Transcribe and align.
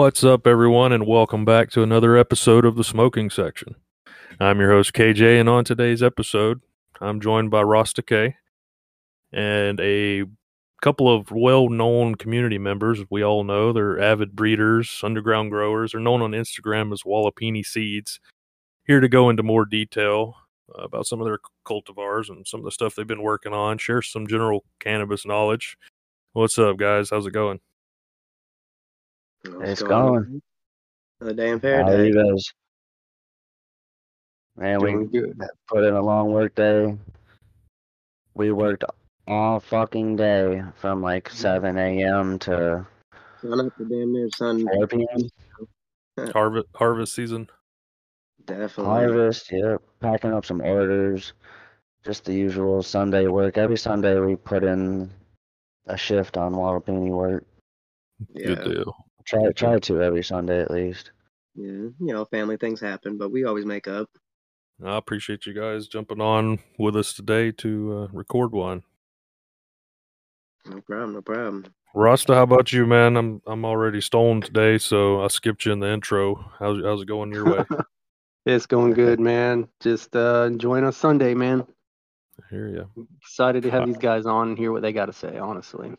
What's 0.00 0.24
up, 0.24 0.46
everyone, 0.46 0.92
and 0.92 1.06
welcome 1.06 1.44
back 1.44 1.68
to 1.72 1.82
another 1.82 2.16
episode 2.16 2.64
of 2.64 2.74
the 2.74 2.82
Smoking 2.82 3.28
Section. 3.28 3.74
I'm 4.40 4.58
your 4.58 4.70
host, 4.70 4.94
KJ, 4.94 5.38
and 5.38 5.46
on 5.46 5.62
today's 5.62 6.02
episode, 6.02 6.62
I'm 7.02 7.20
joined 7.20 7.50
by 7.50 7.60
Rasta 7.60 8.00
K 8.00 8.36
and 9.30 9.78
a 9.78 10.24
couple 10.80 11.14
of 11.14 11.30
well 11.30 11.68
known 11.68 12.14
community 12.14 12.56
members. 12.56 13.00
We 13.10 13.22
all 13.22 13.44
know 13.44 13.74
they're 13.74 14.00
avid 14.00 14.34
breeders, 14.34 15.02
underground 15.04 15.50
growers. 15.50 15.92
They're 15.92 16.00
known 16.00 16.22
on 16.22 16.30
Instagram 16.30 16.94
as 16.94 17.02
Walipini 17.02 17.62
Seeds. 17.62 18.20
Here 18.86 19.00
to 19.00 19.08
go 19.08 19.28
into 19.28 19.42
more 19.42 19.66
detail 19.66 20.34
uh, 20.74 20.84
about 20.84 21.08
some 21.08 21.20
of 21.20 21.26
their 21.26 21.40
cultivars 21.66 22.30
and 22.30 22.48
some 22.48 22.60
of 22.60 22.64
the 22.64 22.72
stuff 22.72 22.94
they've 22.94 23.06
been 23.06 23.20
working 23.20 23.52
on, 23.52 23.76
share 23.76 24.00
some 24.00 24.26
general 24.26 24.64
cannabis 24.78 25.26
knowledge. 25.26 25.76
What's 26.32 26.58
up, 26.58 26.78
guys? 26.78 27.10
How's 27.10 27.26
it 27.26 27.34
going? 27.34 27.60
It's 29.44 29.82
going. 29.82 30.42
Another 31.20 31.34
day 31.36 31.50
in 31.50 31.60
How 31.60 31.68
are 31.68 31.84
paradise. 31.84 32.06
you 32.06 32.14
guys? 32.32 32.44
Man, 34.56 34.80
we 34.80 34.90
Doing 34.90 35.08
good. 35.08 35.40
put 35.68 35.84
in 35.84 35.94
a 35.94 36.02
long 36.02 36.32
work 36.32 36.54
day. 36.54 36.96
We 38.34 38.52
worked 38.52 38.84
all 39.26 39.60
fucking 39.60 40.16
day 40.16 40.62
from 40.76 41.02
like 41.02 41.28
7 41.30 41.76
a.m. 41.78 42.38
to 42.40 42.86
Sun 43.40 43.66
up 43.66 43.72
the 43.78 43.84
damn 43.84 44.12
near 44.12 44.28
sun. 44.30 44.66
4 44.66 44.86
p.m. 44.86 45.28
Harvest 46.32 46.66
harvest 46.74 47.14
season. 47.14 47.48
Definitely. 48.44 48.84
Harvest, 48.84 49.50
yep. 49.52 49.80
Packing 50.00 50.32
up 50.34 50.44
some 50.44 50.60
orders. 50.60 51.32
Just 52.04 52.24
the 52.24 52.34
usual 52.34 52.82
Sunday 52.82 53.26
work. 53.26 53.56
Every 53.56 53.78
Sunday 53.78 54.18
we 54.18 54.36
put 54.36 54.64
in 54.64 55.10
a 55.86 55.96
shift 55.96 56.36
on 56.36 56.52
Walipini 56.54 57.10
work. 57.10 57.44
Yeah. 58.34 58.54
Good 58.54 58.64
deal. 58.64 59.06
Try 59.24 59.50
try 59.52 59.78
to 59.78 60.02
every 60.02 60.22
Sunday 60.22 60.60
at 60.60 60.70
least. 60.70 61.12
Yeah. 61.54 61.66
You 61.66 61.94
know, 61.98 62.24
family 62.24 62.56
things 62.56 62.80
happen, 62.80 63.18
but 63.18 63.30
we 63.30 63.44
always 63.44 63.66
make 63.66 63.88
up. 63.88 64.08
I 64.84 64.96
appreciate 64.96 65.46
you 65.46 65.52
guys 65.52 65.88
jumping 65.88 66.20
on 66.20 66.58
with 66.78 66.96
us 66.96 67.12
today 67.12 67.52
to 67.52 67.98
uh, 67.98 68.08
record 68.12 68.52
one. 68.52 68.82
No 70.66 70.80
problem. 70.80 71.12
No 71.14 71.22
problem. 71.22 71.64
Rasta, 71.94 72.34
how 72.34 72.42
about 72.42 72.72
you, 72.72 72.86
man? 72.86 73.16
I'm 73.16 73.42
I'm 73.46 73.64
already 73.64 74.00
stoned 74.00 74.44
today, 74.44 74.78
so 74.78 75.22
I 75.22 75.28
skipped 75.28 75.66
you 75.66 75.72
in 75.72 75.80
the 75.80 75.90
intro. 75.92 76.36
How's 76.58 76.82
how's 76.82 77.02
it 77.02 77.08
going 77.08 77.32
your 77.32 77.44
way? 77.44 77.64
It's 78.46 78.64
going 78.64 78.94
good, 78.94 79.20
man. 79.20 79.68
Just 79.80 80.16
uh, 80.16 80.44
enjoying 80.46 80.84
a 80.84 80.92
Sunday, 80.92 81.34
man. 81.34 81.66
I 82.40 82.42
hear 82.48 82.68
you. 82.68 83.06
Excited 83.20 83.62
to 83.64 83.70
have 83.70 83.86
these 83.86 83.98
guys 83.98 84.24
on 84.24 84.48
and 84.48 84.58
hear 84.58 84.72
what 84.72 84.80
they 84.80 84.94
got 84.94 85.06
to 85.06 85.12
say, 85.12 85.36
honestly. 85.36 85.92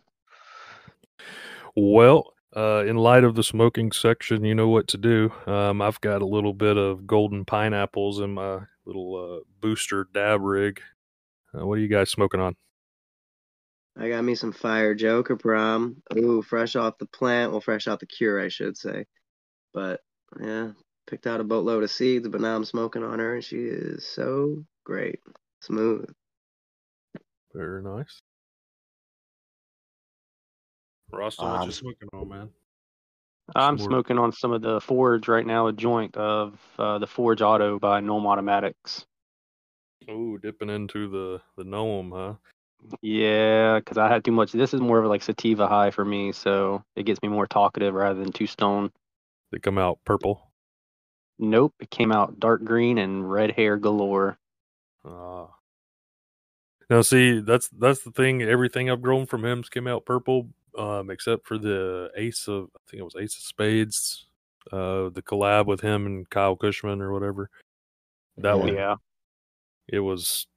Well, 1.76 2.34
uh, 2.56 2.84
in 2.86 2.98
light 2.98 3.24
of 3.24 3.36
the 3.36 3.44
smoking 3.44 3.92
section, 3.92 4.44
you 4.44 4.56
know 4.56 4.68
what 4.68 4.88
to 4.90 4.98
do. 4.98 5.32
Um, 5.46 5.82
I've 5.82 6.02
got 6.02 6.22
a 6.22 6.26
little 6.26 6.54
bit 6.54 6.78
of 6.78 7.08
golden 7.08 7.46
pineapples 7.46 8.20
in 8.20 8.34
my 8.34 8.62
little 8.86 9.40
uh, 9.40 9.44
booster 9.60 10.08
dab 10.14 10.42
rig. 10.42 10.82
Uh, 11.54 11.66
what 11.66 11.78
are 11.78 11.82
you 11.82 11.88
guys 11.88 12.10
smoking 12.10 12.40
on? 12.40 12.56
I 13.98 14.10
got 14.10 14.24
me 14.24 14.36
some 14.36 14.54
fire 14.54 14.96
Joker 14.96 15.36
prom. 15.36 16.02
Ooh, 16.16 16.42
fresh 16.42 16.76
off 16.76 16.98
the 16.98 17.06
plant. 17.06 17.52
Well, 17.52 17.62
fresh 17.62 17.88
out 17.88 18.00
the 18.00 18.06
cure, 18.06 18.40
I 18.40 18.48
should 18.48 18.78
say. 18.78 19.06
But 19.74 20.02
yeah, 20.40 20.72
picked 21.08 21.28
out 21.28 21.42
a 21.42 21.44
boatload 21.44 21.84
of 21.84 21.92
seeds, 21.92 22.28
but 22.28 22.42
now 22.42 22.56
I'm 22.56 22.66
smoking 22.66 23.04
on 23.04 23.20
her, 23.20 23.36
and 23.36 23.44
she 23.44 23.58
is 23.58 24.06
so 24.06 24.64
great, 24.86 25.20
smooth. 25.62 26.10
Very 27.54 27.84
nice. 27.84 28.22
Rasta, 31.12 31.44
what 31.44 31.62
you 31.62 31.66
Um, 31.68 31.72
smoking 31.72 32.10
on, 32.14 32.30
man? 32.30 32.50
I'm 33.56 33.78
Smart. 33.78 33.90
smoking 33.90 34.20
on 34.20 34.32
some 34.32 34.54
of 34.54 34.62
the 34.62 34.80
Forge 34.80 35.28
right 35.28 35.46
now, 35.46 35.68
a 35.68 35.74
joint 35.74 36.16
of 36.16 36.60
uh, 36.80 37.00
the 37.00 37.08
Forge 37.08 37.42
Auto 37.42 37.80
by 37.80 38.00
Gnome 38.00 38.26
Automatics. 38.26 39.06
Ooh, 40.10 40.40
dipping 40.42 40.70
into 40.70 41.10
the 41.10 41.42
the 41.58 41.64
gnome, 41.64 42.12
huh? 42.12 42.34
Yeah, 43.02 43.78
because 43.78 43.98
I 43.98 44.08
had 44.08 44.24
too 44.24 44.32
much. 44.32 44.52
This 44.52 44.74
is 44.74 44.82
more 44.82 45.00
of 45.00 45.06
like 45.06 45.22
sativa 45.22 45.68
high 45.68 45.92
for 45.92 46.04
me, 46.04 46.32
so 46.32 46.84
it 46.96 47.04
gets 47.04 47.22
me 47.22 47.30
more 47.30 47.46
talkative 47.46 47.94
rather 47.94 48.20
than 48.20 48.32
too 48.32 48.48
stone. 48.48 48.92
They 49.52 49.60
come 49.60 49.78
out 49.78 50.00
purple. 50.06 50.52
Nope, 51.38 51.74
it 51.80 51.90
came 51.90 52.12
out 52.12 52.40
dark 52.40 52.64
green 52.64 52.98
and 52.98 53.30
red 53.30 53.52
hair 53.52 53.78
galore. 53.78 54.38
Ah. 55.06 55.48
Now, 56.90 57.02
see, 57.02 57.40
that's 57.40 57.70
that's 57.70 58.02
the 58.04 58.12
thing. 58.12 58.42
Everything 58.42 58.90
I've 58.90 59.02
grown 59.02 59.26
from 59.26 59.44
him's 59.44 59.70
came 59.70 59.88
out 59.88 60.06
purple, 60.06 60.50
um, 60.78 61.10
except 61.10 61.46
for 61.48 61.58
the 61.58 62.12
Ace 62.16 62.48
of 62.48 62.70
I 62.76 62.80
think 62.90 63.02
it 63.02 63.04
was 63.04 63.16
Ace 63.16 63.38
of 63.38 63.44
Spades, 63.44 64.28
uh, 64.72 65.10
the 65.10 65.22
collab 65.22 65.66
with 65.66 65.82
him 65.82 66.06
and 66.06 66.30
Kyle 66.30 66.56
Kushman 66.58 67.02
or 67.02 67.12
whatever. 67.12 67.50
That 68.38 68.58
one, 68.58 68.70
Yeah, 68.70 68.96
it 69.88 70.00
was 70.00 70.48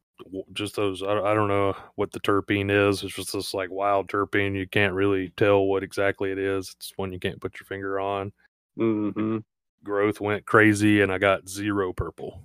just 0.52 0.76
those. 0.76 1.02
I, 1.02 1.12
I 1.18 1.34
don't 1.34 1.48
know 1.48 1.74
what 1.96 2.12
the 2.12 2.20
terpene 2.20 2.70
is. 2.70 3.02
It's 3.02 3.14
just 3.14 3.32
this 3.32 3.54
like 3.54 3.70
wild 3.70 4.08
terpene. 4.08 4.56
You 4.56 4.68
can't 4.68 4.94
really 4.94 5.30
tell 5.36 5.64
what 5.64 5.82
exactly 5.82 6.30
it 6.30 6.38
is. 6.38 6.74
It's 6.76 6.92
one 6.96 7.12
you 7.12 7.18
can't 7.18 7.40
put 7.40 7.58
your 7.58 7.66
finger 7.66 8.00
on. 8.00 8.32
hmm 8.76 9.38
Growth 9.82 10.20
went 10.20 10.46
crazy, 10.46 11.02
and 11.02 11.12
I 11.12 11.18
got 11.18 11.48
zero 11.48 11.92
purple. 11.92 12.40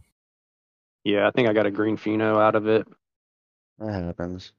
yeah. 1.04 1.28
I 1.28 1.32
think 1.32 1.48
I 1.48 1.54
got 1.54 1.66
a 1.66 1.72
green 1.72 1.98
pheno 1.98 2.42
out 2.42 2.56
of 2.56 2.68
it. 2.68 2.86
That 3.78 3.94
happens. 3.94 4.52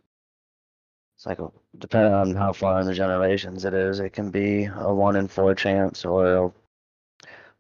It's 1.21 1.27
like 1.27 1.39
depending 1.79 2.15
on 2.15 2.35
how 2.35 2.51
far 2.55 2.81
in 2.81 2.87
the 2.87 2.95
generations 2.95 3.67
it 3.67 3.75
is, 3.75 4.01
it 4.01 4.15
can 4.15 4.31
be 4.31 4.65
a 4.65 4.95
one 4.95 5.17
in 5.17 5.29
four 5.29 5.55
chance, 5.55 6.07
or 6.07 6.27
it'll 6.27 6.55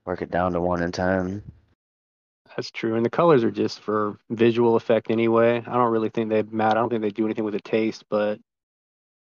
work 0.06 0.22
it 0.22 0.31
down 0.31 0.54
to 0.54 0.62
one 0.62 0.82
in 0.82 0.91
ten. 0.91 1.43
That's 2.56 2.71
true. 2.71 2.94
And 2.94 3.04
the 3.04 3.10
colors 3.10 3.44
are 3.44 3.50
just 3.50 3.81
for 3.81 4.16
visual 4.31 4.76
effect 4.76 5.10
anyway. 5.10 5.59
I 5.59 5.75
don't 5.75 5.93
really 5.93 6.09
think 6.09 6.31
they 6.31 6.43
matter. 6.44 6.78
I 6.78 6.81
don't 6.81 6.88
think 6.88 7.03
they 7.03 7.10
do 7.10 7.26
anything 7.26 7.44
with 7.44 7.53
the 7.53 7.60
taste, 7.60 8.04
but 8.09 8.41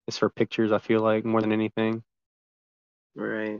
it's 0.07 0.19
for 0.19 0.29
pictures, 0.29 0.71
I 0.71 0.77
feel 0.77 1.01
like, 1.01 1.25
more 1.25 1.41
than 1.41 1.51
anything. 1.51 2.03
Right. 3.15 3.57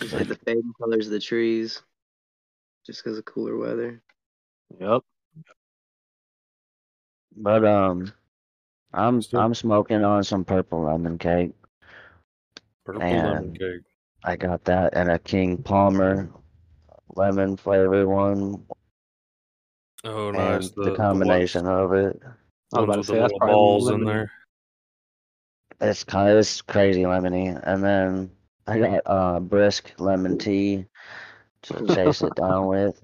It's 0.00 0.12
like 0.12 0.28
the 0.28 0.36
fading 0.36 0.74
colors 0.80 1.06
of 1.06 1.12
the 1.12 1.18
trees, 1.18 1.82
just 2.86 3.02
because 3.02 3.18
of 3.18 3.24
cooler 3.24 3.56
weather. 3.56 4.00
Yep. 4.78 5.02
But 7.36 7.64
um, 7.64 8.12
I'm 8.92 9.20
Still- 9.22 9.40
I'm 9.40 9.54
smoking 9.54 10.04
on 10.04 10.24
some 10.24 10.44
purple 10.44 10.82
lemon 10.84 11.18
cake. 11.18 11.52
Purple 12.84 13.00
lemon 13.02 13.36
And- 13.36 13.58
cake. 13.58 13.82
I 14.24 14.36
got 14.36 14.64
that 14.64 14.94
and 14.94 15.10
a 15.10 15.18
King 15.18 15.62
Palmer 15.62 16.28
lemon 17.14 17.56
flavored 17.56 18.06
one, 18.08 18.66
Oh, 20.04 20.28
and 20.28 20.36
nice. 20.38 20.70
the, 20.72 20.94
combination 20.96 21.66
of 21.66 21.92
it. 21.92 22.20
I 22.74 22.80
was 22.80 22.84
about 22.84 22.96
to 22.96 23.04
say 23.04 23.14
that's 23.14 23.22
little 23.32 23.38
probably 23.38 23.54
balls 23.54 23.90
in 23.90 24.04
there. 24.04 24.30
It's 25.80 26.02
kind 26.04 26.30
of 26.30 26.38
it's 26.38 26.60
crazy 26.62 27.02
lemony, 27.02 27.58
and 27.64 27.82
then 27.82 28.30
I 28.66 28.78
got 28.80 29.02
uh 29.06 29.40
brisk 29.40 29.92
lemon 29.98 30.36
tea 30.38 30.86
to 31.62 31.86
chase 31.94 32.22
it 32.22 32.34
down 32.34 32.66
with. 32.66 33.00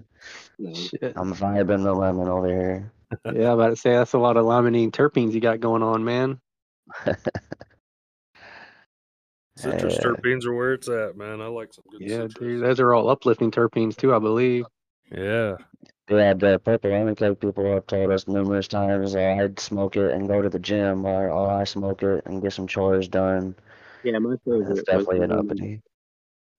Shit. 0.73 1.13
I'm 1.15 1.33
vibing 1.33 1.83
the 1.83 1.93
lemon 1.93 2.27
over 2.27 2.47
here. 2.47 2.91
Yeah, 3.25 3.51
I'm 3.51 3.59
about 3.59 3.69
to 3.69 3.75
say 3.75 3.91
that's 3.91 4.13
a 4.13 4.17
lot 4.19 4.37
of 4.37 4.45
limonene 4.45 4.91
terpenes 4.91 5.33
you 5.33 5.39
got 5.41 5.59
going 5.59 5.83
on, 5.83 6.03
man. 6.03 6.39
Citrus 9.57 9.95
Yeah. 9.95 10.01
terpenes 10.01 10.45
are 10.45 10.53
where 10.53 10.73
it's 10.73 10.89
at, 10.89 11.15
man. 11.17 11.41
I 11.41 11.47
like 11.47 11.73
some 11.73 11.85
good 11.89 12.01
Yeah, 12.01 12.27
citrus. 12.27 12.33
dude. 12.35 12.63
Those 12.63 12.79
are 12.79 12.93
all 12.93 13.09
uplifting 13.09 13.51
terpenes 13.51 13.95
too, 13.95 14.13
I 14.13 14.19
believe. 14.19 14.65
Yeah. 15.11 15.55
Yeah, 16.09 16.33
the 16.33 16.59
purple 16.63 16.91
lemon 16.91 17.15
cake 17.15 17.39
people 17.39 17.65
have 17.73 17.87
told 17.87 18.11
us 18.11 18.27
numerous 18.27 18.67
times 18.67 19.15
uh, 19.15 19.37
I'd 19.39 19.59
smoke 19.59 19.95
it 19.97 20.11
and 20.11 20.27
go 20.27 20.39
to 20.41 20.49
the 20.49 20.59
gym, 20.59 21.03
or, 21.05 21.29
or 21.31 21.49
I 21.49 21.63
smoke 21.63 22.03
it 22.03 22.23
and 22.25 22.41
get 22.43 22.53
some 22.53 22.67
chores 22.67 23.07
done. 23.07 23.55
Yeah, 24.03 24.19
my 24.19 24.35
favorite. 24.45 24.67
That's 24.67 24.83
definitely 24.83 25.21
an 25.21 25.29
the- 25.29 25.37
uppity. 25.37 25.81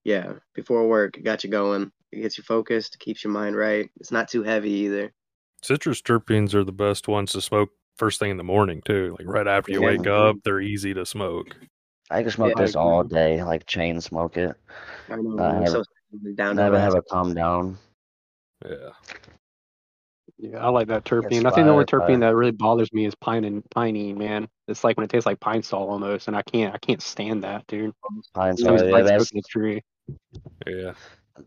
Yeah, 0.03 0.35
before 0.55 0.89
work, 0.89 1.17
it 1.17 1.23
got 1.25 1.45
you 1.45 1.51
going. 1.51 1.91
It 2.13 2.23
gets 2.23 2.39
you 2.39 2.45
focused, 2.45 2.99
keeps 2.99 3.23
your 3.25 3.33
mind 3.33 3.57
right. 3.57 3.89
It's 4.01 4.13
not 4.13 4.29
too 4.29 4.43
heavy 4.43 4.71
either. 4.71 5.13
Citrus 5.63 6.03
terpenes 6.03 6.55
are 6.55 6.65
the 6.65 6.73
best 6.73 7.09
ones 7.09 7.33
to 7.33 7.41
smoke 7.41 7.71
first 7.97 8.19
thing 8.21 8.31
in 8.31 8.37
the 8.37 8.45
morning, 8.45 8.83
too. 8.85 9.17
Like 9.19 9.27
right 9.29 9.47
after 9.47 9.73
you 9.73 9.81
Yeah. 9.83 9.97
wake 9.97 10.07
up, 10.07 10.37
they're 10.45 10.61
easy 10.61 10.95
to 10.95 11.07
smoke. 11.07 11.57
I 12.11 12.23
can 12.23 12.31
smoke 12.31 12.53
Yeah, 12.57 12.63
this 12.63 12.77
all 12.77 13.03
day, 13.03 13.43
like 13.43 13.67
chain 13.67 14.01
smoke 14.01 14.37
it. 14.37 14.55
I 15.11 15.17
know. 15.17 15.43
I 15.43 15.57
I'm 15.57 15.67
so 15.67 15.83
down 16.37 16.57
Never 16.57 16.79
have 16.79 16.95
it 16.95 17.05
calm 17.11 17.35
down. 17.35 17.79
Yeah. 18.65 18.91
Yeah, 20.39 20.59
I 20.59 20.69
like 20.69 20.89
that 20.89 21.05
terpene. 21.05 21.33
It's 21.33 21.47
I 21.47 21.51
think 21.51 21.67
the 21.67 21.73
only 21.73 21.85
fire, 21.91 22.01
fire. 22.01 22.09
terpene 22.09 22.21
that 22.21 22.35
really 22.37 22.53
bothers 22.53 22.93
me 22.93 23.07
is 23.07 23.15
pine 23.15 23.45
and 23.45 23.65
pinene, 23.71 24.17
man. 24.17 24.49
It's 24.69 24.85
like 24.85 24.97
when 24.99 25.05
it 25.05 25.11
tastes 25.11 25.27
like 25.27 25.41
pine 25.41 25.63
sol 25.63 25.89
almost, 25.89 26.29
and 26.29 26.37
I 26.37 26.43
can't 26.43 26.75
I 26.75 26.79
can't 26.79 27.03
stand 27.03 27.43
that, 27.45 27.67
dude. 27.67 27.93
Pine 28.35 28.51
It 28.53 28.59
sol, 28.59 28.69
always 28.69 28.83
yeah, 28.83 29.03
that's 29.03 29.31
the 29.31 29.43
tree. 29.49 29.83
Yeah. 30.67 30.93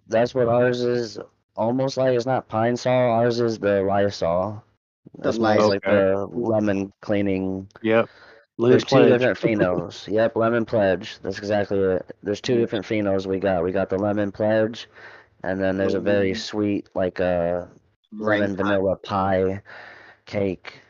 that's 0.07 0.33
what 0.33 0.47
ours 0.47 0.81
is. 0.81 1.19
Almost 1.59 1.97
like 1.97 2.15
it's 2.15 2.25
not 2.25 2.47
pine 2.47 2.77
saw. 2.77 3.11
Ours 3.19 3.41
is 3.41 3.59
the 3.59 3.83
Lysol. 3.83 4.63
That's 5.17 5.38
That 5.38 5.41
smells 5.41 5.69
like 5.69 5.85
Lysol. 5.85 6.27
the 6.29 6.38
lemon 6.38 6.94
cleaning 7.01 7.67
Yep. 7.81 8.09
Lemon 8.57 8.71
There's 8.71 8.83
two 8.85 8.95
pledge. 8.95 9.09
different 9.09 9.38
phenos. 9.59 10.07
yep, 10.11 10.35
lemon 10.38 10.65
pledge. 10.65 11.19
That's 11.19 11.38
exactly 11.38 11.79
it. 11.79 12.15
There's 12.23 12.41
two 12.41 12.57
different 12.57 12.85
phenos 12.85 13.25
we 13.27 13.39
got. 13.39 13.63
We 13.63 13.71
got 13.73 13.89
the 13.89 13.97
lemon 13.97 14.31
pledge, 14.31 14.88
and 15.44 15.59
then 15.61 15.77
there's 15.77 15.95
a 15.95 16.00
very 16.00 16.31
Mhm. 16.31 16.38
sweet, 16.38 16.89
like 16.95 17.19
a 17.19 17.69
Ring 18.13 18.41
lemon 18.41 18.56
pie. 18.57 18.63
vanilla 18.63 18.95
pie 18.97 19.61
cake. 20.25 20.81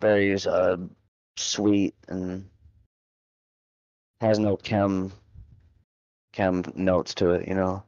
Very 0.00 0.34
uh 0.46 0.76
sweet 1.36 1.94
and 2.08 2.48
has 4.20 4.38
no 4.38 4.56
chem 4.56 5.12
chem 6.32 6.64
notes 6.74 7.14
to 7.14 7.30
it. 7.32 7.48
You 7.48 7.54
know, 7.54 7.82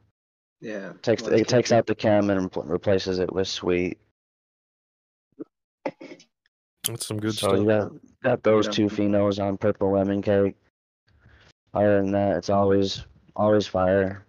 Yeah. 0.61 0.93
takes 1.01 1.23
well, 1.23 1.33
it 1.33 1.47
takes 1.47 1.71
out 1.71 1.85
the 1.85 1.95
chem 1.95 2.29
and 2.29 2.49
repl- 2.51 2.67
replaces 2.67 3.19
it 3.19 3.31
with 3.31 3.47
sweet. 3.47 3.97
That's 6.87 7.07
some 7.07 7.19
good 7.19 7.33
so 7.33 7.47
stuff. 7.49 7.59
you 7.59 7.65
got 7.65 7.91
got 8.23 8.43
those 8.43 8.65
Yeah. 8.67 8.71
two 8.71 8.85
phenos 8.85 9.43
on 9.43 9.57
purple 9.57 9.91
lemon 9.91 10.21
cake. 10.21 10.55
Other 11.73 12.01
than 12.01 12.11
that, 12.11 12.37
it's 12.37 12.49
always 12.49 13.05
always 13.35 13.67
fire. 13.67 14.25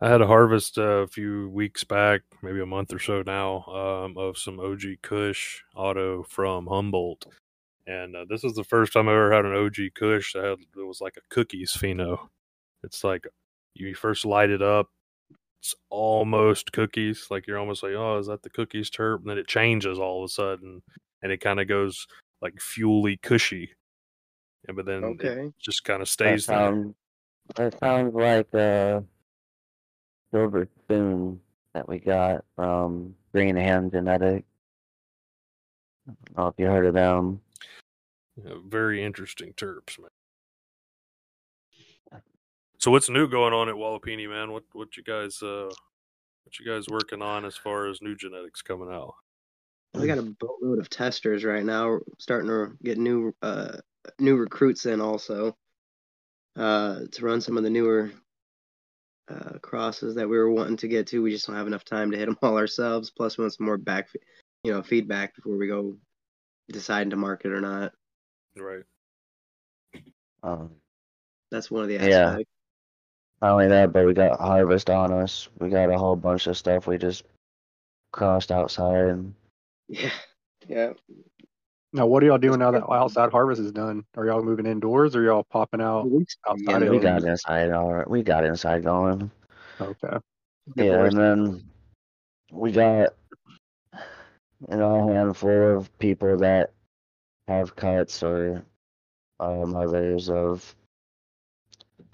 I 0.00 0.08
had 0.08 0.20
a 0.20 0.26
harvest 0.26 0.76
uh, 0.78 0.82
a 1.02 1.06
few 1.06 1.48
weeks 1.50 1.84
back, 1.84 2.22
maybe 2.42 2.60
a 2.60 2.66
month 2.66 2.92
or 2.92 2.98
so 2.98 3.22
now, 3.22 3.64
um, 3.66 4.18
of 4.18 4.36
some 4.36 4.60
OG 4.60 4.96
Kush 5.02 5.62
auto 5.74 6.22
from 6.24 6.66
Humboldt, 6.66 7.26
and 7.86 8.14
uh, 8.16 8.24
this 8.28 8.44
is 8.44 8.54
the 8.54 8.64
first 8.64 8.92
time 8.92 9.08
I 9.08 9.12
ever 9.12 9.32
had 9.32 9.44
an 9.44 9.54
OG 9.54 9.94
Kush 9.94 10.32
that 10.34 10.44
had 10.44 10.58
it 10.76 10.86
was 10.86 11.00
like 11.00 11.16
a 11.16 11.34
cookies 11.34 11.72
pheno. 11.72 12.28
It's 12.82 13.02
like 13.04 13.26
you 13.74 13.94
first 13.94 14.24
light 14.24 14.50
it 14.50 14.62
up, 14.62 14.88
it's 15.60 15.74
almost 15.90 16.72
cookies, 16.72 17.26
like 17.30 17.46
you're 17.46 17.58
almost 17.58 17.82
like, 17.82 17.92
oh, 17.92 18.18
is 18.18 18.26
that 18.26 18.42
the 18.42 18.50
cookies 18.50 18.90
terp? 18.90 19.20
And 19.20 19.30
then 19.30 19.38
it 19.38 19.48
changes 19.48 19.98
all 19.98 20.22
of 20.22 20.26
a 20.26 20.32
sudden, 20.32 20.82
and 21.22 21.32
it 21.32 21.38
kind 21.40 21.60
of 21.60 21.68
goes 21.68 22.06
like 22.42 22.60
fuely 22.60 23.16
cushy, 23.16 23.70
and 24.68 24.76
but 24.76 24.84
then 24.86 25.16
it 25.20 25.24
Okay. 25.26 25.52
just 25.58 25.84
kind 25.84 26.02
of 26.02 26.08
That 26.08 26.12
stays 26.12 26.46
there. 26.46 26.56
sounds 26.58 26.94
that 27.56 27.78
sounds 27.78 28.14
like 28.14 28.52
a 28.54 29.04
silver 30.30 30.68
spoon 30.84 31.40
that 31.72 31.88
we 31.88 31.98
got 31.98 32.44
from 32.56 33.14
Green 33.32 33.56
Hand 33.56 33.92
Genetic. 33.92 34.44
I 36.06 36.12
don't 36.26 36.36
know 36.36 36.46
if 36.48 36.54
you 36.58 36.66
heard 36.66 36.86
of 36.86 36.94
them. 36.94 37.40
Yeah, 38.36 38.54
very 38.66 39.02
interesting 39.02 39.52
terps, 39.54 39.98
man. 39.98 40.10
So 42.84 42.90
what's 42.90 43.08
new 43.08 43.26
going 43.26 43.54
on 43.54 43.70
at 43.70 43.76
Walipini, 43.76 44.28
man? 44.28 44.52
What 44.52 44.64
what 44.74 44.94
you 44.94 45.02
guys 45.02 45.42
uh 45.42 45.70
what 45.70 46.60
you 46.60 46.66
guys 46.66 46.86
working 46.86 47.22
on 47.22 47.46
as 47.46 47.56
far 47.56 47.86
as 47.86 48.02
new 48.02 48.14
genetics 48.14 48.60
coming 48.60 48.92
out? 48.92 49.14
We 49.94 50.06
got 50.06 50.18
a 50.18 50.22
boatload 50.38 50.78
of 50.78 50.90
testers 50.90 51.44
right 51.44 51.64
now. 51.64 51.88
We're 51.88 52.00
starting 52.18 52.50
to 52.50 52.76
get 52.82 52.98
new 52.98 53.34
uh 53.40 53.78
new 54.18 54.36
recruits 54.36 54.84
in 54.84 55.00
also. 55.00 55.56
Uh 56.56 57.04
to 57.10 57.24
run 57.24 57.40
some 57.40 57.56
of 57.56 57.64
the 57.64 57.70
newer 57.70 58.10
uh 59.28 59.58
crosses 59.62 60.14
that 60.16 60.28
we 60.28 60.36
were 60.36 60.50
wanting 60.50 60.76
to 60.76 60.88
get 60.88 61.06
to. 61.06 61.22
We 61.22 61.30
just 61.30 61.46
don't 61.46 61.56
have 61.56 61.66
enough 61.66 61.86
time 61.86 62.10
to 62.10 62.18
hit 62.18 62.26
them 62.26 62.38
all 62.42 62.58
ourselves. 62.58 63.10
Plus 63.10 63.38
we 63.38 63.44
want 63.44 63.54
some 63.54 63.64
more 63.64 63.78
back 63.78 64.10
you 64.62 64.72
know, 64.72 64.82
feedback 64.82 65.34
before 65.36 65.56
we 65.56 65.68
go 65.68 65.96
deciding 66.68 67.08
to 67.08 67.16
market 67.16 67.50
or 67.50 67.62
not. 67.62 67.92
Right. 68.58 68.82
Um, 70.42 70.72
That's 71.50 71.70
one 71.70 71.82
of 71.82 71.88
the 71.88 71.94
Yeah. 71.94 72.28
aspects. 72.28 72.53
Not 73.44 73.52
only 73.52 73.68
that, 73.68 73.92
but 73.92 74.06
we 74.06 74.14
got 74.14 74.40
harvest 74.40 74.88
on 74.88 75.12
us. 75.12 75.50
We 75.58 75.68
got 75.68 75.90
a 75.90 75.98
whole 75.98 76.16
bunch 76.16 76.46
of 76.46 76.56
stuff 76.56 76.86
we 76.86 76.96
just 76.96 77.24
crossed 78.10 78.50
outside. 78.50 79.04
And 79.04 79.34
Yeah. 79.86 80.10
Yeah. 80.66 80.92
Now, 81.92 82.06
what 82.06 82.22
are 82.22 82.26
y'all 82.26 82.38
doing 82.38 82.60
now 82.60 82.70
that 82.70 82.90
outside 82.90 83.30
harvest 83.30 83.60
is 83.60 83.70
done? 83.70 84.02
Are 84.16 84.24
y'all 84.24 84.42
moving 84.42 84.64
indoors 84.64 85.14
or 85.14 85.22
y'all 85.22 85.44
popping 85.44 85.82
out 85.82 86.08
We- 86.10 86.24
outside? 86.48 86.84
Yeah, 86.84 86.88
we 86.88 86.98
got 86.98 87.22
inside. 87.22 87.70
All 87.70 87.92
right, 87.92 88.08
we 88.08 88.22
got 88.22 88.46
inside 88.46 88.82
going. 88.82 89.30
Okay. 89.78 90.16
Yeah, 90.76 91.04
and 91.04 91.16
then 91.18 91.64
we 92.50 92.72
got 92.72 93.10
you 94.70 94.76
know 94.78 95.10
a 95.10 95.12
handful 95.12 95.76
of 95.76 95.98
people 95.98 96.38
that 96.38 96.70
have 97.46 97.76
cuts 97.76 98.22
or 98.22 98.64
uh, 99.38 99.66
mothers 99.66 100.30
of 100.30 100.74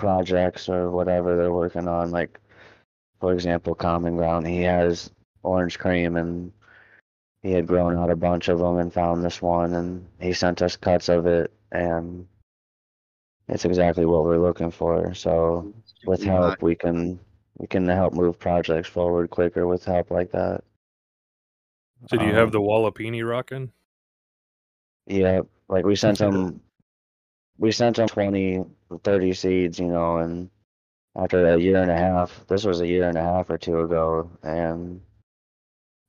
projects 0.00 0.68
or 0.68 0.90
whatever 0.90 1.36
they're 1.36 1.52
working 1.52 1.88
on. 1.88 2.10
Like, 2.10 2.40
for 3.20 3.32
example, 3.32 3.74
Common 3.74 4.16
Ground. 4.16 4.46
He 4.46 4.62
has 4.62 5.10
orange 5.42 5.78
cream, 5.78 6.16
and 6.16 6.52
he 7.42 7.52
had 7.52 7.66
grown 7.66 7.96
out 7.96 8.10
a 8.10 8.16
bunch 8.16 8.48
of 8.48 8.58
them 8.58 8.78
and 8.78 8.92
found 8.92 9.24
this 9.24 9.40
one, 9.40 9.74
and 9.74 10.06
he 10.20 10.32
sent 10.32 10.62
us 10.62 10.76
cuts 10.76 11.08
of 11.08 11.26
it, 11.26 11.52
and 11.72 12.26
it's 13.48 13.64
exactly 13.64 14.06
what 14.06 14.24
we're 14.24 14.38
looking 14.38 14.70
for. 14.70 15.14
So 15.14 15.72
with 16.06 16.22
help 16.22 16.62
we 16.62 16.74
can 16.74 17.18
we 17.58 17.66
can 17.66 17.86
help 17.86 18.14
move 18.14 18.38
projects 18.38 18.88
forward 18.88 19.30
quicker 19.30 19.66
with 19.66 19.84
help 19.84 20.10
like 20.10 20.30
that. 20.32 20.62
So 22.08 22.16
do 22.16 22.24
you 22.24 22.34
have 22.34 22.48
Um, 22.48 22.52
the 22.52 22.60
Walipini 22.60 23.28
rocking? 23.28 23.72
Yeah, 25.06 25.40
like 25.68 25.84
we 25.84 25.96
sent 25.96 26.18
them, 26.24 26.60
we 27.58 27.72
sent 27.72 27.96
them 27.96 28.08
20, 28.08 28.64
30 28.98 29.32
seeds, 29.34 29.78
you 29.78 29.88
know, 29.88 30.18
and 30.18 30.50
after 31.16 31.46
a 31.46 31.58
year 31.58 31.82
and 31.82 31.90
a 31.90 31.96
half, 31.96 32.46
this 32.48 32.64
was 32.64 32.80
a 32.80 32.86
year 32.86 33.08
and 33.08 33.18
a 33.18 33.22
half 33.22 33.50
or 33.50 33.58
two 33.58 33.80
ago, 33.80 34.30
and 34.42 35.00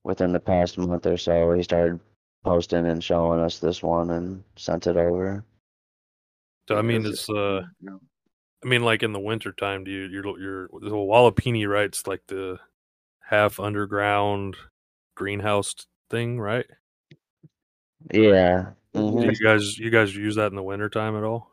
within 0.04 0.32
the 0.32 0.40
past 0.40 0.78
month 0.78 1.06
or 1.06 1.18
so, 1.18 1.54
he 1.54 1.64
started 1.64 2.00
posting 2.44 2.86
and 2.88 3.04
showing 3.04 3.40
us 3.40 3.60
this 3.60 3.84
one 3.84 4.12
and 4.12 4.44
sent 4.56 4.88
it 4.88 4.98
over. 4.98 5.44
So 6.68 6.78
I 6.78 6.82
mean 6.82 7.06
it's 7.06 7.30
uh 7.30 7.62
I 8.64 8.68
mean 8.68 8.84
like 8.84 9.04
in 9.04 9.14
the 9.14 9.20
winter 9.20 9.52
time 9.52 9.84
do 9.84 9.92
you 9.92 10.06
you're 10.08 10.40
you're 10.40 10.68
the 10.80 10.92
Walipini 10.92 11.68
right? 11.68 11.86
It's 11.86 12.08
like 12.08 12.24
the 12.28 12.60
half 13.20 13.60
underground 13.60 14.56
greenhouse 15.16 15.76
thing, 16.10 16.40
right? 16.40 16.66
Yeah, 18.12 18.74
Do 18.94 19.00
mhm. 19.00 19.36
you 19.40 19.46
guys 19.46 19.78
you 19.78 19.90
guys 19.90 20.16
use 20.16 20.36
that 20.36 20.48
in 20.48 20.56
the 20.56 20.64
winter 20.64 20.90
time 20.90 21.16
at 21.18 21.24
all? 21.24 21.51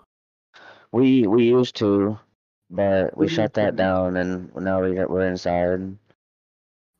We 0.92 1.26
we 1.26 1.45
used 1.49 1.76
to, 1.76 2.18
but 2.71 3.16
we 3.16 3.28
shut 3.28 3.54
that 3.54 3.76
down, 3.76 4.16
and 4.16 4.54
now 4.54 4.83
we 4.83 4.95
got, 4.95 5.11
we're 5.11 5.26
inside. 5.26 5.97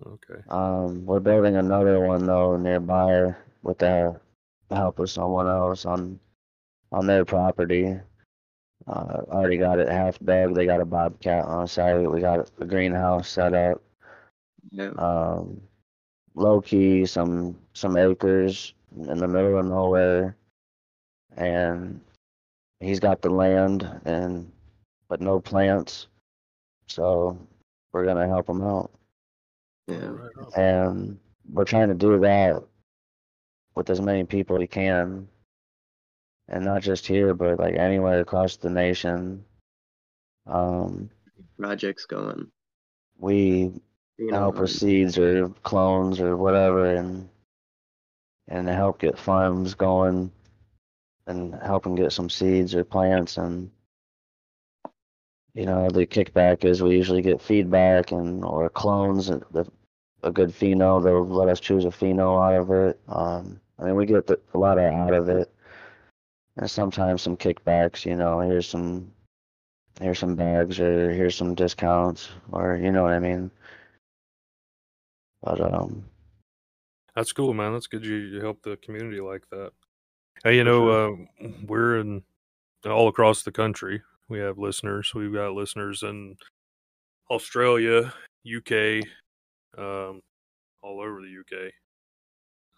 Okay. 0.07 0.43
Um, 0.49 1.07
we're 1.07 1.21
building 1.21 1.57
another 1.57 2.01
one 2.01 2.27
though 2.27 2.57
nearby 2.57 3.35
with 3.63 3.79
the 3.79 4.21
help 4.71 4.99
of 4.99 5.11
someone 5.11 5.49
else 5.49 5.85
on 5.87 6.21
on 6.93 7.07
their 7.07 7.25
property. 7.25 7.99
Uh, 8.87 9.23
already 9.29 9.59
got 9.59 9.79
it 9.79 9.89
half 9.89 10.19
dug. 10.21 10.55
They 10.55 10.67
got 10.67 10.81
a 10.81 10.85
bobcat 10.85 11.45
on 11.45 11.67
site. 11.67 12.11
We 12.11 12.21
got 12.21 12.51
a 12.61 12.65
greenhouse 12.65 13.29
set 13.29 13.53
up. 13.55 13.83
Yeah. 14.71 14.91
Um, 14.97 15.61
low 16.35 16.61
key, 16.61 17.05
some 17.05 17.59
some 17.75 17.97
acres 17.97 18.75
in 18.97 19.19
the 19.19 19.29
middle 19.29 19.59
of 19.59 19.67
nowhere, 19.67 20.37
and 21.37 22.01
he's 22.81 23.01
got 23.01 23.23
the 23.23 23.31
land 23.31 23.89
and 24.05 24.51
but 25.09 25.21
no 25.21 25.41
plants. 25.41 26.09
So 26.87 27.39
we're 27.93 28.05
gonna 28.05 28.29
help 28.29 28.49
him 28.49 28.63
out 28.63 28.91
Yeah. 29.87 30.13
And 30.57 31.19
we're 31.51 31.65
trying 31.65 31.89
to 31.89 31.95
do 31.95 32.19
that 32.21 32.63
with 33.75 33.91
as 33.91 34.01
many 34.01 34.25
people 34.25 34.59
we 34.59 34.67
can 34.67 35.29
and 36.49 36.65
not 36.65 36.83
just 36.83 37.07
here 37.07 37.35
but 37.35 37.59
like 37.59 37.75
anywhere 37.75 38.21
across 38.21 38.57
the 38.57 38.71
nation 38.71 39.45
um 40.47 41.11
Projects 41.59 42.07
going. 42.07 42.51
we 43.19 43.73
You 44.19 44.31
know, 44.31 44.39
help 44.39 44.59
with 44.59 44.71
seeds 44.71 45.19
or 45.19 45.49
clones 45.63 46.21
or 46.21 46.37
whatever 46.37 46.95
and 46.97 47.29
and 48.49 48.69
help 48.69 48.99
get 48.99 49.19
funds 49.19 49.75
going 49.75 50.31
and 51.29 51.55
help 51.63 51.85
them 51.85 51.95
get 51.95 52.13
some 52.13 52.31
seeds 52.31 52.75
or 52.75 52.85
plants 52.85 53.37
and 53.37 53.71
you 55.55 55.67
know 55.67 55.89
the 55.91 56.07
kickback 56.07 56.65
is 56.65 56.83
we 56.83 56.97
usually 56.97 57.23
get 57.23 57.41
feedback 57.41 58.13
and 58.13 58.45
or 58.45 58.69
clones 58.71 59.29
the 59.29 59.67
a 60.25 60.33
good 60.33 60.51
pheno 60.51 61.03
they'll 61.03 61.27
let 61.27 61.49
us 61.49 61.61
choose 61.61 61.85
a 61.85 61.89
pheno 61.89 62.43
out 62.43 62.61
of 62.61 62.71
it 62.71 63.01
um 63.09 63.61
i 63.79 63.85
mean 63.85 63.95
we 63.95 64.07
get 64.07 64.27
the, 64.27 64.39
a 64.55 64.59
lot 64.59 64.79
out 64.79 65.15
of 65.15 65.29
it 65.29 65.53
and 66.57 66.71
sometimes 66.71 67.23
some 67.23 67.37
kickbacks 67.37 68.05
you 68.05 68.17
know 68.17 68.41
here's 68.41 68.69
some 68.69 69.11
here's 70.01 70.19
some 70.19 70.35
bags 70.35 70.81
or 70.81 71.13
here's 71.13 71.37
some 71.37 71.55
discounts 71.55 72.31
or 72.53 72.77
you 72.77 72.91
know 72.91 73.03
what 73.03 73.13
i 73.13 73.19
mean 73.19 73.51
but 75.43 75.61
um 75.61 76.05
That's 77.15 77.33
cool, 77.33 77.55
man. 77.55 77.73
That's 77.73 77.87
good 77.87 78.05
you, 78.05 78.15
you 78.15 78.41
help 78.41 78.63
the 78.63 78.77
community 78.77 79.21
like 79.21 79.49
that. 79.51 79.73
Hey, 80.45 80.57
you 80.57 80.65
know, 80.65 80.89
uh, 80.89 81.17
we're 81.67 81.99
in 81.99 82.23
all 82.87 83.09
across 83.09 83.43
the 83.43 83.51
country. 83.51 84.03
We 84.29 84.39
have 84.39 84.59
listeners. 84.59 85.13
We've 85.15 85.33
got 85.33 85.53
listeners 85.53 86.03
in 86.05 86.37
Australia, 87.31 88.13
UK, 88.45 89.05
um, 89.77 90.23
all 90.83 91.01
over 91.01 91.21
the 91.23 91.41
UK. 91.41 91.73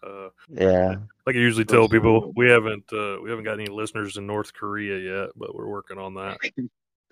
Uh, 0.03 0.29
Yeah. 0.49 0.95
like 1.27 1.35
I 1.35 1.39
usually 1.39 1.65
tell 1.65 1.87
people, 1.87 2.33
we 2.35 2.49
haven't 2.49 2.85
uh, 2.91 3.17
we 3.21 3.29
haven't 3.29 3.45
got 3.45 3.59
any 3.59 3.67
listeners 3.67 4.17
in 4.17 4.25
North 4.25 4.53
Korea 4.53 4.97
yet, 4.97 5.29
but 5.35 5.53
we're 5.53 5.67
working 5.69 5.99
on 5.99 6.15
that. 6.15 6.37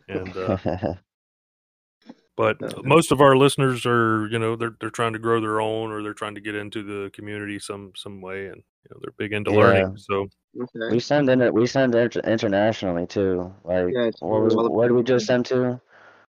And 0.08 0.36
uh, 0.36 0.58
but 2.36 2.58
most 2.84 3.12
of 3.12 3.22
our 3.22 3.38
listeners 3.38 3.86
are, 3.86 4.28
you 4.30 4.40
know, 4.40 4.56
they're 4.56 4.76
they're 4.80 4.90
trying 4.90 5.14
to 5.14 5.20
grow 5.20 5.40
their 5.40 5.62
own, 5.62 5.92
or 5.92 6.02
they're 6.02 6.14
trying 6.16 6.36
to 6.36 6.42
get 6.42 6.56
into 6.56 6.82
the 6.82 7.12
community 7.12 7.60
some 7.60 7.92
some 7.96 8.20
way, 8.20 8.48
and 8.48 8.58
you 8.58 8.90
know, 8.90 8.98
they're 9.02 9.14
big 9.20 9.34
into 9.34 9.52
Yeah. 9.52 9.58
learning. 9.58 9.98
So 9.98 10.28
Okay. 10.56 10.92
we 10.92 11.00
send 11.00 11.30
in 11.30 11.42
it. 11.42 11.54
We 11.54 11.68
send 11.68 11.94
inter- 11.96 12.22
internationally 12.22 13.06
too. 13.06 13.54
Like, 13.64 13.88
Yeah, 13.94 14.06
it's 14.06 14.22
what 14.22 14.42
was 14.42 14.56
what 14.56 14.88
did 14.88 14.94
we 14.94 15.04
just 15.04 15.26
send 15.26 15.46
to? 15.48 15.80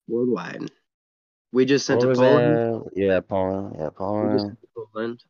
Worldwide. 0.09 0.71
We 1.53 1.65
just 1.65 1.87
sent 1.87 2.01
What 2.05 2.15
to 2.15 2.21
Poland. 2.21 2.55
that? 2.57 2.91
Yeah, 2.95 3.21
Poland. 3.21 3.75
Yeah, 3.79 3.85
We 3.85 3.89
just 3.89 3.97
Poland. 3.97 4.41
sent 4.41 4.61
to 4.61 4.69
Poland. 4.93 5.25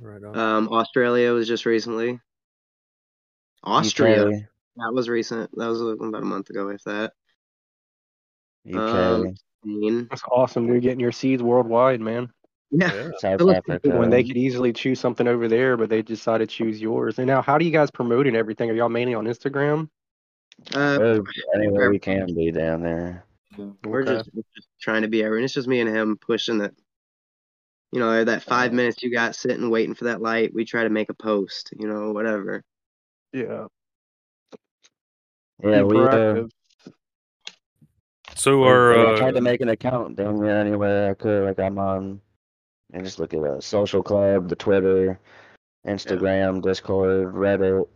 right 0.00 0.22
on. 0.24 0.38
Um, 0.38 0.68
Australia 0.68 1.32
was 1.32 1.46
just 1.48 1.66
recently. 1.66 2.20
Austria. 3.62 4.26
UK. 4.28 4.32
That 4.76 4.92
was 4.94 5.08
recent. 5.08 5.50
That 5.56 5.66
was 5.68 5.80
about 5.82 6.22
a 6.22 6.24
month 6.24 6.48
ago, 6.50 6.68
if 6.68 6.82
that. 6.84 7.12
UK. 8.66 9.34
Um, 9.64 10.06
That's 10.08 10.22
awesome, 10.30 10.66
dude. 10.66 10.82
Getting 10.82 11.00
your 11.00 11.12
seeds 11.12 11.42
worldwide, 11.42 12.00
man. 12.00 12.32
Yeah. 12.70 12.94
yeah. 12.94 13.08
South 13.18 13.40
Africa. 13.48 13.90
When 13.98 14.10
they 14.10 14.22
could 14.22 14.36
easily 14.36 14.72
choose 14.72 15.00
something 15.00 15.26
over 15.26 15.48
there, 15.48 15.76
but 15.76 15.88
they 15.88 16.02
decided 16.02 16.48
to 16.48 16.54
choose 16.54 16.80
yours. 16.80 17.18
And 17.18 17.26
now, 17.26 17.42
how 17.42 17.58
do 17.58 17.64
you 17.64 17.70
guys 17.72 17.90
promote 17.90 18.26
and 18.26 18.36
everything? 18.36 18.70
Are 18.70 18.74
y'all 18.74 18.88
mainly 18.88 19.14
on 19.14 19.24
Instagram? 19.26 19.88
Uh, 20.74 20.98
We're 21.00 21.22
anywhere 21.54 21.90
we 21.90 21.98
can 21.98 22.26
be 22.34 22.50
down 22.52 22.82
there. 22.82 23.24
we're 23.84 24.02
Okay. 24.02 24.14
just, 24.14 24.30
we're 24.34 24.42
just 24.54 24.68
trying 24.80 25.02
to 25.02 25.08
be 25.08 25.24
everyone. 25.24 25.44
It's 25.44 25.54
just 25.54 25.68
me 25.68 25.80
and 25.80 25.88
him 25.94 26.16
pushing 26.16 26.58
that. 26.58 26.72
You 27.92 27.98
know, 27.98 28.22
that 28.22 28.44
five 28.44 28.72
minutes 28.72 29.02
you 29.02 29.12
got 29.12 29.34
sitting 29.34 29.68
waiting 29.68 29.94
for 29.96 30.04
that 30.04 30.22
light. 30.22 30.54
We 30.54 30.64
try 30.64 30.84
to 30.84 30.90
make 30.90 31.10
a 31.10 31.14
post. 31.14 31.70
You 31.76 31.88
know, 31.88 32.12
whatever. 32.12 32.62
Yeah. 33.32 33.66
Yeah, 35.62 35.82
we 35.82 35.98
uh. 35.98 36.44
So 38.36 38.58
we- 38.60 38.68
our 38.68 38.94
I 38.96 39.12
uh, 39.14 39.16
tried 39.16 39.34
to 39.34 39.40
make 39.40 39.60
an 39.60 39.70
account 39.70 40.14
down 40.16 40.40
there 40.40 40.60
anywhere 40.60 41.10
I 41.10 41.14
could. 41.14 41.46
Like 41.46 41.58
I'm 41.58 41.78
on, 41.78 42.20
and 42.92 43.04
just 43.04 43.18
look 43.18 43.34
at 43.34 43.44
a 43.44 43.60
social 43.60 44.02
club, 44.02 44.48
the 44.48 44.56
Twitter, 44.56 45.18
Instagram, 45.86 46.62
Discord, 46.62 47.34
Reddit, 47.34 47.86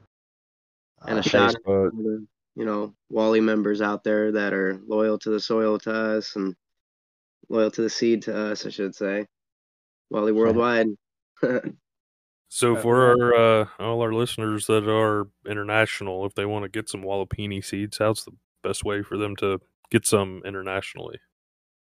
And 1.02 1.16
uh, 1.16 1.20
a 1.20 1.22
shout 1.22 1.54
out 1.54 1.64
to 1.64 1.90
the, 1.92 2.26
you 2.54 2.64
know, 2.64 2.94
Wally 3.10 3.40
members 3.40 3.80
out 3.82 4.04
there 4.04 4.32
that 4.32 4.52
are 4.52 4.80
loyal 4.86 5.18
to 5.20 5.30
the 5.30 5.40
soil 5.40 5.78
to 5.80 5.92
us 5.92 6.36
and 6.36 6.54
loyal 7.48 7.70
to 7.72 7.82
the 7.82 7.90
seed 7.90 8.22
to 8.22 8.36
us, 8.36 8.66
I 8.66 8.70
should 8.70 8.94
say. 8.94 9.26
Wally 10.10 10.32
worldwide. 10.32 10.88
So 12.54 12.76
Uh, 12.76 12.80
for 12.80 12.96
our 13.08 13.34
uh, 13.34 13.66
all 13.80 14.00
our 14.00 14.12
listeners 14.12 14.66
that 14.66 14.88
are 14.88 15.26
international, 15.44 16.24
if 16.24 16.36
they 16.36 16.46
want 16.46 16.62
to 16.62 16.68
get 16.68 16.88
some 16.88 17.02
Walipini 17.02 17.64
seeds, 17.64 17.98
how's 17.98 18.24
the 18.24 18.30
best 18.62 18.84
way 18.84 19.02
for 19.02 19.18
them 19.18 19.34
to 19.36 19.60
get 19.90 20.06
some 20.06 20.40
internationally? 20.44 21.18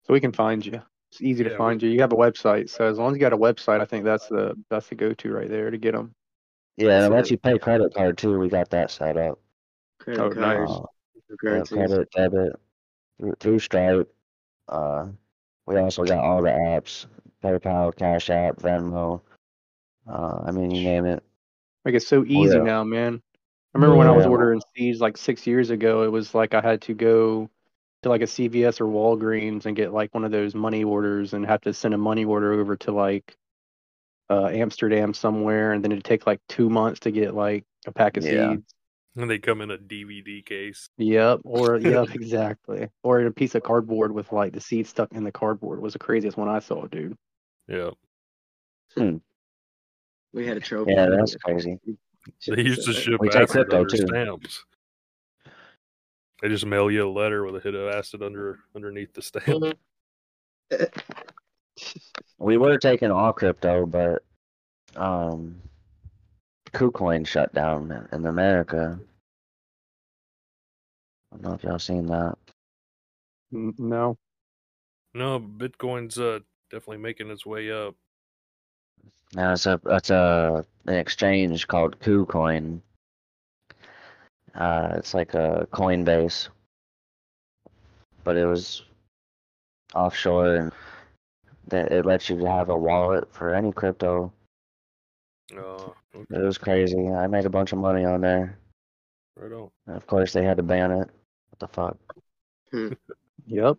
So 0.06 0.12
we 0.14 0.20
can 0.20 0.32
find 0.32 0.64
you. 0.64 0.82
It's 1.20 1.26
easy 1.26 1.44
to 1.44 1.50
Yeah, 1.50 1.54
we- 1.56 1.58
find 1.58 1.82
you. 1.82 1.90
You 1.90 2.00
have 2.00 2.12
a 2.12 2.16
website, 2.16 2.70
so 2.70 2.86
as 2.86 2.96
long 2.98 3.10
as 3.10 3.16
you 3.16 3.20
got 3.20 3.34
a 3.34 3.36
website, 3.36 3.80
I 3.80 3.84
think 3.84 4.04
that's 4.04 4.26
the 4.28 4.54
that's 4.70 4.88
the 4.88 4.94
go-to 4.94 5.30
right 5.32 5.50
there 5.50 5.70
to 5.70 5.76
get 5.76 5.92
them. 5.92 6.14
Yeah, 6.78 7.02
and 7.02 7.04
So- 7.04 7.14
once 7.14 7.30
you 7.30 7.36
pay 7.36 7.58
credit 7.58 7.92
card 7.92 8.16
too, 8.16 8.38
we 8.38 8.48
got 8.48 8.70
that 8.70 8.90
set 8.90 9.18
up. 9.18 9.38
Credit 9.98 10.22
Oh, 10.22 10.28
nice. 10.28 10.70
Uh, 10.70 10.82
yeah, 11.42 11.62
credit, 11.68 12.10
debit, 12.12 12.56
through, 13.18 13.34
through 13.38 13.58
Stripe. 13.58 14.10
Uh, 14.66 15.08
we 15.66 15.76
also 15.76 16.04
got 16.04 16.24
all 16.24 16.40
the 16.40 16.48
apps: 16.50 17.04
PayPal, 17.44 17.94
Cash 17.94 18.30
App, 18.30 18.56
Venmo. 18.56 19.20
Uh, 20.08 20.40
I 20.46 20.52
mean, 20.52 20.70
you 20.70 20.82
name 20.84 21.04
it. 21.04 21.22
Like 21.84 21.94
it's 21.94 22.06
so 22.06 22.24
easy 22.24 22.56
yeah. 22.56 22.62
now, 22.62 22.82
man. 22.82 23.20
I 23.74 23.78
remember 23.78 23.96
when 23.96 24.06
I 24.06 24.12
was 24.12 24.24
ordering 24.26 24.62
seeds 24.74 25.00
like 25.00 25.18
six 25.18 25.46
years 25.46 25.68
ago, 25.68 26.02
it 26.02 26.10
was 26.10 26.34
like 26.34 26.54
I 26.54 26.62
had 26.62 26.80
to 26.82 26.94
go 26.94 27.50
to 28.02 28.08
like 28.08 28.22
a 28.22 28.26
CVS 28.26 28.80
or 28.80 28.86
Walgreens 28.86 29.66
and 29.66 29.76
get 29.76 29.92
like 29.92 30.14
one 30.14 30.24
of 30.24 30.30
those 30.32 30.54
money 30.54 30.84
orders 30.84 31.32
and 31.34 31.44
have 31.46 31.60
to 31.62 31.74
send 31.74 31.94
a 31.94 31.98
money 31.98 32.24
order 32.24 32.52
over 32.58 32.76
to 32.76 32.92
like 32.92 33.36
uh, 34.30 34.46
Amsterdam 34.46 35.12
somewhere, 35.12 35.72
and 35.72 35.84
then 35.84 35.92
it'd 35.92 36.04
take 36.04 36.26
like 36.26 36.40
two 36.48 36.70
months 36.70 37.00
to 37.00 37.10
get 37.10 37.34
like 37.34 37.64
a 37.86 37.92
pack 37.92 38.16
of 38.16 38.24
Yeah. 38.24 38.52
seeds. 38.52 38.74
and 39.16 39.28
they 39.28 39.38
come 39.38 39.60
in 39.60 39.70
a 39.72 39.76
DVD 39.76 40.44
case. 40.44 40.88
Yep, 40.98 41.40
or 41.44 41.78
yep, 41.78 42.08
exactly. 42.14 42.88
Or 43.02 43.20
in 43.20 43.26
a 43.26 43.32
piece 43.32 43.54
of 43.56 43.62
cardboard 43.64 44.12
with 44.12 44.30
like 44.32 44.52
the 44.52 44.60
seed 44.60 44.86
stuck 44.86 45.12
in 45.12 45.24
the 45.24 45.32
cardboard 45.32 45.80
was 45.82 45.92
the 45.94 45.98
craziest 45.98 46.36
one 46.36 46.48
I 46.48 46.60
saw, 46.60 46.86
dude. 46.86 47.16
Yeah, 47.68 47.90
Hmm. 48.96 49.16
We 50.32 50.46
had 50.46 50.56
a 50.56 50.60
trophy. 50.60 50.92
Yeah, 50.92 51.06
that's 51.10 51.34
crazy. 51.36 51.78
they 52.46 52.62
used 52.62 52.84
to 52.86 52.92
ship 52.92 53.20
We 53.20 53.28
take 53.28 53.42
acid 53.42 53.50
crypto, 53.68 53.84
too. 53.84 54.06
stamps. 54.06 54.64
They 56.40 56.48
just 56.48 56.64
mail 56.66 56.90
you 56.90 57.06
a 57.06 57.10
letter 57.10 57.44
with 57.44 57.56
a 57.56 57.60
hit 57.60 57.74
of 57.74 57.88
acid 57.94 58.22
under 58.22 58.58
underneath 58.74 59.12
the 59.14 59.22
stamp. 59.22 59.78
We 62.38 62.56
were 62.58 62.78
taking 62.78 63.10
all 63.10 63.32
crypto, 63.32 63.86
but 63.86 64.22
um, 64.96 65.60
KuCoin 66.72 67.26
shut 67.26 67.54
down 67.54 67.90
in- 67.90 68.08
in 68.12 68.26
America. 68.26 68.98
I 71.32 71.36
don't 71.36 71.42
know 71.42 71.52
if 71.54 71.62
y'all 71.62 71.78
seen 71.78 72.06
that. 72.06 72.36
No. 73.50 74.16
No, 75.14 75.40
Bitcoin's 75.40 76.18
uh 76.18 76.40
definitely 76.70 76.98
making 76.98 77.30
its 77.30 77.44
way 77.46 77.70
up. 77.70 77.94
Now 79.34 79.52
it's 79.52 79.66
a 79.66 79.80
it's 79.86 80.10
a 80.10 80.64
an 80.86 80.94
exchange 80.94 81.66
called 81.66 81.98
KuCoin. 82.00 82.80
Uh, 84.54 84.94
it's 84.96 85.14
like 85.14 85.34
a 85.34 85.66
Coinbase. 85.72 86.48
but 88.24 88.36
it 88.36 88.44
was 88.46 88.82
offshore 89.94 90.54
and 90.56 90.72
that 91.68 91.90
it 91.92 92.04
lets 92.04 92.28
you 92.28 92.44
have 92.44 92.68
a 92.68 92.76
wallet 92.76 93.32
for 93.32 93.54
any 93.54 93.72
crypto. 93.72 94.32
Uh, 95.56 95.58
okay, 95.58 95.94
It 96.30 96.42
was 96.42 96.58
crazy. 96.58 97.08
I 97.08 97.26
made 97.26 97.46
a 97.46 97.50
bunch 97.50 97.72
of 97.72 97.78
money 97.78 98.04
on 98.04 98.20
there. 98.20 98.58
right 99.36 99.52
on. 99.52 99.70
And 99.86 99.96
of 99.96 100.06
course, 100.06 100.32
they 100.32 100.44
had 100.44 100.56
to 100.58 100.62
ban 100.62 100.90
it. 100.92 101.08
What 101.50 101.58
the 101.58 101.68
fuck? 101.68 101.96
Yep. 103.46 103.76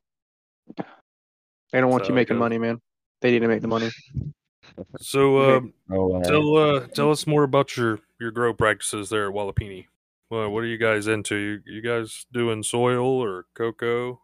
They 1.72 1.80
don't 1.80 1.90
want 1.92 2.04
So 2.06 2.10
you 2.10 2.16
making 2.16 2.36
goes. 2.36 2.40
money, 2.40 2.58
man. 2.58 2.82
They 3.22 3.32
need 3.32 3.40
to 3.40 3.48
make 3.48 3.62
the 3.62 3.68
money. 3.70 3.90
So, 5.00 5.38
uh, 5.38 5.42
Okay. 5.62 5.72
No 5.88 6.22
tell 6.24 6.58
uh, 6.58 6.88
tell 6.88 7.12
us 7.12 7.26
more 7.28 7.44
about 7.44 7.78
your 7.78 8.00
your 8.20 8.32
grow 8.32 8.54
practices 8.54 9.10
there 9.10 9.30
at 9.30 9.34
Walipini. 9.36 9.86
Well, 10.32 10.50
what 10.50 10.64
are 10.64 10.68
you 10.68 10.78
guys 10.78 11.08
into? 11.08 11.36
You, 11.36 11.60
you 11.66 11.82
guys 11.82 12.26
doing 12.32 12.64
soil 12.64 13.06
or 13.06 13.48
cocoa? 13.54 14.22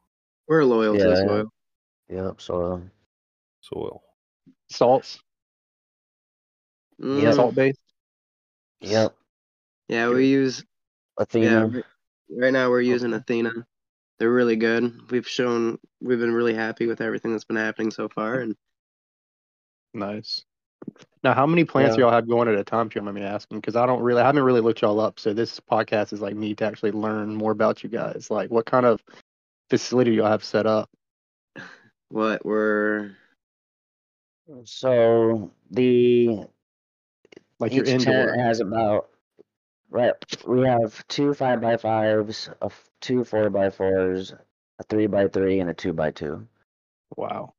We're 0.48 0.64
loyal 0.64 0.94
to 0.94 1.00
Yeah. 1.00 1.10
the 1.10 1.16
soil. 1.18 1.54
Yep. 2.08 2.42
So 2.42 2.82
Soil. 3.60 4.02
Salts, 4.72 5.20
Mm, 7.02 7.22
Yeah. 7.24 7.32
salt 7.34 7.54
based. 7.56 7.82
yep. 8.80 9.18
Yeah, 9.90 10.08
we 10.10 10.28
use 10.28 10.64
Athena. 11.18 11.70
yeah. 11.74 11.82
Right 12.30 12.54
now 12.54 12.70
we're 12.70 12.80
using 12.82 13.14
Athena. 13.14 13.68
They're 14.18 14.32
really 14.32 14.56
good. 14.56 15.12
We've 15.12 15.28
shown 15.28 15.78
we've 16.00 16.20
been 16.20 16.34
really 16.34 16.54
happy 16.54 16.88
with 16.88 17.02
everything 17.02 17.32
that's 17.34 17.44
been 17.44 17.58
happening 17.58 17.92
so 17.92 18.08
far, 18.08 18.40
and 18.40 18.56
Nice. 19.94 20.46
Now, 21.24 21.34
how 21.34 21.46
many 21.46 21.66
plants 21.66 21.96
Yeah. 21.98 22.02
y'all 22.04 22.12
have 22.12 22.28
going 22.28 22.48
at 22.48 22.56
a 22.56 22.64
time? 22.64 22.88
If 22.88 22.96
you 22.96 23.00
don't 23.02 23.06
mind 23.06 23.16
me 23.18 23.24
asking, 23.24 23.60
because 23.60 23.76
I 23.76 23.86
don't 23.86 24.02
really, 24.02 24.22
I 24.22 24.26
haven't 24.26 24.44
really 24.44 24.62
looked 24.62 24.82
y'all 24.82 25.00
up. 25.00 25.20
So 25.20 25.34
this 25.34 25.60
podcast 25.60 26.14
is 26.14 26.22
like 26.22 26.36
me 26.36 26.54
to 26.56 26.66
actually 26.66 26.92
learn 26.92 27.36
more 27.36 27.52
about 27.52 27.84
you 27.84 27.90
guys. 27.90 28.30
Like, 28.32 28.50
what 28.52 28.66
kind 28.66 28.86
of 28.86 29.02
facility 29.70 30.12
do 30.12 30.18
y'all 30.18 30.28
have 30.32 30.44
set 30.44 30.66
up? 30.66 30.90
what 32.10 32.46
we're 32.46 33.12
So 34.64 35.52
the 35.72 36.46
Like 37.60 37.74
your 37.74 37.84
each 37.86 37.92
indoor. 37.92 38.28
tent 38.28 38.40
has 38.42 38.60
about 38.62 39.10
right. 39.90 40.14
We 40.46 40.66
have 40.68 41.06
two 41.08 41.34
five 41.34 41.60
by 41.60 41.76
fives, 41.78 42.50
a 42.62 42.66
f- 42.66 42.90
two 43.02 43.24
four 43.26 43.50
by 43.50 43.70
fours, 43.70 44.34
a 44.80 44.84
three 44.84 45.08
by 45.08 45.28
three, 45.28 45.60
and 45.60 45.70
a 45.70 45.74
two 45.74 45.92
by 45.94 46.12
two. 46.12 46.48
Wow. 47.18 47.54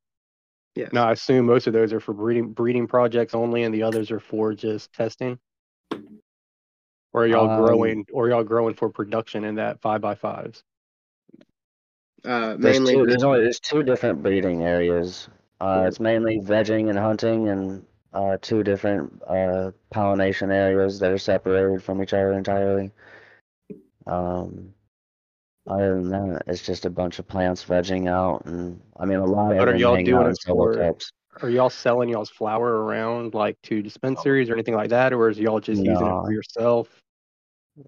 Yes. 0.74 0.92
Now, 0.92 1.08
I 1.08 1.12
assume 1.12 1.46
most 1.46 1.66
of 1.66 1.72
those 1.72 1.92
are 1.92 2.00
for 2.00 2.12
breeding 2.12 2.52
breeding 2.52 2.86
projects 2.86 3.34
only, 3.34 3.62
and 3.62 3.74
the 3.74 3.82
others 3.82 4.10
are 4.10 4.20
for 4.20 4.54
just 4.54 4.92
testing. 4.92 5.38
Or 7.12 7.24
are 7.24 7.26
y'all 7.26 7.48
Um, 7.50 7.64
growing? 7.64 8.06
Or 8.12 8.26
are 8.26 8.30
y'all 8.30 8.44
growing 8.44 8.74
for 8.74 8.88
production 8.90 9.44
in 9.44 9.56
that 9.56 9.80
five 9.80 10.00
by 10.00 10.14
fives? 10.14 10.62
uh, 12.24 12.56
There's 12.56 12.78
mainly 12.78 12.94
two, 12.94 13.06
there's 13.06 13.22
only 13.22 13.40
there's 13.40 13.60
two 13.60 13.82
different 13.82 14.22
breeding 14.22 14.62
areas. 14.62 15.28
Uh, 15.60 15.84
it's 15.88 15.98
mainly 16.00 16.38
vegging 16.40 16.88
and 16.88 16.98
hunting, 16.98 17.48
and 17.48 17.84
uh, 18.12 18.36
two 18.40 18.62
different 18.62 19.22
uh, 19.26 19.72
pollination 19.90 20.50
areas 20.50 20.98
that 21.00 21.10
are 21.10 21.18
separated 21.18 21.82
from 21.82 22.02
each 22.02 22.12
other 22.12 22.32
entirely. 22.32 22.92
Um, 24.06 24.72
other 25.68 25.94
than 25.94 26.08
that, 26.10 26.42
it's 26.46 26.64
just 26.64 26.84
a 26.86 26.90
bunch 26.90 27.18
of 27.18 27.28
plants 27.28 27.64
vegging 27.64 28.08
out, 28.08 28.44
and 28.46 28.80
I 28.98 29.04
mean 29.04 29.18
a 29.18 29.24
lot 29.26 29.52
of 29.52 29.58
But 29.58 29.68
are 29.68 29.76
y'all 29.76 29.96
doing 30.02 30.26
it 30.28 30.38
for- 30.46 30.74
cups. 30.74 31.12
Are 31.40 31.48
y'all 31.50 31.70
selling 31.70 32.08
y'all's 32.08 32.30
flower 32.30 32.82
around 32.84 33.32
like 33.34 33.56
to 33.64 33.80
dispensaries 33.80 34.50
or 34.50 34.54
anything 34.54 34.74
like 34.74 34.90
that, 34.90 35.12
or 35.12 35.28
is 35.28 35.38
y'all 35.38 35.60
just 35.60 35.80
using 35.80 36.06
it 36.06 36.22
for 36.24 36.32
yourself? 36.32 36.88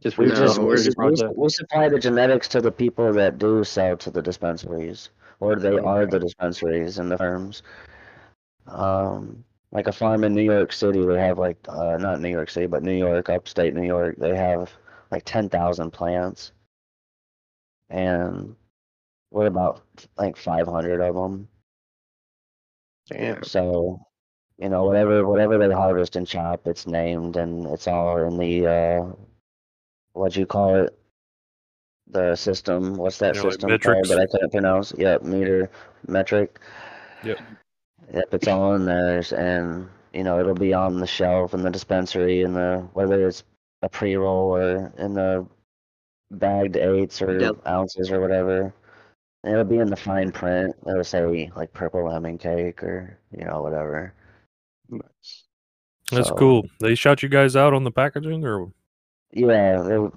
Just 0.00 0.18
We 0.18 0.28
just 0.28 0.58
we're 0.58 0.66
we, 0.66 0.68
breeding 0.74 0.84
just- 0.84 0.98
we, 0.98 1.04
project? 1.04 1.36
we 1.36 1.48
supply 1.48 1.88
the 1.88 1.98
genetics 1.98 2.46
to 2.48 2.60
the 2.60 2.70
people 2.70 3.12
that 3.12 3.38
do 3.38 3.64
sell 3.64 3.96
to 3.96 4.10
the 4.10 4.22
dispensaries, 4.22 5.10
or 5.40 5.56
they 5.56 5.76
are 5.78 6.06
the 6.06 6.20
dispensaries 6.20 6.98
and 6.98 7.10
the 7.10 7.18
firms. 7.18 7.64
Um, 8.68 9.44
like 9.72 9.88
a 9.88 9.92
farm 9.92 10.22
in 10.24 10.34
New 10.34 10.42
York 10.42 10.72
City, 10.72 11.04
they 11.04 11.18
have 11.18 11.38
like 11.38 11.56
uh, 11.68 11.96
not 11.96 12.20
New 12.20 12.28
York 12.28 12.50
City, 12.50 12.66
but 12.66 12.82
New 12.82 12.96
York, 12.96 13.28
upstate 13.28 13.74
New 13.74 13.86
York, 13.86 14.16
they 14.18 14.36
have 14.36 14.72
like 15.10 15.22
ten 15.24 15.48
thousand 15.48 15.90
plants, 15.92 16.52
and 17.90 18.56
what 19.30 19.46
about 19.46 19.82
like 20.18 20.36
five 20.36 20.66
hundred 20.68 21.00
of 21.00 21.14
them? 21.14 21.48
Damn. 23.10 23.44
So, 23.44 24.06
you 24.58 24.68
know, 24.68 24.84
whatever 24.84 25.26
whatever 25.26 25.58
they 25.58 25.72
harvest 25.74 26.16
and 26.16 26.26
chop, 26.26 26.66
it's 26.66 26.86
named 26.86 27.36
and 27.36 27.66
it's 27.66 27.88
all 27.88 28.18
in 28.18 28.38
the 28.38 28.66
uh 28.66 29.12
what 30.12 30.36
you 30.36 30.46
call 30.46 30.76
it? 30.76 30.98
The 32.08 32.36
system. 32.36 32.96
What's 32.96 33.18
that 33.18 33.34
Yeah, 33.34 33.42
like 33.42 33.52
system 33.52 33.70
metrics? 33.70 34.08
called 34.08 34.08
that 34.08 34.18
I 34.20 34.26
couldn't 34.26 34.50
pronounce? 34.50 34.92
Yep, 34.98 35.22
meter 35.22 35.70
metric. 36.08 36.60
Yep. 37.22 37.40
Yep, 38.12 38.34
it's 38.34 38.48
all 38.48 38.74
in 38.74 38.86
there 38.86 39.22
and 39.36 39.88
you 40.12 40.24
know, 40.24 40.40
it'll 40.40 40.54
be 40.54 40.74
on 40.74 40.98
the 41.00 41.06
shelf 41.06 41.54
in 41.54 41.62
the 41.62 41.70
dispensary 41.70 42.42
and 42.42 42.56
the 42.56 42.88
whether 42.94 43.26
it's 43.26 43.44
a 43.82 43.88
pre 43.88 44.16
roll 44.16 44.56
or 44.56 44.92
in 44.98 45.14
the 45.14 45.46
bagged 46.30 46.76
eights 46.76 47.20
or 47.22 47.38
Yep. 47.38 47.66
ounces 47.66 48.10
or 48.10 48.20
whatever. 48.20 48.72
And 49.42 49.52
it'll 49.52 49.64
be 49.64 49.78
in 49.78 49.88
the 49.88 49.96
fine 49.96 50.30
print. 50.32 50.74
It'll 50.86 51.02
say 51.04 51.50
like 51.56 51.72
purple 51.72 52.04
lemon 52.04 52.38
cake 52.38 52.82
or 52.82 53.18
you 53.36 53.44
know 53.44 53.62
whatever. 53.62 54.14
Nice. 54.88 55.44
That's 56.10 56.28
So, 56.28 56.34
cool. 56.34 56.66
They 56.80 56.94
shout 56.94 57.22
you 57.22 57.28
guys 57.28 57.56
out 57.56 57.72
on 57.72 57.84
the 57.84 57.90
packaging, 57.90 58.44
or 58.44 58.72
Yeah, 59.32 59.82
they 59.82 60.08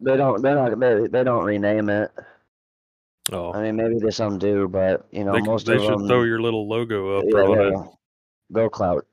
they 0.00 0.16
don't 0.16 0.42
they 0.42 0.54
don't 0.54 0.78
they, 0.78 1.06
they 1.08 1.24
don't 1.24 1.44
rename 1.44 1.88
it. 1.88 2.12
oh, 3.32 3.52
I 3.52 3.62
mean 3.62 3.76
maybe 3.76 3.98
there's 3.98 4.16
some 4.16 4.38
do, 4.38 4.68
but 4.68 5.06
you 5.10 5.24
know 5.24 5.32
they, 5.32 5.40
most 5.40 5.66
they 5.66 5.76
of 5.76 5.82
should 5.82 5.98
them 5.98 6.06
throw 6.06 6.22
your 6.22 6.40
little 6.40 6.68
logo 6.68 7.18
up 7.18 7.24
yeah, 7.26 7.38
on 7.40 7.58
it. 7.58 7.70
they'll, 7.70 7.98
they'll 8.50 8.68
clout. 8.68 9.06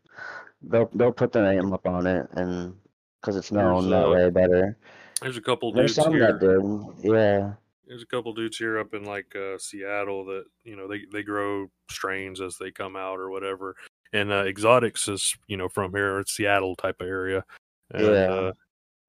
They'll 0.61 0.89
they'll 0.93 1.11
put 1.11 1.31
the 1.31 1.41
name 1.41 1.73
up 1.73 1.87
on 1.87 2.05
it 2.05 2.27
and 2.33 2.75
because 3.19 3.37
it's 3.37 3.51
known 3.51 3.89
that 3.89 4.09
way 4.09 4.29
better. 4.29 4.77
There's 5.21 5.37
a 5.37 5.41
couple 5.41 5.71
There's 5.71 5.95
dudes 5.95 6.09
here. 6.09 6.31
that 6.31 6.39
did. 6.39 7.11
Yeah. 7.11 7.53
There's 7.87 8.03
a 8.03 8.07
couple 8.07 8.33
dudes 8.33 8.57
here 8.57 8.79
up 8.79 8.93
in 8.93 9.03
like 9.03 9.35
uh, 9.35 9.57
Seattle 9.57 10.25
that 10.25 10.45
you 10.63 10.75
know 10.75 10.87
they 10.87 11.01
they 11.11 11.23
grow 11.23 11.69
strains 11.89 12.39
as 12.41 12.57
they 12.57 12.71
come 12.71 12.95
out 12.95 13.19
or 13.19 13.29
whatever. 13.29 13.75
And 14.13 14.31
uh, 14.31 14.45
exotics 14.45 15.07
is 15.07 15.35
you 15.47 15.57
know 15.57 15.69
from 15.69 15.91
here, 15.91 16.19
it's 16.19 16.33
Seattle 16.33 16.75
type 16.75 17.01
of 17.01 17.07
area. 17.07 17.43
And, 17.91 18.05
Yeah. 18.05 18.11
Uh, 18.11 18.51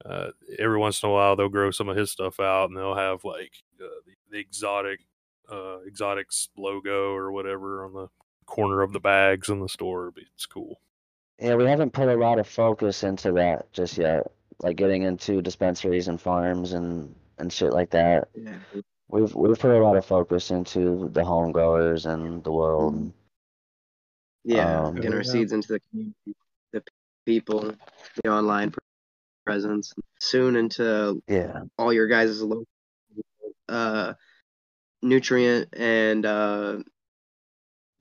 uh, 0.04 0.30
every 0.58 0.78
once 0.78 1.00
in 1.00 1.08
a 1.08 1.12
while 1.12 1.36
they'll 1.36 1.48
grow 1.48 1.70
some 1.70 1.88
of 1.88 1.96
his 1.96 2.10
stuff 2.10 2.40
out, 2.40 2.68
and 2.68 2.76
they'll 2.76 2.96
have 2.96 3.24
like 3.24 3.52
uh, 3.80 3.86
the, 4.04 4.14
the 4.32 4.38
exotic 4.38 5.00
uh, 5.50 5.78
exotics 5.86 6.48
logo 6.56 7.12
or 7.12 7.30
whatever 7.30 7.84
on 7.84 7.92
the 7.92 8.08
corner 8.46 8.82
of 8.82 8.92
the 8.92 9.00
bags 9.00 9.48
in 9.48 9.60
the 9.60 9.68
store. 9.68 10.12
It's 10.34 10.46
cool. 10.46 10.80
Yeah, 11.38 11.54
we 11.54 11.64
haven't 11.64 11.92
put 11.92 12.08
a 12.08 12.16
lot 12.16 12.38
of 12.38 12.48
focus 12.48 13.04
into 13.04 13.32
that 13.32 13.72
just 13.72 13.96
yet. 13.96 14.30
Like 14.60 14.76
getting 14.76 15.02
into 15.02 15.42
dispensaries 15.42 16.08
and 16.08 16.20
farms 16.20 16.72
and 16.72 17.14
and 17.38 17.52
shit 17.52 17.72
like 17.72 17.90
that. 17.90 18.28
yeah. 18.34 18.54
We've 19.08 19.34
we've 19.34 19.58
put 19.58 19.70
a 19.70 19.82
lot 19.82 19.96
of 19.96 20.06
focus 20.06 20.50
into 20.50 21.08
the 21.12 21.24
home 21.24 21.52
growers 21.52 22.06
and 22.06 22.42
the 22.44 22.52
world. 22.52 23.12
Yeah, 24.44 24.86
Um, 24.86 24.94
getting 24.96 25.12
our 25.12 25.22
seeds 25.22 25.52
into 25.52 25.74
the 25.74 25.80
community, 25.90 26.34
the 26.72 26.82
people, 27.26 27.74
the 28.24 28.30
online 28.30 28.72
presence, 29.44 29.92
soon 30.18 30.56
into 30.56 31.22
Yeah. 31.28 31.62
all 31.78 31.92
your 31.92 32.06
guys' 32.08 32.40
local 32.42 32.64
uh, 33.68 34.14
nutrient 35.02 35.68
and 35.74 36.24
uh, 36.26 36.78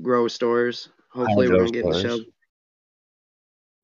grow 0.02 0.28
stores. 0.28 0.90
Hopefully, 1.10 1.50
we're 1.50 1.58
gonna 1.58 1.72
get 1.72 1.86
in 1.86 1.92
the 1.92 2.02
show. 2.02 2.20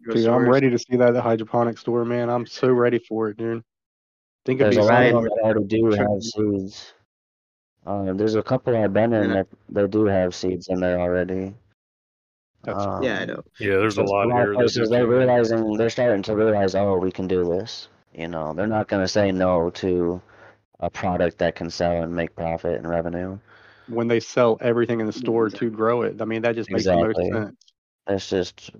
Grow 0.03 0.13
Dude, 0.15 0.27
I'm 0.27 0.47
ready 0.47 0.69
to 0.69 0.77
see 0.77 0.95
that 0.97 1.09
at 1.09 1.13
the 1.13 1.21
hydroponic 1.21 1.77
store, 1.77 2.05
man. 2.05 2.29
I'm 2.29 2.45
so 2.45 2.69
ready 2.69 2.99
for 2.99 3.29
it, 3.29 3.37
dude. 3.37 3.63
Think 4.45 4.59
There's 4.59 4.77
a 4.77 4.81
lot 4.81 4.91
of 5.05 5.11
fine. 5.11 5.13
them 5.15 5.23
that 5.23 5.41
already 5.43 5.65
do 5.65 5.85
have 5.91 6.21
seeds. 6.21 6.93
Um, 7.85 8.17
there's 8.17 8.35
a 8.35 8.43
couple 8.43 8.75
I've 8.77 8.93
been 8.93 9.13
in 9.13 9.31
that 9.31 9.47
they 9.69 9.87
do 9.87 10.05
have 10.05 10.35
seeds 10.35 10.67
in 10.69 10.79
there 10.79 10.99
already. 10.99 11.53
That's- 12.63 12.85
Um, 12.85 13.03
Yeah, 13.03 13.19
I 13.19 13.25
know. 13.25 13.43
Yeah, 13.59 13.77
there's 13.77 13.97
a 13.97 14.01
just 14.01 14.11
lot 14.13 14.27
here. 14.31 14.51
of 14.51 14.55
places 14.57 14.89
they're 14.89 15.07
realizing 15.07 15.73
they're 15.77 15.89
starting 15.89 16.21
to 16.23 16.35
realize, 16.35 16.75
oh, 16.75 16.97
we 16.97 17.11
can 17.11 17.27
do 17.27 17.43
this. 17.45 17.87
You 18.13 18.27
know, 18.27 18.53
they're 18.53 18.67
not 18.67 18.87
going 18.87 19.03
to 19.03 19.07
say 19.07 19.31
no 19.31 19.69
to 19.71 20.21
a 20.79 20.89
product 20.89 21.37
that 21.39 21.55
can 21.55 21.69
sell 21.69 22.03
and 22.03 22.13
make 22.15 22.35
profit 22.35 22.75
and 22.77 22.87
revenue. 22.89 23.37
when 23.89 24.07
they 24.09 24.19
sell 24.19 24.57
everything 24.59 24.99
in 24.99 25.05
the 25.07 25.13
store 25.13 25.49
to 25.49 25.69
grow 25.69 26.01
it. 26.01 26.21
I 26.21 26.25
mean, 26.25 26.41
that 26.41 26.55
just 26.55 26.69
makes 26.69 26.81
Exactly. 26.81 27.29
the 27.29 27.31
most 27.31 27.45
sense. 27.45 27.55
It's 28.07 28.29
just 28.29 28.71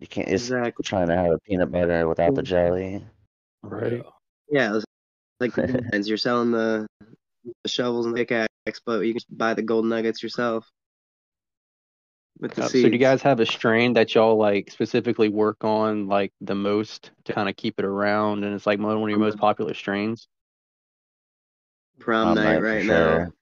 you 0.00 0.06
can't. 0.06 0.28
It's 0.28 0.44
Exactly. 0.44 0.82
trying 0.82 1.08
to 1.08 1.16
have 1.16 1.32
a 1.32 1.38
peanut 1.38 1.70
butter 1.70 2.08
without 2.08 2.34
the 2.34 2.42
jelly. 2.42 3.04
Right. 3.62 4.02
Yeah, 4.50 4.76
it's 4.76 4.84
like 5.38 5.54
the 5.54 6.04
you're 6.06 6.16
selling 6.16 6.50
the, 6.50 6.86
the 7.62 7.68
shovels 7.68 8.06
and 8.06 8.14
the 8.14 8.20
pickaxe, 8.20 8.80
but 8.84 9.00
you 9.00 9.12
can 9.14 9.22
buy 9.30 9.54
the 9.54 9.62
gold 9.62 9.84
nuggets 9.84 10.22
yourself 10.22 10.68
with 12.40 12.54
the 12.54 12.64
Uh, 12.64 12.68
so 12.68 12.72
do 12.72 12.88
you 12.88 12.98
guys 12.98 13.20
have 13.22 13.40
a 13.40 13.46
strain 13.46 13.92
that 13.94 14.14
y'all 14.14 14.36
like 14.36 14.70
specifically 14.70 15.28
work 15.28 15.62
on 15.62 16.08
like 16.08 16.32
the 16.40 16.54
most 16.54 17.10
to 17.24 17.34
kind 17.34 17.48
of 17.48 17.56
keep 17.56 17.78
it 17.78 17.84
around 17.84 18.44
and 18.44 18.54
it's 18.54 18.66
like 18.66 18.78
one 18.78 18.96
of 18.96 19.08
your 19.08 19.18
most 19.18 19.38
popular 19.38 19.74
strains? 19.74 20.26
prom 21.98 22.34
night 22.34 22.58
for 22.60 22.64
right 22.64 22.84
sure. 22.84 23.24
now? 23.26 23.32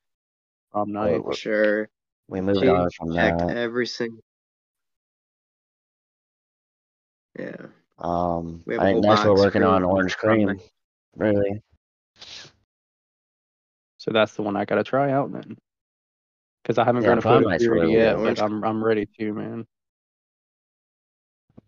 prom 0.72 0.92
night. 0.92 1.24
Well, 1.24 1.34
Sure. 1.34 1.88
we 2.26 2.40
moved 2.40 2.66
on 2.66 2.90
from 2.90 3.14
checked 3.14 3.38
that. 3.38 3.56
every 3.56 3.86
single. 3.86 4.20
Yeah. 7.38 7.66
Um, 7.98 8.62
We 8.66 8.74
have 8.74 8.82
I 8.82 8.86
a 8.90 8.92
think 8.92 9.04
whole 9.04 9.14
next 9.14 9.24
we're 9.24 9.34
working 9.36 9.62
on 9.62 9.84
orange 9.84 10.16
cream. 10.16 10.48
night. 10.48 10.70
Really? 11.16 11.62
So 13.98 14.10
that's 14.12 14.34
the 14.34 14.42
one 14.42 14.56
I 14.56 14.64
gotta 14.64 14.84
try 14.84 15.10
out 15.12 15.32
then. 15.32 15.56
Because 16.62 16.78
I 16.78 16.84
haven't 16.84 17.02
Yeah, 17.02 17.08
grown 17.08 17.18
a 17.18 17.22
prom 17.22 17.34
photo 17.38 17.48
night's 17.48 17.64
period 17.64 17.82
really 17.82 17.94
yet, 17.94 18.16
good. 18.16 18.36
but 18.36 18.42
I'm 18.42 18.64
I'm 18.64 18.82
ready 18.84 19.06
to, 19.18 19.32
man. 19.32 19.66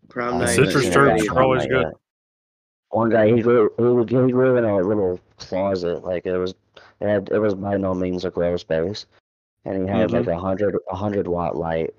Prom 0.09 0.35
Uh, 0.35 0.39
night. 0.39 0.55
citrus 0.55 0.85
is 0.85 0.93
turds 0.93 1.27
are 1.29 1.41
always 1.41 1.65
good. 1.65 1.83
yet. 1.85 1.93
One 2.89 3.09
guy, 3.09 3.33
he 3.33 3.41
grew, 3.41 3.71
he, 3.77 4.15
he 4.25 4.31
grew 4.31 4.57
in 4.57 4.65
a 4.65 4.75
little 4.77 5.19
closet. 5.37 6.03
Like 6.03 6.25
it 6.25 6.37
was, 6.37 6.53
it 6.99 7.07
had, 7.07 7.29
it 7.31 7.39
was 7.39 7.55
by 7.55 7.77
no 7.77 7.93
means 7.93 8.25
a 8.25 8.29
grow 8.29 8.57
space, 8.57 9.05
and 9.63 9.81
he 9.81 9.87
had 9.89 10.09
Mhm. 10.09 10.13
like 10.13 10.27
a 10.27 10.37
hundred, 10.37 10.77
a 10.89 10.95
hundred 10.95 11.25
watt 11.27 11.55
light, 11.55 11.95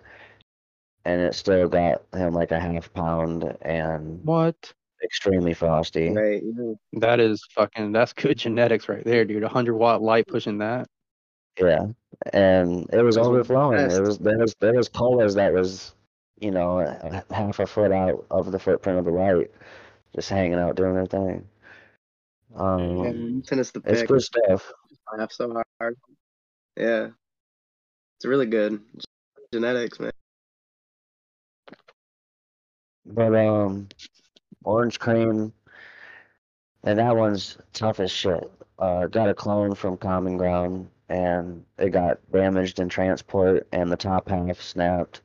and 1.04 1.20
it 1.20 1.34
still 1.34 1.68
got 1.68 2.02
him 2.14 2.32
like 2.34 2.50
a 2.50 2.60
half 2.60 2.92
pound 2.92 3.44
and 3.62 4.22
What? 4.24 4.72
extremely 5.02 5.52
frosty. 5.54 6.10
Right. 6.10 6.42
yeah. 6.44 6.74
That 7.00 7.18
is 7.20 7.44
fucking. 7.54 7.92
That's 7.92 8.12
good 8.12 8.38
genetics 8.38 8.88
right 8.88 9.04
there, 9.04 9.24
dude. 9.24 9.42
A 9.42 9.48
hundred 9.48 9.74
watt 9.74 10.00
light 10.02 10.26
pushing 10.28 10.58
that. 10.58 10.86
Yeah, 11.60 11.86
and 12.32 12.88
it 12.92 13.02
was 13.02 13.16
Those 13.16 13.26
were 13.28 13.34
overflowing. 13.34 13.90
It 13.90 14.00
was 14.00 14.18
there 14.18 14.38
was 14.38 14.54
there 14.60 14.74
was 14.74 14.88
colors 14.88 15.34
that 15.34 15.52
was, 15.52 15.94
you 16.40 16.50
know, 16.50 16.78
half 17.30 17.58
a 17.58 17.66
foot 17.66 17.92
out 17.92 18.24
of 18.30 18.52
the 18.52 18.58
footprint 18.58 18.98
of 19.00 19.04
the 19.04 19.10
light, 19.10 19.50
just 20.14 20.28
hanging 20.30 20.58
out 20.58 20.76
doing 20.76 20.94
their 20.94 21.06
thing. 21.06 21.46
Um, 22.54 23.02
And 23.04 23.46
send 23.46 23.60
us 23.60 23.70
the 23.72 23.82
it's 23.86 24.00
pic. 24.02 24.08
good 24.08 24.22
stuff. 24.22 24.72
Laugh 25.18 25.32
so 25.32 25.62
hard. 25.80 25.96
Yeah. 26.76 27.08
It's 28.18 28.24
really 28.24 28.46
good. 28.46 28.80
Genetics, 29.52 29.98
man. 30.00 30.11
But 33.06 33.34
um, 33.34 33.88
orange 34.64 34.98
cream, 34.98 35.52
and 36.84 36.98
that 36.98 37.16
one's 37.16 37.58
tough 37.72 38.00
as 38.00 38.10
shit. 38.10 38.50
Uh, 38.78 39.06
got 39.06 39.28
a 39.28 39.34
clone 39.34 39.74
from 39.74 39.96
Common 39.96 40.36
Ground, 40.36 40.88
and 41.08 41.64
it 41.78 41.90
got 41.90 42.18
damaged 42.32 42.80
in 42.80 42.88
transport, 42.88 43.66
and 43.72 43.90
the 43.90 43.96
top 43.96 44.28
half 44.28 44.60
snapped, 44.60 45.20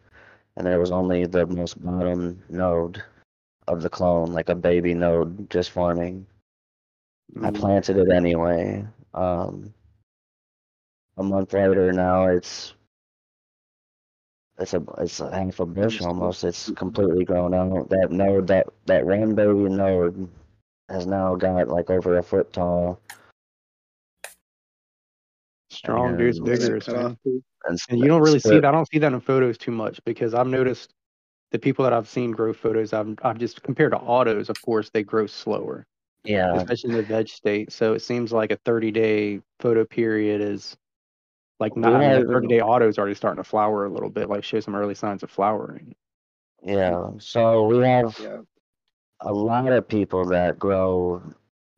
and 0.55 0.65
there 0.65 0.79
was 0.79 0.91
only 0.91 1.25
the 1.25 1.45
most 1.45 1.81
bottom 1.83 2.43
node 2.49 3.03
of 3.67 3.81
the 3.81 3.89
clone, 3.89 4.31
like 4.33 4.49
a 4.49 4.55
baby 4.55 4.93
node, 4.93 5.49
just 5.49 5.71
forming. 5.71 6.25
I 7.41 7.51
Mm. 7.51 7.55
planted 7.59 7.97
it 7.97 8.09
anyway. 8.09 8.87
Um, 9.13 9.73
a 11.17 11.23
month 11.23 11.53
later, 11.53 11.91
now 11.91 12.27
it's 12.27 12.73
it's 14.59 14.73
a 14.73 14.83
it's 14.97 15.19
a 15.19 15.31
half 15.31 15.59
a 15.59 15.65
bush 15.65 16.01
almost. 16.01 16.43
It's 16.43 16.69
completely 16.71 17.25
grown 17.25 17.53
out. 17.53 17.89
That 17.89 18.11
node, 18.11 18.47
that 18.47 18.67
that 18.85 19.05
one 19.05 19.35
baby 19.35 19.53
node, 19.69 20.27
has 20.89 21.05
now 21.05 21.35
got 21.35 21.67
like 21.67 21.89
over 21.89 22.17
a 22.17 22.23
foot 22.23 22.51
tall. 22.53 22.99
Strong 25.69 26.17
dudes, 26.17 26.37
And- 26.37 26.47
vigorous, 26.47 26.85
Cut 26.85 26.95
man. 26.95 27.17
And, 27.65 27.79
And 27.89 27.99
you 27.99 28.05
don't 28.07 28.21
really 28.21 28.39
see 28.39 28.49
split- 28.49 28.61
that. 28.61 28.69
I 28.69 28.71
don't 28.71 28.87
see 28.91 28.99
that 28.99 29.11
in 29.13 29.19
photos 29.19 29.57
too 29.57 29.71
much 29.71 29.99
because 30.05 30.33
I've 30.33 30.47
noticed 30.47 30.91
the 31.51 31.59
people 31.59 31.83
that 31.83 31.93
I've 31.93 32.07
seen 32.07 32.31
grow 32.31 32.53
photos. 32.53 32.93
I've 32.93 33.15
I've 33.23 33.37
just 33.37 33.61
compared 33.63 33.91
to 33.91 33.97
autos. 33.97 34.49
Of 34.49 34.61
course, 34.61 34.89
they 34.89 35.03
grow 35.03 35.27
slower, 35.27 35.85
Yeah, 36.23 36.55
especially 36.55 36.91
in 36.91 36.95
the 36.97 37.03
veg 37.03 37.27
state. 37.27 37.71
So 37.71 37.93
it 37.93 37.99
seems 38.01 38.31
like 38.31 38.51
a 38.51 38.57
30 38.65 38.91
day 38.91 39.41
photo 39.59 39.85
period 39.85 40.41
is 40.41 40.75
like 41.59 41.75
We 41.81 41.81
not. 41.81 41.95
I 41.95 42.07
mean, 42.07 42.21
had- 42.21 42.27
30 42.27 42.47
day 42.47 42.61
auto 42.61 42.87
is 42.87 42.97
already 42.97 43.15
starting 43.15 43.41
to 43.43 43.49
flower 43.49 43.85
a 43.85 43.89
little 43.89 44.09
bit, 44.09 44.29
like 44.29 44.43
show 44.43 44.59
some 44.59 44.75
early 44.75 44.95
signs 44.95 45.23
of 45.23 45.31
flowering. 45.31 45.95
yeah. 46.63 47.11
So 47.19 47.65
we 47.67 47.77
have 47.85 48.15
Yeah. 48.17 48.41
a 49.21 49.33
lot 49.33 49.71
of 49.71 49.87
people 49.87 50.25
that 50.27 50.59
grow 50.59 51.21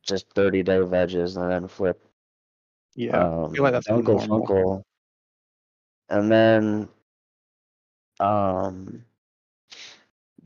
just 0.02 0.30
30 0.34 0.62
day 0.62 0.78
veggies 0.78 1.36
and 1.36 1.50
then 1.50 1.68
flip 1.68 2.00
Yeah, 2.94 3.22
um, 3.22 3.52
I 3.52 3.54
feel 3.54 3.64
like 3.64 3.72
that's 3.72 3.88
Uncle 3.88 4.18
normal. 4.18 4.46
Funkle. 4.46 4.82
And 6.10 6.30
then 6.30 6.88
um 8.20 9.04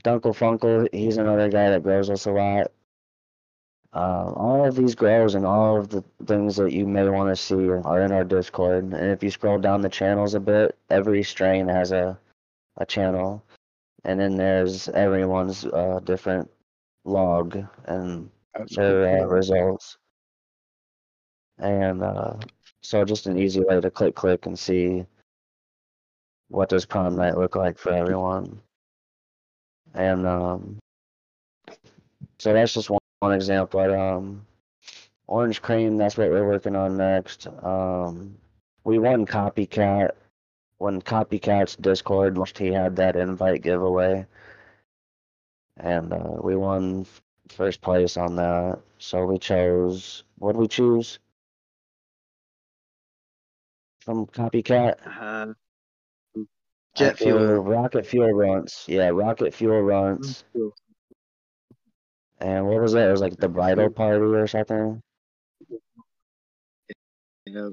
Dunkle 0.05 0.35
Funkle, 0.35 0.89
he's 0.93 1.17
another 1.19 1.49
guy 1.49 1.71
that 1.71 1.83
grows 1.83 2.11
us 2.11 2.27
a 2.27 2.33
lot. 2.33 2.71
Um, 3.95 4.35
all 4.35 4.67
of 4.67 4.75
these 4.75 4.97
grows 4.97 5.37
and 5.37 5.47
all 5.47 5.79
of 5.79 5.89
the 5.89 6.03
things 6.27 6.57
that 6.57 6.73
you 6.73 6.85
may 6.85 7.09
want 7.09 7.29
to 7.29 7.37
see 7.37 7.69
are 7.69 8.01
in 8.03 8.11
our 8.11 8.25
Discord. 8.25 8.85
And 8.93 9.11
if 9.11 9.23
you 9.23 9.31
scroll 9.31 9.59
down 9.59 9.83
the 9.83 9.89
channels 9.89 10.35
a 10.35 10.41
bit, 10.41 10.77
every 10.91 11.23
strain 11.23 11.69
has 11.69 11.93
a 11.93 12.19
a 12.77 12.85
channel, 12.87 13.45
and 14.05 14.19
then 14.19 14.37
there's 14.37 14.89
everyone's 14.89 15.65
uh, 15.65 16.01
different 16.05 16.51
log 17.05 17.57
and 17.87 18.31
their 18.75 19.23
uh, 19.23 19.27
results. 19.27 19.97
And 21.59 22.03
uh, 22.03 22.35
so 22.83 23.05
just 23.05 23.27
an 23.27 23.39
easy 23.39 23.61
way 23.61 23.81
to 23.81 23.91
click 23.91 24.15
click 24.15 24.47
and 24.47 24.59
see 24.59 25.07
what 26.49 26.69
does 26.69 26.85
prom 26.85 27.17
night 27.17 27.39
look 27.39 27.57
like 27.57 27.79
for 27.79 27.93
everyone. 27.93 28.61
And 29.95 30.27
um, 30.27 30.79
so 32.39 32.53
that's 32.53 32.75
just 32.75 32.91
one, 32.91 32.99
one 33.25 33.33
example. 33.33 33.81
But, 33.81 33.91
um, 33.91 34.47
orange 35.27 35.63
cream, 35.63 35.97
that's 35.97 36.17
what 36.17 36.31
we're 36.31 36.47
working 36.47 36.77
on 36.77 36.97
next. 36.97 37.47
Um, 37.63 38.37
we 38.85 38.99
won 38.99 39.27
copycat 39.27 40.11
when 40.79 41.01
copycat's 41.01 41.77
Discord 41.77 42.37
launched. 42.37 42.59
He 42.59 42.69
had 42.69 42.97
that 42.97 43.17
invite 43.17 43.63
giveaway, 43.63 44.27
and 45.79 46.13
uh, 46.13 46.37
we 46.43 46.57
won 46.57 47.07
first 47.49 47.81
place 47.81 48.17
on 48.17 48.37
that. 48.37 48.81
So 48.99 49.25
we 49.25 49.39
chose. 49.39 50.25
What 50.39 50.53
did 50.53 50.61
we 50.61 50.69
choose? 50.69 51.19
From 54.01 54.27
Copycat? 54.27 54.97
Uh, 55.19 55.55
jet 56.95 57.17
fuel. 57.17 57.57
Rocket 57.61 58.05
fuel 58.05 58.33
runs. 58.33 58.85
Yeah, 58.87 59.09
rocket 59.09 59.55
fuel 59.55 59.81
runs. 59.81 60.45
And 62.41 62.67
what 62.67 62.81
was 62.81 62.93
that? 62.93 63.09
It 63.09 63.13
was 63.13 63.21
like 63.21 63.37
the 63.39 63.49
bridal 63.49 63.91
party 63.91 64.25
or 64.25 64.47
something. 64.47 65.03
Yeah. 67.47 67.71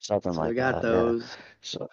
Something 0.00 0.32
So 0.32 0.38
like 0.38 0.48
we 0.48 0.54
got 0.54 0.80
that. 0.80 0.84
yeah. 0.90 1.12
those. 1.12 1.38
So 1.60 1.88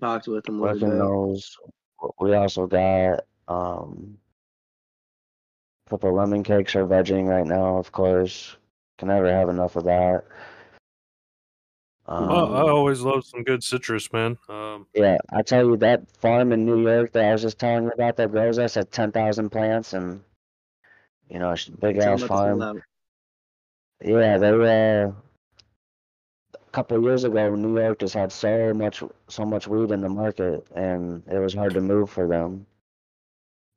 Talked 0.00 0.28
with 0.28 0.44
them 0.44 0.60
a 0.60 0.62
little 0.62 0.80
bit. 0.80 0.88
those. 0.98 1.56
We 2.18 2.34
also 2.34 2.66
got 2.66 3.24
um 3.48 4.18
couple 5.88 6.12
lemon 6.14 6.42
cakes 6.42 6.74
are 6.76 6.86
vegging 6.86 7.26
right 7.28 7.46
now, 7.46 7.76
of 7.76 7.92
course. 7.92 8.56
Can 8.98 9.08
never 9.08 9.28
have 9.30 9.48
enough 9.48 9.76
of 9.76 9.84
that. 9.84 10.24
Um, 12.06 12.30
I, 12.30 12.34
I 12.34 12.70
always 12.70 13.00
love 13.00 13.24
some 13.24 13.42
good 13.42 13.62
citrus, 13.64 14.12
man. 14.12 14.36
Um, 14.48 14.86
Yeah, 14.94 15.16
I 15.32 15.42
tell 15.42 15.64
you 15.64 15.76
that 15.78 16.10
farm 16.18 16.52
in 16.52 16.66
New 16.66 16.82
York 16.86 17.12
that 17.12 17.24
I 17.24 17.32
was 17.32 17.42
just 17.42 17.58
telling 17.58 17.84
you 17.84 17.90
about 17.90 18.16
that 18.16 18.30
grows 18.30 18.58
us 18.58 18.76
at 18.76 18.90
ten 18.92 19.10
thousand 19.10 19.50
plants 19.50 19.94
and 19.94 20.22
you 21.30 21.38
know, 21.38 21.52
it's 21.52 21.68
a 21.68 21.72
big 21.72 21.96
Tell 21.98 22.12
ass 22.12 22.22
'em 22.22 22.26
about 22.26 22.58
the 22.58 22.58
farm. 22.60 22.82
Yeah, 24.04 24.36
they 24.36 24.52
were 24.52 25.14
a 26.54 26.70
couple 26.72 26.98
of 26.98 27.02
years 27.04 27.24
ago. 27.24 27.54
New 27.54 27.80
York 27.80 28.00
just 28.00 28.14
had 28.14 28.30
so 28.30 28.74
much, 28.74 29.02
so 29.28 29.46
much 29.46 29.66
weed 29.66 29.90
in 29.90 30.02
the 30.02 30.08
market, 30.08 30.66
and 30.74 31.22
it 31.30 31.38
was 31.38 31.54
hard 31.54 31.72
to 31.74 31.80
move 31.80 32.10
for 32.10 32.28
them. 32.28 32.66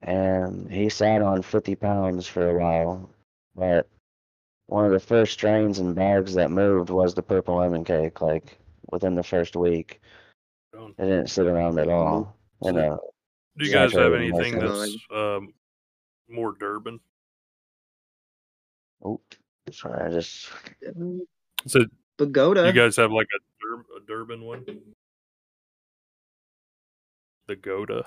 And 0.02 0.70
he 0.70 0.90
sat 0.90 1.22
on 1.22 1.42
50 1.42 1.76
pounds 1.76 2.28
for 2.28 2.50
a 2.50 2.60
while, 2.60 3.10
but 3.56 3.88
one 4.68 4.86
of 4.86 4.92
the 4.92 5.00
first 5.00 5.34
strains 5.34 5.80
and 5.80 5.96
bags 5.96 6.34
that 6.36 6.52
moved 6.52 6.90
was 6.90 7.14
the 7.14 7.24
purple 7.24 7.56
lemon 7.56 7.84
cake. 7.84 8.22
Like 8.22 8.58
within 8.92 9.16
the 9.16 9.24
first 9.24 9.56
week, 9.56 10.02
it 10.74 10.96
didn't 10.98 11.30
sit 11.30 11.48
around 11.48 11.80
at 11.80 11.90
all. 11.90 12.38
You 12.62 12.74
know, 12.74 13.00
do 13.58 13.66
you 13.66 13.72
guys 13.72 13.94
have 13.94 14.14
anything 14.14 14.60
that's 14.60 14.96
um, 15.12 15.54
more 16.30 16.54
Durban? 16.60 17.00
oh, 19.04 19.22
sorry, 19.72 20.08
I 20.08 20.12
just 20.12 20.50
So 21.66 21.86
Pagoda. 22.18 22.66
you 22.68 22.74
guys 22.74 22.96
have 22.98 23.12
like 23.12 23.28
a, 23.36 23.40
Dur- 23.62 23.98
a 23.98 24.06
Durban 24.06 24.44
one? 24.44 24.66
The 27.48 27.56
Goda. 27.56 28.06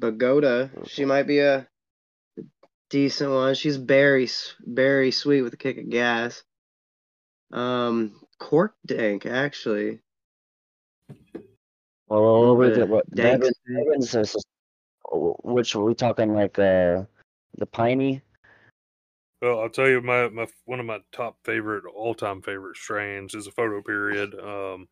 Pagoda. 0.00 0.70
She 0.86 1.04
might 1.04 1.24
be 1.24 1.38
a 1.38 1.68
decent 2.90 3.30
one. 3.30 3.54
She's 3.54 3.78
berry, 3.78 4.24
s- 4.24 4.54
berry 4.60 5.10
sweet 5.10 5.42
with 5.42 5.54
a 5.54 5.58
kick 5.58 5.78
of 5.78 5.88
gas. 5.88 6.42
Um, 7.52 8.20
cork 8.38 8.74
dank 8.84 9.26
actually. 9.26 10.00
well, 12.08 12.48
what 12.48 12.58
we 12.58 12.68
bit 12.68 12.76
get? 12.76 12.88
What 12.88 13.14
dank 13.14 13.42
Devin, 13.42 13.54
sweet. 13.64 14.14
Devin's 14.14 14.36
which 15.12 15.74
are 15.76 15.84
we 15.84 15.94
talking 15.94 16.34
like 16.34 16.58
uh 16.58 17.04
the 17.56 17.66
piney? 17.70 18.22
Well, 19.42 19.60
I'll 19.60 19.68
tell 19.68 19.88
you 19.88 20.00
my, 20.00 20.28
my 20.28 20.46
one 20.64 20.80
of 20.80 20.86
my 20.86 20.98
top 21.12 21.36
favorite 21.44 21.84
all 21.86 22.14
time 22.14 22.42
favorite 22.42 22.76
strains 22.76 23.34
is 23.34 23.46
a 23.46 23.52
photo 23.52 23.82
period, 23.82 24.34
um, 24.40 24.88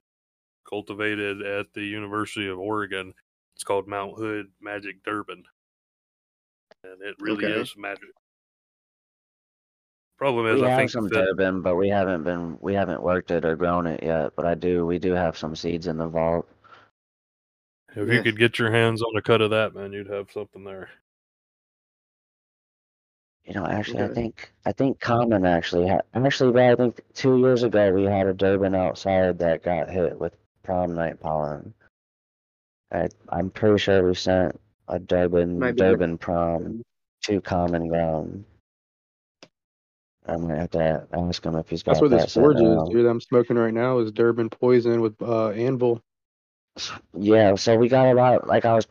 cultivated 0.69 1.43
at 1.43 1.73
the 1.73 1.83
University 1.83 2.49
of 2.49 2.59
Oregon. 2.59 3.15
It's 3.57 3.65
called 3.65 3.89
Mount 3.89 4.19
Hood 4.19 4.47
Magic 4.61 5.03
Durban, 5.03 5.45
and 6.85 7.03
it 7.03 7.17
really 7.19 7.45
Okay. 7.47 7.61
is 7.61 7.75
magic. 7.77 8.11
Problem 10.19 10.47
is, 10.47 10.61
we 10.61 10.67
I 10.67 10.71
have 10.71 10.79
think 10.79 10.91
some 10.91 11.09
that, 11.09 11.25
Durban, 11.27 11.61
but 11.63 11.77
we 11.77 11.89
haven't 11.89 12.23
been 12.23 12.57
we 12.61 12.75
haven't 12.75 13.03
worked 13.03 13.31
it 13.31 13.45
or 13.45 13.57
grown 13.57 13.87
it 13.87 14.03
yet. 14.03 14.33
But 14.37 14.47
I 14.47 14.55
do 14.55 14.87
we 14.87 14.99
do 14.99 15.13
have 15.13 15.37
some 15.37 15.57
seeds 15.57 15.87
in 15.89 15.97
the 15.97 16.07
vault. 16.09 16.47
if 17.97 18.09
Yeah. 18.09 18.15
you 18.15 18.23
could 18.23 18.39
get 18.39 18.59
your 18.59 18.71
hands 18.71 19.03
on 19.03 19.17
a 19.17 19.23
cut 19.23 19.41
of 19.41 19.51
that, 19.51 19.75
man, 19.75 19.93
you'd 19.93 20.09
have 20.09 20.31
something 20.31 20.65
there. 20.65 20.91
You 23.45 23.55
know, 23.55 23.67
actually, 23.67 24.03
I 24.05 24.09
think 24.09 24.53
I 24.65 24.73
think 24.73 25.01
Common 25.01 25.45
actually 25.45 25.87
had 25.89 26.03
actually, 26.15 26.53
but 26.53 26.63
I 26.63 26.75
think 26.77 27.01
two 27.13 27.39
years 27.39 27.63
ago 27.63 27.93
we 27.93 28.05
had 28.05 28.27
a 28.27 28.33
Durban 28.35 28.75
outside 28.75 29.39
that 29.41 29.63
got 29.63 29.91
hit 29.91 30.19
with 30.19 30.35
prom 30.63 30.95
night 30.95 31.21
pollen. 31.21 31.75
I 32.93 33.09
I'm 33.29 33.51
pretty 33.51 33.79
sure 33.79 34.07
we 34.07 34.15
sent 34.15 34.59
a 34.89 34.99
Durban 34.99 35.59
Might 35.59 35.77
Durban 35.77 36.19
prom 36.19 36.83
to 37.23 37.41
Common 37.41 37.89
Ground. 37.89 38.45
I'm 40.27 40.43
gonna 40.43 40.59
have 40.59 40.71
to 40.71 41.07
ask 41.13 41.45
him 41.45 41.55
if 41.57 41.69
he's 41.69 41.83
got 41.83 41.93
That's 41.93 42.03
what 42.03 42.11
that 42.13 42.21
this 42.23 42.35
forge 42.35 42.61
is, 42.61 42.89
dude. 42.89 43.07
I'm 43.07 43.21
smoking 43.21 43.57
right 43.57 43.75
now 43.75 43.99
is 43.99 44.11
Durban 44.11 44.49
Poison 44.49 45.01
with 45.01 45.21
uh, 45.21 45.51
Anvil. 45.51 46.01
Yeah, 47.17 47.55
so 47.57 47.77
we 47.77 47.89
got 47.89 48.07
a 48.07 48.15
lot, 48.15 48.47
like 48.49 48.65
I 48.65 48.75
was, 48.75 48.87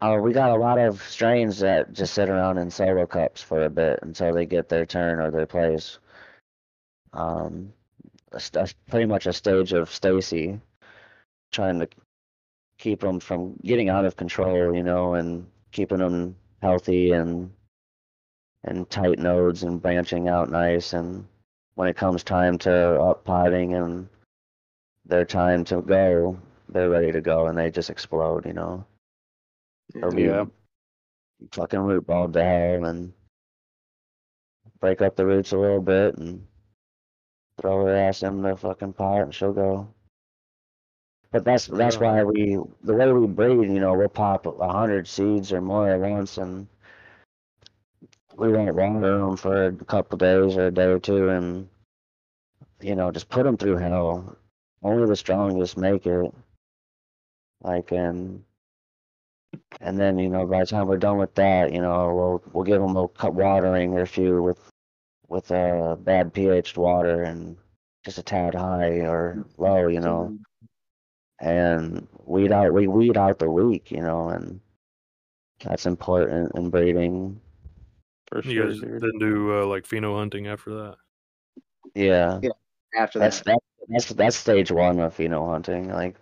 uh, 0.00 0.18
we 0.20 0.32
got 0.32 0.50
a 0.50 0.56
lot 0.56 0.78
of 0.78 1.00
strains 1.02 1.60
that 1.60 1.92
just 1.92 2.14
sit 2.14 2.28
around 2.28 2.58
in 2.58 2.70
solo 2.70 3.06
cups 3.06 3.42
for 3.42 3.64
a 3.64 3.70
bit 3.70 4.00
until 4.02 4.32
they 4.32 4.46
get 4.46 4.68
their 4.68 4.86
turn 4.86 5.20
or 5.20 5.30
their 5.30 5.46
place. 5.46 5.98
Um, 7.12 7.72
a- 8.32 8.68
pretty 8.88 9.06
much 9.06 9.26
a 9.26 9.32
stage 9.32 9.72
of 9.72 9.90
stasis 9.90 10.58
trying 11.52 11.78
to 11.78 11.88
keep 12.82 13.00
them 13.00 13.20
from 13.20 13.54
getting 13.62 13.88
out 13.88 14.04
of 14.04 14.16
control, 14.16 14.74
you 14.74 14.82
know, 14.82 15.14
and 15.14 15.46
keeping 15.70 15.98
them 15.98 16.34
healthy 16.60 17.12
and 17.12 17.48
and 18.64 18.90
tight 18.90 19.20
nodes 19.20 19.62
and 19.62 19.80
branching 19.80 20.28
out 20.28 20.50
nice. 20.50 20.92
And 20.92 21.24
when 21.76 21.88
it 21.88 21.96
comes 21.96 22.24
time 22.24 22.58
to 22.58 23.00
up 23.00 23.24
potting 23.24 23.74
and 23.74 24.08
their 25.06 25.24
time 25.24 25.64
to 25.66 25.80
go, 25.80 26.36
they're 26.68 26.90
ready 26.90 27.12
to 27.12 27.20
go 27.20 27.46
and 27.46 27.56
they 27.56 27.70
just 27.70 27.90
explode, 27.90 28.46
you 28.46 28.52
know. 28.52 28.84
Yeah. 29.94 30.44
Be 30.44 31.48
fucking 31.52 31.80
root 31.80 32.06
balled 32.06 32.32
to 32.32 32.42
hell 32.42 32.84
and 32.86 33.12
break 34.80 35.00
up 35.02 35.14
the 35.14 35.26
roots 35.26 35.52
a 35.52 35.58
little 35.58 35.80
bit 35.80 36.16
and 36.16 36.44
throw 37.60 37.84
her 37.84 37.94
ass 37.94 38.24
in 38.24 38.42
the 38.42 38.56
fucking 38.56 38.94
pot 38.94 39.22
and 39.22 39.34
she'll 39.34 39.52
go. 39.52 39.88
But 41.32 41.44
that's 41.44 41.66
that's 41.66 41.98
why 41.98 42.22
we 42.22 42.58
the 42.84 42.94
way 42.94 43.10
we 43.10 43.26
breed, 43.26 43.68
you 43.70 43.80
know, 43.80 43.94
we'll 43.94 44.08
pop 44.08 44.46
a 44.46 44.68
hundred 44.68 45.08
seeds 45.08 45.52
or 45.52 45.62
more 45.62 45.88
at 45.90 45.98
once 45.98 46.36
and 46.38 46.68
we 48.36 48.52
won't 48.52 48.74
water 48.74 49.00
them 49.00 49.36
for 49.36 49.66
a 49.66 49.72
couple 49.72 50.18
days 50.18 50.56
or 50.56 50.66
a 50.66 50.70
day 50.70 50.84
or 50.84 50.98
two 50.98 51.30
and 51.30 51.68
you 52.80 52.94
know 52.94 53.10
just 53.10 53.30
put 53.30 53.44
them 53.44 53.56
through 53.56 53.78
hell. 53.78 54.36
Only 54.82 55.06
the 55.06 55.16
strongest 55.16 55.76
make 55.78 56.06
it. 56.06 56.34
Like 57.62 57.92
and 57.92 58.44
and 59.80 59.98
then 59.98 60.18
you 60.18 60.28
know 60.28 60.46
by 60.46 60.60
the 60.60 60.66
time 60.66 60.86
we're 60.86 60.98
done 60.98 61.18
with 61.18 61.34
that, 61.36 61.72
you 61.72 61.80
know 61.80 62.14
we'll 62.14 62.42
we'll 62.52 62.64
give 62.64 62.80
them 62.80 62.96
a 62.96 63.08
cut 63.08 63.34
watering 63.34 63.94
or 63.94 64.02
a 64.02 64.06
few 64.06 64.42
with 64.42 64.58
with 65.28 65.50
uh, 65.50 65.96
bad 65.96 66.34
pH 66.34 66.76
water 66.76 67.22
and 67.22 67.56
just 68.04 68.18
a 68.18 68.22
tad 68.22 68.54
high 68.54 69.00
or 69.00 69.46
low, 69.56 69.86
you 69.88 70.00
know, 70.00 70.36
and 71.42 72.06
weed 72.24 72.52
out 72.52 72.72
we 72.72 72.86
weed 72.86 73.16
out 73.18 73.38
the 73.38 73.50
weak, 73.50 73.90
you 73.90 74.00
know, 74.00 74.28
and 74.28 74.60
that's 75.62 75.86
important 75.86 76.52
in 76.54 76.70
breeding. 76.70 77.40
For 78.28 78.42
sure. 78.42 78.52
You 78.52 78.74
sure, 78.74 78.90
guys 78.92 79.00
then 79.02 79.18
do 79.18 79.60
uh, 79.60 79.66
like 79.66 79.86
pheno 79.86 80.16
hunting 80.16 80.46
after 80.46 80.70
that. 80.74 80.96
Yeah, 81.94 82.38
yeah. 82.42 82.50
After 82.96 83.18
that's 83.18 83.40
that, 83.40 83.58
that, 83.80 83.88
that's 83.88 84.08
that's 84.10 84.36
stage 84.36 84.70
one 84.70 85.00
of 85.00 85.16
pheno 85.16 85.46
hunting, 85.50 85.90
like 85.90 86.16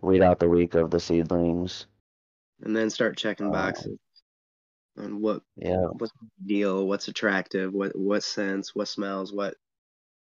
weed 0.00 0.22
out 0.22 0.38
the 0.40 0.48
weak 0.48 0.74
of 0.74 0.90
the 0.90 0.98
seedlings. 1.00 1.86
and 2.62 2.76
then 2.76 2.90
start 2.90 3.16
checking 3.16 3.46
Uh, 3.46 3.52
boxes 3.52 3.98
on 4.98 5.20
what 5.20 5.42
Yeah, 5.56 5.86
what's 5.98 6.12
ideal, 6.44 6.86
what's 6.86 7.08
attractive, 7.08 7.72
what 7.72 7.96
what 7.96 8.22
scents, 8.22 8.74
what 8.74 8.88
smells, 8.88 9.32
what 9.32 9.54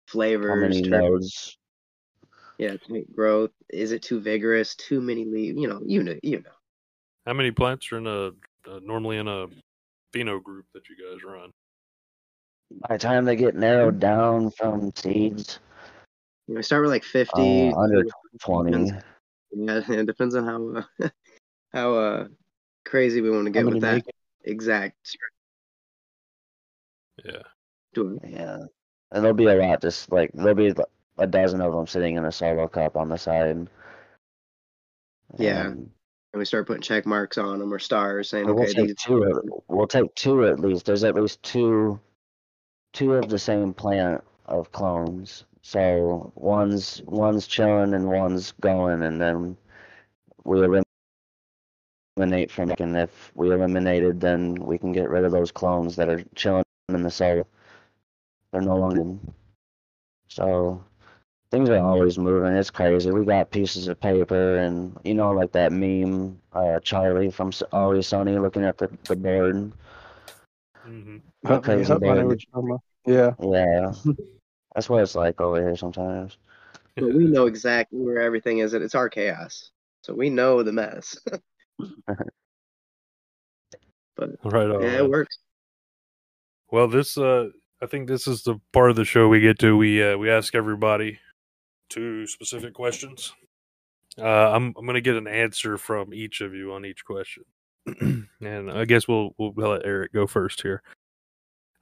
flavors. 0.08 0.50
how 0.50 0.56
many 0.56 0.82
nodes? 0.82 1.58
Yeah, 2.58 2.76
tank 2.78 3.14
growth. 3.14 3.52
Is 3.70 3.92
it 3.92 4.02
too 4.02 4.20
vigorous? 4.20 4.76
Too 4.76 5.00
many 5.00 5.26
leaves? 5.26 5.60
You 5.60 5.68
know, 5.68 5.82
you 5.86 6.04
know, 6.04 6.16
you 6.24 6.38
know. 6.42 6.52
How 7.26 7.34
many 7.34 7.52
plants 7.52 7.92
are 7.92 7.98
in 7.98 8.08
a 8.08 8.28
uh, 8.70 8.80
normally 8.82 9.18
in 9.18 9.28
a 9.28 9.48
pheno 10.14 10.42
group 10.42 10.66
that 10.74 10.84
you 10.90 10.96
guys 10.96 11.24
run? 11.24 11.52
By 12.88 12.96
the 12.98 13.00
time 13.00 13.26
they 13.26 13.36
get 13.36 13.56
narrowed 13.56 14.00
down 14.00 14.52
from 14.52 14.92
seeds, 14.96 15.60
You 16.48 16.56
know, 16.56 16.62
start 16.62 16.82
with 16.82 16.92
like 16.92 17.04
fifty. 17.04 17.70
uh, 17.70 17.78
under 17.78 18.04
twenty. 18.42 18.92
Yeah, 19.52 19.82
it 19.90 20.06
depends 20.06 20.36
on 20.36 20.46
how 20.46 20.84
uh, 21.06 21.10
how 21.74 21.94
uh 21.96 22.28
crazy 22.86 23.22
we 23.22 23.30
want 23.30 23.46
to 23.46 23.52
get 23.52 23.66
with 23.66 23.82
that 23.82 23.94
make 23.96 24.06
exact. 24.44 25.18
Yeah. 27.24 27.44
Yeah, 28.24 28.58
and 29.12 29.24
there'll 29.24 29.34
be 29.34 29.48
a 29.48 29.56
lot. 29.56 29.82
Just 29.82 30.12
like 30.12 30.32
there'll 30.34 30.54
be 30.54 30.74
a 31.18 31.28
dozen 31.28 31.62
of 31.62 31.74
them 31.74 31.88
sitting 31.88 32.16
in 32.16 32.26
a 32.26 32.32
solo 32.32 32.68
cup 32.68 32.96
on 32.96 33.10
the 33.10 33.18
side. 33.18 33.68
Yeah. 35.38 35.68
And 35.68 35.90
And 36.34 36.40
we 36.40 36.46
start 36.46 36.68
putting 36.68 36.82
check 36.82 37.06
marks 37.06 37.38
on 37.38 37.60
them 37.60 37.74
or 37.74 37.80
stars 37.80 38.30
saying, 38.30 38.46
we'll 38.46 38.62
okay, 38.62 38.74
take 38.74 38.88
these. 38.88 38.96
two. 38.96 39.24
At, 39.24 39.44
we'll 39.68 39.88
take 39.88 40.14
two 40.16 40.46
at 40.46 40.60
least. 40.60 40.86
There's 40.86 41.04
at 41.04 41.16
least 41.16 41.42
two, 41.42 42.00
two 42.94 43.14
of 43.14 43.30
the 43.30 43.40
same 43.40 43.74
plant 43.74 44.24
of 44.46 44.72
clones. 44.72 45.46
So 45.62 46.32
one's 46.36 47.02
one's 47.06 47.48
chilling 47.48 47.94
and 47.94 48.08
one's 48.08 48.54
going, 48.62 49.04
and 49.04 49.20
then 49.20 49.58
we 50.44 50.60
eliminate 52.18 52.52
from. 52.52 52.72
And 52.80 52.96
if 52.96 53.32
we 53.36 53.52
eliminated, 53.52 54.22
then 54.22 54.56
we 54.56 54.78
can 54.78 54.92
get 54.92 55.10
rid 55.10 55.26
of 55.26 55.32
those 55.32 55.52
clones 55.52 55.96
that 55.96 56.10
are 56.10 56.24
chilling 56.36 56.64
in 56.90 57.02
the 57.02 57.12
solo. 57.12 57.48
They're 58.52 58.62
no 58.62 58.78
longer. 58.78 59.18
So 60.30 60.84
things 61.52 61.70
are 61.70 61.78
always 61.80 62.18
moving. 62.18 62.54
It's 62.54 62.70
crazy. 62.70 63.12
We 63.12 63.26
got 63.26 63.52
pieces 63.52 63.88
of 63.88 64.00
paper 64.00 64.58
and 64.58 64.98
you 65.04 65.14
know 65.14 65.32
like 65.32 65.52
that 65.54 65.72
meme, 65.72 66.40
uh, 66.54 66.80
Charlie 66.80 67.32
from 67.32 67.52
Always 67.72 68.08
Sunny 68.08 68.38
looking 68.38 68.64
at 68.64 68.78
the, 68.78 68.90
the 69.04 69.16
board. 69.16 69.72
hmm 70.84 71.18
Oh, 71.46 71.60
crazy 71.60 71.90
yep, 71.94 72.02
I 72.04 72.06
know 72.06 72.16
bird. 72.16 72.28
what 72.28 72.44
you're 72.44 72.52
talking 72.54 72.70
about. 72.70 72.82
Yeah. 73.06 73.34
Yeah, 73.40 73.94
that's 74.76 74.90
what 74.90 75.04
it's 75.04 75.16
like 75.16 75.40
over 75.40 75.62
here 75.62 75.78
sometimes. 75.78 76.38
But 76.96 77.14
we 77.14 77.26
know 77.26 77.46
exactly 77.46 78.00
where 78.00 78.20
everything 78.22 78.58
is. 78.60 78.74
and 78.74 78.84
It's 78.84 78.96
our 78.96 79.08
chaos. 79.10 79.72
So 80.02 80.14
we 80.14 80.30
know 80.30 80.64
the 80.64 80.72
mess. 80.72 81.18
but 84.16 84.32
Right 84.44 84.70
on. 84.70 84.82
yeah, 84.82 84.98
it 84.98 85.10
works. 85.10 85.38
Well, 86.72 86.88
this 86.88 87.18
uh, 87.18 87.50
I 87.82 87.86
think 87.86 88.08
this 88.08 88.28
is 88.28 88.44
the 88.44 88.60
part 88.74 88.90
of 88.90 88.96
the 88.96 89.06
show 89.06 89.28
we 89.30 89.40
get 89.40 89.60
to. 89.60 89.78
We 89.78 90.04
uh, 90.04 90.18
we 90.18 90.30
ask 90.30 90.56
everybody 90.56 91.20
two 91.90 92.28
specific 92.28 92.74
questions. 92.74 93.34
Uh, 94.20 94.52
I'm 94.52 94.74
I'm 94.78 94.86
gonna 94.86 95.02
get 95.02 95.16
an 95.16 95.28
answer 95.28 95.78
from 95.78 96.14
each 96.14 96.42
of 96.42 96.54
you 96.54 96.74
on 96.74 96.86
each 96.86 97.06
question, 97.06 97.44
and 98.42 98.72
I 98.72 98.86
guess 98.86 99.08
we'll 99.08 99.32
we'll 99.38 99.54
let 99.56 99.86
Eric 99.86 100.14
go 100.14 100.26
first 100.26 100.62
here. 100.62 100.82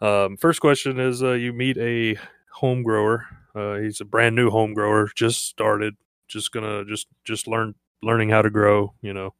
Um, 0.01 0.35
first 0.37 0.59
question 0.59 0.99
is: 0.99 1.23
uh, 1.23 1.31
You 1.31 1.53
meet 1.53 1.77
a 1.77 2.17
home 2.51 2.83
grower. 2.83 3.25
Uh, 3.55 3.75
he's 3.75 4.01
a 4.01 4.05
brand 4.05 4.35
new 4.35 4.49
home 4.49 4.73
grower, 4.73 5.09
just 5.15 5.47
started, 5.47 5.95
just 6.27 6.51
gonna 6.51 6.83
just 6.85 7.07
just 7.23 7.47
learn 7.47 7.73
learning 8.01 8.29
how 8.29 8.41
to 8.41 8.49
grow. 8.49 8.93
You 9.01 9.13
know, 9.13 9.33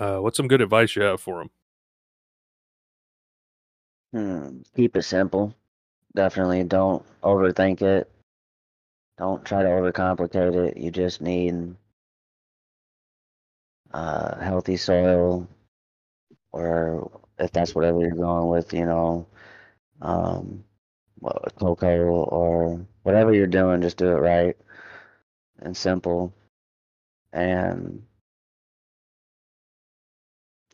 uh, 0.00 0.16
what's 0.18 0.36
some 0.36 0.48
good 0.48 0.60
advice 0.60 0.96
you 0.96 1.02
have 1.02 1.20
for 1.20 1.42
him? 1.42 1.50
Hmm. 4.12 4.60
Keep 4.74 4.96
it 4.96 5.02
simple. 5.02 5.54
Definitely 6.14 6.64
don't 6.64 7.04
overthink 7.22 7.82
it. 7.82 8.10
Don't 9.18 9.44
try 9.44 9.62
to 9.62 9.68
overcomplicate 9.68 10.68
it. 10.68 10.76
You 10.78 10.90
just 10.90 11.20
need 11.20 11.76
uh, 13.92 14.38
healthy 14.40 14.76
soil, 14.76 15.46
or 16.52 17.10
if 17.38 17.52
that's 17.52 17.74
whatever 17.74 18.00
you're 18.00 18.10
going 18.10 18.48
with, 18.48 18.72
you 18.72 18.84
know, 18.84 19.26
um, 20.02 20.64
cocoa 21.58 22.04
or 22.06 22.86
whatever 23.02 23.32
you're 23.34 23.46
doing, 23.46 23.82
just 23.82 23.96
do 23.96 24.08
it 24.08 24.20
right 24.20 24.56
and 25.60 25.76
simple. 25.76 26.32
And 27.32 28.02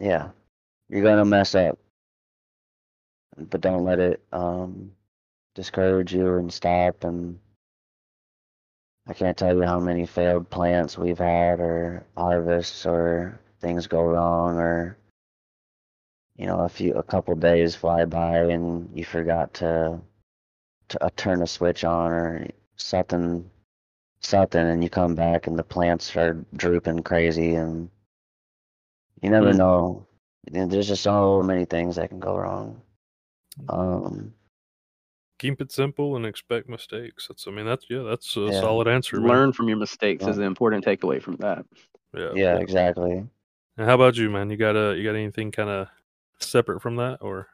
yeah, 0.00 0.30
you're 0.88 1.02
gonna 1.02 1.24
mess 1.24 1.54
up. 1.54 1.78
but 3.37 3.61
don't 3.61 3.85
let 3.85 3.98
it 3.98 4.22
um, 4.33 4.92
discourage 5.54 6.14
you 6.14 6.37
and 6.37 6.52
stop. 6.52 7.04
And 7.04 7.38
I 9.06 9.14
can't 9.14 9.36
tell 9.36 9.54
you 9.54 9.62
how 9.62 9.80
many 9.80 10.06
failed 10.06 10.50
plants 10.50 10.98
we've 10.98 11.18
had, 11.18 11.60
or 11.60 12.06
harvests, 12.16 12.86
or 12.86 13.38
things 13.60 13.86
go 13.86 14.02
wrong, 14.02 14.58
or 14.58 14.96
you 16.36 16.46
know, 16.46 16.60
a 16.60 16.68
few 16.68 16.94
a 16.94 17.02
couple 17.02 17.34
days 17.36 17.74
fly 17.76 18.04
by 18.06 18.38
and 18.38 18.90
you 18.96 19.04
forgot 19.04 19.54
to 19.54 20.00
to 20.88 21.04
uh, 21.04 21.10
turn 21.16 21.42
a 21.42 21.46
switch 21.46 21.84
on 21.84 22.12
or 22.12 22.46
something 22.76 23.50
something 24.20 24.66
and 24.66 24.82
you 24.82 24.90
come 24.90 25.14
back 25.14 25.46
and 25.46 25.58
the 25.58 25.62
plants 25.64 26.16
are 26.16 26.44
drooping 26.56 27.02
crazy 27.02 27.54
and 27.54 27.90
you 29.22 29.30
never 29.30 29.52
Mm. 29.52 29.58
know 29.58 30.06
there's 30.50 30.88
just 30.88 31.02
so 31.02 31.42
many 31.42 31.64
things 31.64 31.96
that 31.96 32.08
can 32.08 32.20
go 32.20 32.36
wrong 32.36 32.80
um 33.68 34.34
Keep 35.44 35.61
it 35.61 35.70
simple 35.72 36.16
and 36.16 36.24
expect 36.24 36.70
mistakes. 36.70 37.28
That's 37.28 37.46
I 37.46 37.50
mean 37.50 37.66
that's 37.66 37.85
yeah, 37.90 38.00
that's 38.00 38.35
a 38.38 38.46
Yeah. 38.48 38.61
solid 38.62 38.88
answer. 38.88 39.20
man. 39.20 39.28
Learn 39.28 39.52
from 39.52 39.68
your 39.68 39.76
mistakes 39.76 40.22
Yeah. 40.24 40.30
is 40.30 40.37
the 40.38 40.44
important 40.44 40.87
takeaway 40.87 41.20
from 41.20 41.37
that. 41.37 41.66
Yeah. 42.14 42.30
yeah 42.35 42.57
exactly 42.57 43.12
And 43.76 43.87
how 43.87 43.94
about 43.94 44.16
you, 44.16 44.30
man? 44.30 44.48
You 44.48 44.57
got 44.57 44.74
a 44.74 44.96
you 44.96 45.04
got 45.04 45.16
anything 45.16 45.52
kind 45.52 45.68
of 45.68 45.88
separate 46.40 46.80
from 46.80 46.96
that 46.96 47.18
or 47.20 47.48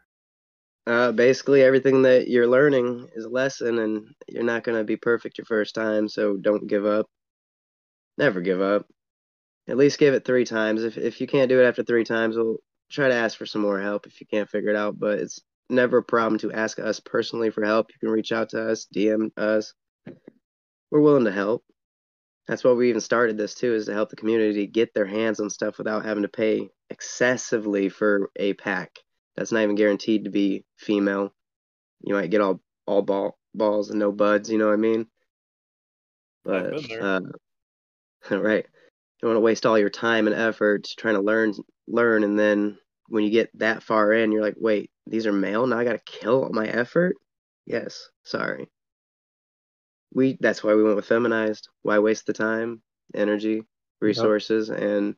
Uh, 0.87 1.11
basically, 1.11 1.65
everything 1.65 2.03
that 2.03 2.29
you're 2.29 2.47
learning 2.47 3.09
is 3.17 3.25
a 3.25 3.29
lesson, 3.29 3.81
and 3.81 4.15
you're 4.29 4.45
not 4.45 4.63
going 4.63 4.79
to 4.79 4.85
be 4.85 4.97
perfect 4.97 5.37
your 5.37 5.45
first 5.45 5.75
time, 5.75 6.09
so 6.09 6.37
don't 6.37 6.69
give 6.69 6.87
up. 6.87 7.07
Never 8.19 8.41
give 8.41 8.61
up. 8.61 8.87
At 9.69 9.77
least 9.77 9.99
give 9.99 10.15
it 10.15 10.25
three 10.25 10.45
times. 10.45 10.85
If, 10.85 10.97
if 10.97 11.21
you 11.21 11.27
can't 11.27 11.49
do 11.49 11.61
it 11.61 11.67
after 11.67 11.83
three 11.83 12.05
times, 12.05 12.37
we'll 12.37 12.59
try 12.89 13.09
to 13.09 13.15
ask 13.15 13.37
for 13.37 13.47
some 13.47 13.63
more 13.63 13.81
help 13.81 14.07
if 14.07 14.21
you 14.21 14.29
can't 14.29 14.49
figure 14.49 14.71
it 14.71 14.77
out. 14.77 14.97
But 14.99 15.19
it's 15.19 15.41
never 15.71 15.99
a 15.99 16.03
problem 16.03 16.39
to 16.41 16.53
ask 16.53 16.79
us 16.79 17.01
personally 17.01 17.51
for 17.51 17.65
help. 17.65 17.91
You 17.91 17.99
can 18.01 18.11
reach 18.11 18.33
out 18.33 18.51
to 18.51 18.71
us, 18.71 18.87
DM 18.95 19.31
us. 19.37 19.75
We're 20.91 21.01
willing 21.01 21.25
to 21.25 21.33
help. 21.33 21.65
That's 22.49 22.65
why 22.65 22.73
we 22.73 22.89
even 22.89 23.01
started 23.01 23.39
this 23.39 23.55
too, 23.55 23.75
is 23.75 23.87
to 23.87 23.93
help 23.93 24.11
the 24.11 24.17
community 24.17 24.67
get 24.67 24.93
their 24.93 25.07
hands 25.07 25.41
on 25.41 25.51
stuff 25.51 25.79
without 25.79 26.05
having 26.05 26.25
to 26.25 26.29
pay 26.29 26.69
excessively 26.91 27.89
for 27.89 28.31
a 28.37 28.55
pack 28.55 28.91
that's 29.41 29.53
not 29.53 29.63
even 29.63 29.75
guaranteed 29.75 30.25
to 30.25 30.31
be 30.31 30.65
female. 30.77 31.33
You 32.03 32.15
might 32.15 32.31
get 32.31 32.43
all 32.43 32.61
all 32.87 33.01
ball 33.01 33.39
balls 33.55 33.89
and 33.89 33.99
no 33.99 34.13
buds. 34.13 34.51
You 34.51 34.59
know 34.59 34.67
what 34.67 34.75
I 34.75 34.77
mean? 34.77 35.07
But 36.45 36.75
uh, 37.01 37.21
right, 38.31 38.67
you 38.67 39.23
don't 39.23 39.31
want 39.31 39.37
to 39.37 39.41
waste 39.41 39.65
all 39.65 39.79
your 39.79 39.89
time 39.91 40.27
and 40.27 40.37
effort 40.37 40.89
trying 40.99 41.15
to 41.15 41.23
learn 41.23 41.55
learn, 41.89 42.23
and 42.23 42.39
then 42.39 42.79
when 43.11 43.25
you 43.25 43.31
get 43.31 43.51
that 43.59 43.83
far 43.83 44.13
in, 44.13 44.33
you're 44.33 44.43
like, 44.43 44.57
wait, 44.59 44.91
these 45.07 45.27
are 45.27 45.33
male. 45.33 45.67
Now 45.67 45.79
I 45.79 45.85
got 45.85 45.93
to 45.93 46.13
kill 46.21 46.45
all 46.45 46.51
my 46.51 46.67
effort. 46.69 47.17
Yes, 47.67 48.09
sorry. 48.25 48.69
We 50.15 50.39
that's 50.41 50.65
why 50.65 50.75
we 50.75 50.83
went 50.83 50.97
with 50.97 51.07
feminized. 51.07 51.69
Why 51.83 51.99
waste 51.99 52.27
the 52.27 52.33
time, 52.33 52.83
energy, 53.15 53.65
resources, 54.01 54.71
and 54.71 55.15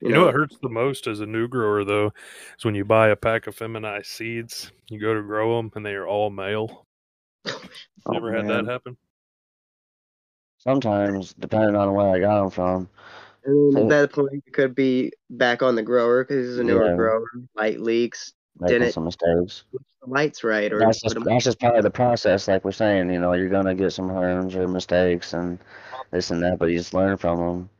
You 0.00 0.10
know 0.10 0.26
what 0.26 0.34
hurts 0.34 0.58
the 0.62 0.68
most 0.68 1.06
as 1.06 1.20
a 1.20 1.26
new 1.26 1.48
grower 1.48 1.84
though 1.84 2.12
is 2.58 2.64
when 2.64 2.74
you 2.74 2.84
buy 2.84 3.08
a 3.08 3.16
pack 3.16 3.46
of 3.46 3.54
feminized 3.56 4.06
seeds, 4.06 4.70
you 4.88 5.00
go 5.00 5.14
to 5.14 5.22
grow 5.22 5.56
them 5.56 5.70
and 5.74 5.84
they 5.86 5.94
are 5.94 6.06
all 6.06 6.30
male. 6.30 6.86
Oh, 8.06 8.12
Never 8.12 8.32
had 8.32 8.46
man. 8.46 8.66
that 8.66 8.70
happen. 8.70 8.98
sometimes 10.58 11.34
depending 11.34 11.76
on 11.76 11.94
where 11.94 12.08
i 12.10 12.18
got 12.20 12.40
them 12.40 12.50
from 12.50 12.88
And 13.44 13.72
So- 13.74 13.82
at 13.82 13.88
that 13.90 14.12
point, 14.12 14.42
it 14.46 14.52
could 14.52 14.74
be 14.74 15.12
back 15.30 15.62
on 15.62 15.74
the 15.74 15.82
grower 15.82 16.24
because 16.24 16.48
he's 16.48 16.58
a 16.58 16.64
newer 16.64 16.86
Yeah. 16.90 16.96
grower. 16.96 17.26
Light 17.54 17.80
leaks, 17.80 18.32
making 18.60 18.78
Didn't- 18.80 18.92
some 18.92 19.04
mistakes 19.04 19.64
the 19.72 20.10
lights 20.10 20.44
right, 20.44 20.70
or 20.72 20.78
that's 20.78 21.00
put 21.00 21.08
just 21.08 21.16
'em- 21.16 21.24
that's 21.24 21.44
just 21.44 21.58
part 21.60 21.76
of 21.76 21.82
the 21.82 21.90
process 21.90 22.46
like 22.46 22.62
we're 22.64 22.72
saying 22.72 23.10
you 23.10 23.18
know 23.18 23.32
you're 23.32 23.48
gonna 23.48 23.74
get 23.74 23.90
some 23.90 24.08
harms 24.08 24.54
or 24.54 24.68
mistakes 24.68 25.32
and 25.32 25.58
this 26.10 26.30
and 26.30 26.42
that 26.42 26.58
but 26.58 26.66
you 26.70 26.76
just 26.76 26.92
learn 26.94 27.16
from 27.16 27.38
them 27.38 27.70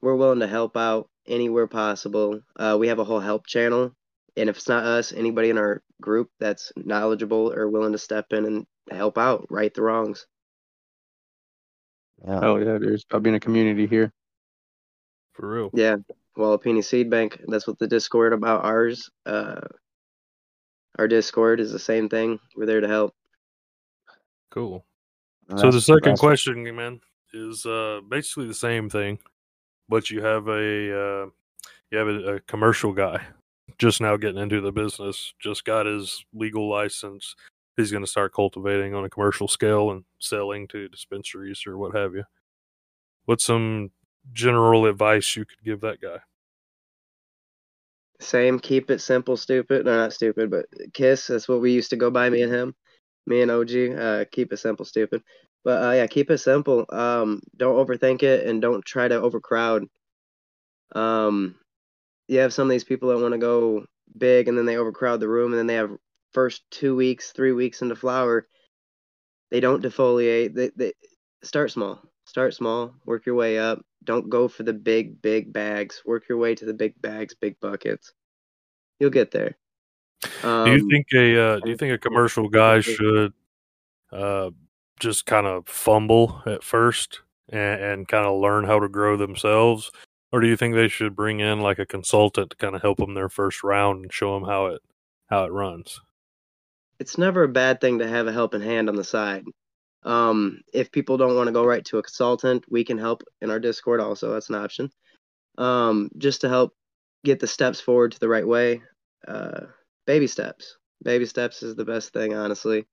we're 0.00 0.14
willing 0.14 0.38
to 0.40 0.46
help 0.46 0.76
out 0.78 1.08
anywhere 1.26 1.66
possible. 1.66 2.40
Uh, 2.56 2.76
we 2.80 2.88
have 2.88 2.98
a 3.00 3.04
whole 3.04 3.20
help 3.20 3.46
channel, 3.46 3.92
and 4.36 4.48
if 4.48 4.56
it's 4.56 4.68
not 4.68 4.84
us, 4.84 5.12
anybody 5.12 5.50
in 5.50 5.58
our 5.58 5.82
group 6.00 6.30
that's 6.38 6.72
knowledgeable 6.76 7.52
or 7.52 7.68
willing 7.68 7.92
to 7.92 7.98
step 7.98 8.32
in 8.32 8.46
and 8.46 8.66
help 8.90 9.18
out, 9.18 9.46
right 9.50 9.74
the 9.74 9.82
wrongs. 9.82 10.26
yeah 12.24 12.40
Oh 12.42 12.56
yeah, 12.56 12.78
there's 12.78 13.04
I've 13.12 13.22
been 13.22 13.34
a 13.34 13.40
community 13.40 13.86
here. 13.86 14.12
For 15.40 15.48
real. 15.48 15.70
Yeah, 15.72 15.96
well, 16.36 16.56
Peony 16.58 16.82
Seed 16.82 17.08
Bank, 17.10 17.40
that's 17.48 17.66
what 17.66 17.78
the 17.78 17.86
Discord 17.86 18.34
about 18.34 18.62
ours. 18.64 19.10
Uh, 19.24 19.60
our 20.98 21.08
Discord 21.08 21.60
is 21.60 21.72
the 21.72 21.78
same 21.78 22.08
thing. 22.10 22.38
We're 22.56 22.66
there 22.66 22.80
to 22.82 22.88
help. 22.88 23.14
Cool. 24.50 24.84
And 25.48 25.58
So 25.58 25.70
the 25.70 25.80
second 25.80 26.02
that's- 26.02 26.20
question, 26.20 26.62
man, 26.76 27.00
is 27.32 27.64
uh, 27.64 28.00
basically 28.08 28.48
the 28.48 28.54
same 28.54 28.90
thing, 28.90 29.18
but 29.88 30.10
you 30.10 30.22
have 30.22 30.46
a 30.48 30.52
uh, 30.52 31.26
you 31.90 31.98
have 31.98 32.08
a, 32.08 32.34
a 32.34 32.40
commercial 32.40 32.92
guy 32.92 33.24
just 33.78 34.00
now 34.00 34.16
getting 34.16 34.40
into 34.42 34.60
the 34.60 34.72
business, 34.72 35.32
just 35.40 35.64
got 35.64 35.86
his 35.86 36.24
legal 36.34 36.68
license. 36.68 37.34
He's 37.76 37.90
going 37.90 38.04
to 38.04 38.10
start 38.10 38.34
cultivating 38.34 38.94
on 38.94 39.04
a 39.04 39.10
commercial 39.10 39.48
scale 39.48 39.90
and 39.92 40.04
selling 40.18 40.68
to 40.68 40.88
dispensaries 40.88 41.62
or 41.66 41.78
what 41.78 41.94
have 41.96 42.14
you. 42.14 42.24
What's 43.24 43.44
some 43.44 43.90
general 44.32 44.86
advice 44.86 45.36
you 45.36 45.44
could 45.44 45.62
give 45.64 45.80
that 45.80 46.00
guy? 46.00 46.18
Same, 48.20 48.58
keep 48.58 48.90
it 48.90 49.00
simple, 49.00 49.36
stupid. 49.36 49.86
No, 49.86 49.96
not 49.96 50.12
stupid, 50.12 50.50
but 50.50 50.66
Kiss. 50.92 51.28
That's 51.28 51.48
what 51.48 51.60
we 51.60 51.72
used 51.72 51.90
to 51.90 51.96
go 51.96 52.10
by, 52.10 52.28
me 52.28 52.42
and 52.42 52.52
him, 52.52 52.74
me 53.26 53.40
and 53.40 53.50
OG. 53.50 53.98
Uh, 53.98 54.24
keep 54.30 54.52
it 54.52 54.58
simple, 54.58 54.84
stupid. 54.84 55.22
But 55.64 55.82
uh, 55.82 55.92
yeah, 55.92 56.06
keep 56.06 56.30
it 56.30 56.38
simple. 56.38 56.84
Um, 56.90 57.40
don't 57.56 57.76
overthink 57.76 58.22
it, 58.22 58.46
and 58.46 58.60
don't 58.60 58.84
try 58.84 59.08
to 59.08 59.20
overcrowd. 59.20 59.86
Um, 60.94 61.56
you 62.28 62.40
have 62.40 62.52
some 62.52 62.68
of 62.68 62.70
these 62.70 62.84
people 62.84 63.08
that 63.08 63.18
want 63.22 63.32
to 63.32 63.38
go 63.38 63.86
big, 64.16 64.48
and 64.48 64.56
then 64.56 64.66
they 64.66 64.76
overcrowd 64.76 65.20
the 65.20 65.28
room, 65.28 65.52
and 65.52 65.58
then 65.58 65.66
they 65.66 65.74
have 65.74 65.96
first 66.32 66.62
two 66.70 66.94
weeks, 66.94 67.32
three 67.32 67.52
weeks 67.52 67.82
into 67.82 67.96
flower. 67.96 68.46
They 69.50 69.60
don't 69.60 69.82
defoliate. 69.82 70.54
They 70.54 70.70
they 70.76 70.92
start 71.42 71.70
small. 71.70 72.00
Start 72.26 72.54
small. 72.54 72.94
Work 73.06 73.26
your 73.26 73.34
way 73.34 73.58
up. 73.58 73.82
Don't 74.04 74.28
go 74.28 74.48
for 74.48 74.62
the 74.62 74.72
big, 74.72 75.20
big 75.20 75.52
bags. 75.52 76.02
Work 76.06 76.28
your 76.28 76.38
way 76.38 76.54
to 76.54 76.64
the 76.64 76.74
big 76.74 77.00
bags, 77.00 77.34
big 77.34 77.58
buckets. 77.60 78.12
You'll 78.98 79.10
get 79.10 79.30
there. 79.30 79.56
Um, 80.42 80.66
do 80.66 80.72
you 80.72 80.90
think 80.90 81.06
a 81.14 81.42
uh, 81.42 81.60
do 81.60 81.70
you 81.70 81.76
think 81.76 81.94
a 81.94 81.98
commercial 81.98 82.48
guy 82.48 82.80
should 82.80 83.32
uh, 84.12 84.50
just 84.98 85.26
kind 85.26 85.46
of 85.46 85.66
fumble 85.66 86.42
at 86.46 86.62
first 86.62 87.20
and, 87.48 87.80
and 87.80 88.08
kind 88.08 88.26
of 88.26 88.38
learn 88.40 88.64
how 88.64 88.78
to 88.78 88.88
grow 88.88 89.16
themselves, 89.16 89.90
or 90.30 90.40
do 90.40 90.46
you 90.46 90.56
think 90.56 90.74
they 90.74 90.88
should 90.88 91.16
bring 91.16 91.40
in 91.40 91.60
like 91.60 91.78
a 91.78 91.86
consultant 91.86 92.50
to 92.50 92.56
kind 92.56 92.74
of 92.74 92.82
help 92.82 92.98
them 92.98 93.14
their 93.14 93.30
first 93.30 93.62
round 93.62 94.02
and 94.02 94.12
show 94.12 94.34
them 94.34 94.48
how 94.48 94.66
it 94.66 94.82
how 95.30 95.44
it 95.44 95.52
runs? 95.52 96.00
it's 97.00 97.16
never 97.16 97.42
a 97.42 97.48
bad 97.48 97.80
thing 97.80 97.98
to 97.98 98.06
have 98.06 98.26
a 98.28 98.32
helping 98.32 98.60
hand 98.60 98.88
on 98.88 98.94
the 98.94 99.02
side. 99.02 99.44
Um, 100.02 100.60
if 100.72 100.90
people 100.90 101.16
don't 101.16 101.36
want 101.36 101.48
to 101.48 101.52
go 101.52 101.64
right 101.64 101.84
to 101.86 101.98
a 101.98 102.02
consultant, 102.02 102.64
we 102.70 102.84
can 102.84 102.98
help 102.98 103.22
in 103.42 103.50
our 103.50 103.60
Discord 103.60 104.00
also. 104.00 104.32
That's 104.32 104.48
an 104.48 104.54
option. 104.54 104.90
Um, 105.58 106.10
just 106.16 106.40
to 106.42 106.48
help 106.48 106.74
get 107.24 107.40
the 107.40 107.46
steps 107.46 107.80
forward 107.80 108.12
to 108.12 108.20
the 108.20 108.28
right 108.28 108.46
way. 108.46 108.82
Uh, 109.26 109.66
baby 110.06 110.26
steps. 110.26 110.78
Baby 111.02 111.26
steps 111.26 111.62
is 111.62 111.74
the 111.74 111.84
best 111.84 112.12
thing, 112.12 112.34
honestly. 112.34 112.86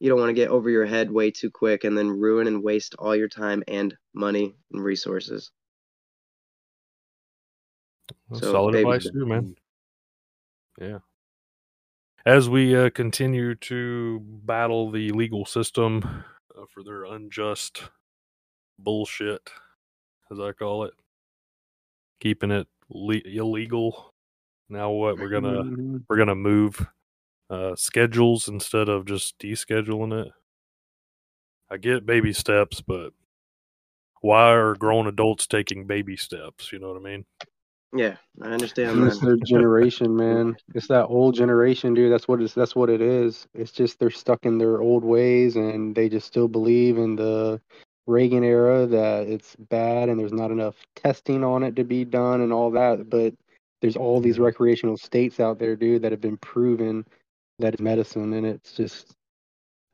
You 0.00 0.08
don't 0.08 0.18
want 0.18 0.30
to 0.30 0.34
get 0.34 0.50
over 0.50 0.70
your 0.70 0.86
head 0.86 1.10
way 1.10 1.30
too 1.30 1.50
quick 1.50 1.84
and 1.84 1.96
then 1.96 2.08
ruin 2.10 2.46
and 2.46 2.62
waste 2.62 2.94
all 2.98 3.14
your 3.14 3.28
time 3.28 3.62
and 3.68 3.94
money 4.14 4.56
and 4.72 4.82
resources. 4.82 5.50
That's 8.30 8.42
So, 8.42 8.52
solid 8.52 8.76
advice 8.76 9.02
steps. 9.02 9.14
too, 9.14 9.26
man. 9.26 9.56
Yeah. 10.80 10.98
As 12.24 12.48
we 12.48 12.76
uh, 12.76 12.90
continue 12.90 13.54
to 13.56 14.20
battle 14.20 14.90
the 14.90 15.10
legal 15.10 15.44
system 15.44 16.24
uh, 16.56 16.64
for 16.72 16.82
their 16.82 17.04
unjust 17.04 17.82
bullshit, 18.78 19.50
as 20.30 20.40
I 20.40 20.52
call 20.52 20.84
it, 20.84 20.94
keeping 22.20 22.50
it 22.50 22.66
le- 22.88 23.20
illegal. 23.24 24.14
Now 24.68 24.90
what? 24.90 25.18
We're 25.18 25.30
gonna 25.30 25.64
Mhm. 25.64 26.04
we're 26.08 26.16
gonna 26.16 26.34
move 26.34 26.86
uh, 27.50 27.74
schedules 27.76 28.48
instead 28.48 28.88
of 28.88 29.06
just 29.06 29.38
descheduling 29.38 30.26
it. 30.26 30.32
I 31.70 31.78
get 31.78 32.04
baby 32.06 32.32
steps, 32.32 32.80
but 32.80 33.12
why 34.20 34.50
are 34.52 34.74
grown 34.74 35.06
adults 35.06 35.46
taking 35.46 35.86
baby 35.86 36.16
steps? 36.16 36.72
You 36.72 36.78
know 36.78 36.88
what 36.92 36.98
I 37.00 37.04
mean? 37.04 37.24
Yeah, 37.92 38.16
I 38.40 38.48
understand 38.48 39.02
It's 39.04 39.18
that. 39.18 39.26
their 39.26 39.36
generation, 39.36 40.14
man. 40.14 40.56
It's 40.74 40.86
that 40.88 41.06
old 41.06 41.34
generation, 41.34 41.92
dude. 41.92 42.12
That's 42.12 42.28
what 42.28 42.40
it's. 42.40 42.54
That's 42.54 42.76
what 42.76 42.88
it 42.88 43.00
is. 43.00 43.48
It's 43.52 43.72
just 43.72 43.98
they're 43.98 44.10
stuck 44.10 44.46
in 44.46 44.58
their 44.58 44.80
old 44.80 45.04
ways, 45.04 45.56
and 45.56 45.94
they 45.94 46.08
just 46.08 46.26
still 46.26 46.46
believe 46.46 46.98
in 46.98 47.16
the 47.16 47.60
Reagan 48.06 48.44
era 48.44 48.86
that 48.86 49.26
it's 49.26 49.56
bad 49.56 50.08
and 50.08 50.18
there's 50.18 50.32
not 50.32 50.50
enough 50.50 50.76
testing 50.96 51.44
on 51.44 51.62
it 51.62 51.76
to 51.76 51.84
be 51.84 52.04
done 52.04 52.40
and 52.40 52.52
all 52.52 52.70
that. 52.72 53.10
But 53.10 53.34
there's 53.80 53.96
all 53.96 54.20
these 54.20 54.38
recreational 54.38 54.96
states 54.96 55.40
out 55.40 55.58
there, 55.58 55.74
dude, 55.74 56.02
that 56.02 56.12
have 56.12 56.20
been 56.20 56.36
proven 56.36 57.04
that 57.58 57.74
it's 57.74 57.82
medicine, 57.82 58.32
and 58.34 58.46
it's 58.46 58.72
just. 58.72 59.14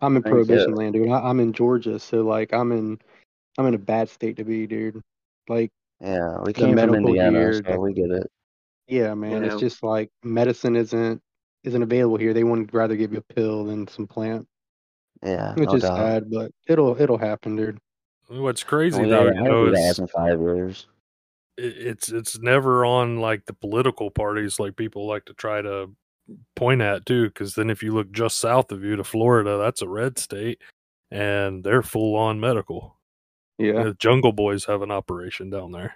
I'm 0.02 0.14
in 0.16 0.22
Thank 0.22 0.32
you. 0.32 0.44
prohibition 0.44 0.74
land, 0.74 0.92
dude. 0.92 1.08
I, 1.08 1.20
I'm 1.20 1.40
in 1.40 1.54
Georgia, 1.54 1.98
so 1.98 2.20
like 2.20 2.52
I'm 2.52 2.72
in, 2.72 2.98
I'm 3.56 3.66
in 3.66 3.72
a 3.72 3.78
bad 3.78 4.10
state 4.10 4.36
to 4.36 4.44
be, 4.44 4.66
dude. 4.66 5.00
Like, 5.48 5.70
Yeah, 6.00 6.38
we 6.44 6.52
came 6.52 6.68
from 6.68 6.90
medical 6.90 7.08
Indiana, 7.08 7.38
here, 7.38 7.62
so 7.64 7.78
we 7.80 7.94
get 7.94 8.10
it. 8.10 8.30
yeah, 8.86 9.14
man, 9.14 9.42
Yeah. 9.42 9.52
it's 9.52 9.60
just 9.60 9.82
like 9.82 10.10
medicine 10.22 10.76
isn't 10.76 11.22
isn't 11.64 11.82
available 11.82 12.16
here. 12.18 12.32
They 12.34 12.44
would 12.44 12.72
rather 12.74 12.96
give 12.96 13.12
you 13.12 13.18
a 13.18 13.34
pill 13.34 13.64
than 13.64 13.88
some 13.88 14.06
plant, 14.06 14.46
Yeah, 15.22 15.54
which 15.54 15.68
no 15.68 15.74
is 15.76 15.82
doubt. 15.82 15.96
sad, 15.96 16.30
but 16.30 16.52
it'll 16.68 17.00
it'll 17.00 17.18
happen, 17.18 17.56
dude. 17.56 17.78
What's 18.28 18.62
crazy 18.62 19.00
We 19.02 19.08
though, 19.08 19.24
got 19.26 19.34
you 19.34 19.40
I 19.40 19.44
know, 19.44 19.64
hope 19.64 19.72
that 19.74 19.78
is 19.80 19.86
has 19.86 19.98
in 20.00 20.06
five 20.08 20.40
years. 20.40 20.86
it's 21.56 22.08
it's 22.10 22.38
never 22.40 22.84
on 22.84 23.18
like 23.20 23.46
the 23.46 23.52
political 23.54 24.10
parties 24.10 24.60
like 24.60 24.76
people 24.76 25.06
like 25.06 25.24
to 25.24 25.34
try 25.34 25.62
to 25.62 25.90
point 26.56 26.82
at 26.82 27.06
too 27.06 27.28
because 27.28 27.54
then 27.54 27.70
if 27.70 27.82
you 27.82 27.92
look 27.92 28.10
just 28.10 28.38
south 28.38 28.72
of 28.72 28.82
you 28.84 28.96
to 28.96 29.04
florida 29.04 29.56
that's 29.58 29.80
a 29.80 29.88
red 29.88 30.18
state 30.18 30.60
and 31.12 31.62
they're 31.62 31.82
full 31.84 32.16
on 32.16 32.40
medical 32.40 32.95
Yeah, 33.58 33.84
the 33.84 33.94
jungle 33.94 34.32
boys 34.32 34.64
have 34.66 34.82
an 34.82 34.90
operation 34.90 35.50
down 35.50 35.72
there 35.72 35.94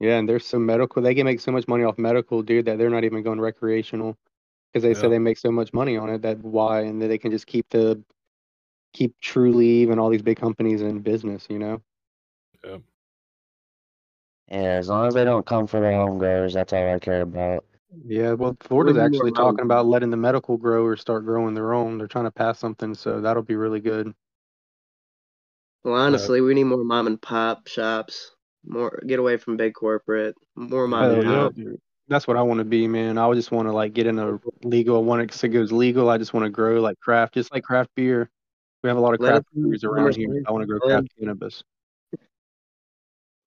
yeah, 0.00 0.18
and 0.18 0.28
there's 0.28 0.46
some 0.46 0.66
medical. 0.66 1.02
They 1.02 1.14
can 1.14 1.24
make 1.24 1.40
so 1.40 1.52
much 1.52 1.68
money 1.68 1.84
off 1.84 1.98
medical, 1.98 2.42
dude, 2.42 2.66
that 2.66 2.78
they're 2.78 2.90
not 2.90 3.04
even 3.04 3.22
going 3.22 3.40
recreational 3.40 4.16
because 4.72 4.82
they 4.82 4.90
Yeah. 4.90 4.94
say 4.94 5.08
they 5.08 5.18
make 5.18 5.38
so 5.38 5.50
much 5.50 5.72
money 5.72 5.96
on 5.96 6.10
it. 6.10 6.22
That 6.22 6.38
why, 6.40 6.82
and 6.82 7.00
then 7.00 7.08
they 7.08 7.18
can 7.18 7.30
just 7.30 7.46
keep 7.46 7.68
the 7.70 8.02
keep 8.92 9.14
Trulieve 9.20 9.90
and 9.90 10.00
all 10.00 10.10
these 10.10 10.22
big 10.22 10.38
companies 10.38 10.82
in 10.82 11.00
business. 11.00 11.46
You 11.50 11.58
know. 11.58 11.82
Yeah, 12.64 12.78
Yeah, 14.50 14.78
as 14.78 14.88
long 14.88 15.06
as 15.08 15.14
they 15.14 15.24
don't 15.24 15.46
come 15.46 15.66
for 15.66 15.80
the 15.80 15.92
home 15.92 16.18
growers, 16.18 16.54
that's 16.54 16.72
all 16.72 16.94
I 16.94 16.98
care 16.98 17.22
about. 17.22 17.64
Yeah, 18.04 18.32
well, 18.34 18.56
Florida's 18.60 18.98
actually 18.98 19.32
talking 19.32 19.64
about 19.64 19.86
letting 19.86 20.10
the 20.10 20.16
medical 20.16 20.56
growers 20.56 21.00
start 21.00 21.24
growing 21.24 21.54
their 21.54 21.72
own. 21.72 21.98
They're 21.98 22.06
trying 22.06 22.24
to 22.26 22.30
pass 22.30 22.58
something, 22.58 22.94
so 22.94 23.20
that'll 23.20 23.42
be 23.42 23.56
really 23.56 23.80
good. 23.80 24.14
Well, 25.86 25.94
honestly, 25.94 26.40
we 26.40 26.52
need 26.54 26.64
more 26.64 26.82
mom 26.82 27.06
and 27.06 27.22
pop 27.22 27.68
shops. 27.68 28.32
More 28.66 29.00
get 29.06 29.20
away 29.20 29.36
from 29.36 29.56
big 29.56 29.72
corporate. 29.72 30.34
More 30.56 30.88
mom 30.88 31.02
Hell 31.02 31.12
and 31.12 31.22
yeah. 31.22 31.30
yeah, 31.30 31.36
pop. 31.36 31.54
dude. 31.54 31.80
That's 32.08 32.26
what 32.26 32.36
I 32.36 32.42
want 32.42 32.58
to 32.58 32.64
be, 32.64 32.88
man. 32.88 33.18
I 33.18 33.32
just 33.34 33.52
want 33.52 33.68
to 33.68 33.72
like 33.72 33.94
get 33.94 34.08
in 34.08 34.18
a 34.18 34.40
legal. 34.64 34.96
I 34.96 35.00
want 35.00 35.22
it 35.22 35.30
to 35.30 35.48
goes 35.48 35.70
legal. 35.70 36.10
I 36.10 36.18
just 36.18 36.34
want 36.34 36.42
to 36.42 36.50
grow 36.50 36.80
like 36.80 36.98
craft, 36.98 37.34
just 37.34 37.52
like 37.52 37.62
craft 37.62 37.90
beer. 37.94 38.28
We 38.82 38.88
have 38.88 38.96
a 38.96 39.00
lot 39.00 39.14
of 39.14 39.20
craft 39.20 39.38
us 39.38 39.44
breweries 39.54 39.84
around 39.84 40.16
here. 40.16 40.26
market, 40.26 40.48
I 40.48 40.50
want 40.50 40.62
to 40.62 40.66
grow 40.66 40.80
man. 40.82 40.88
craft 40.88 41.08
cannabis. 41.20 41.62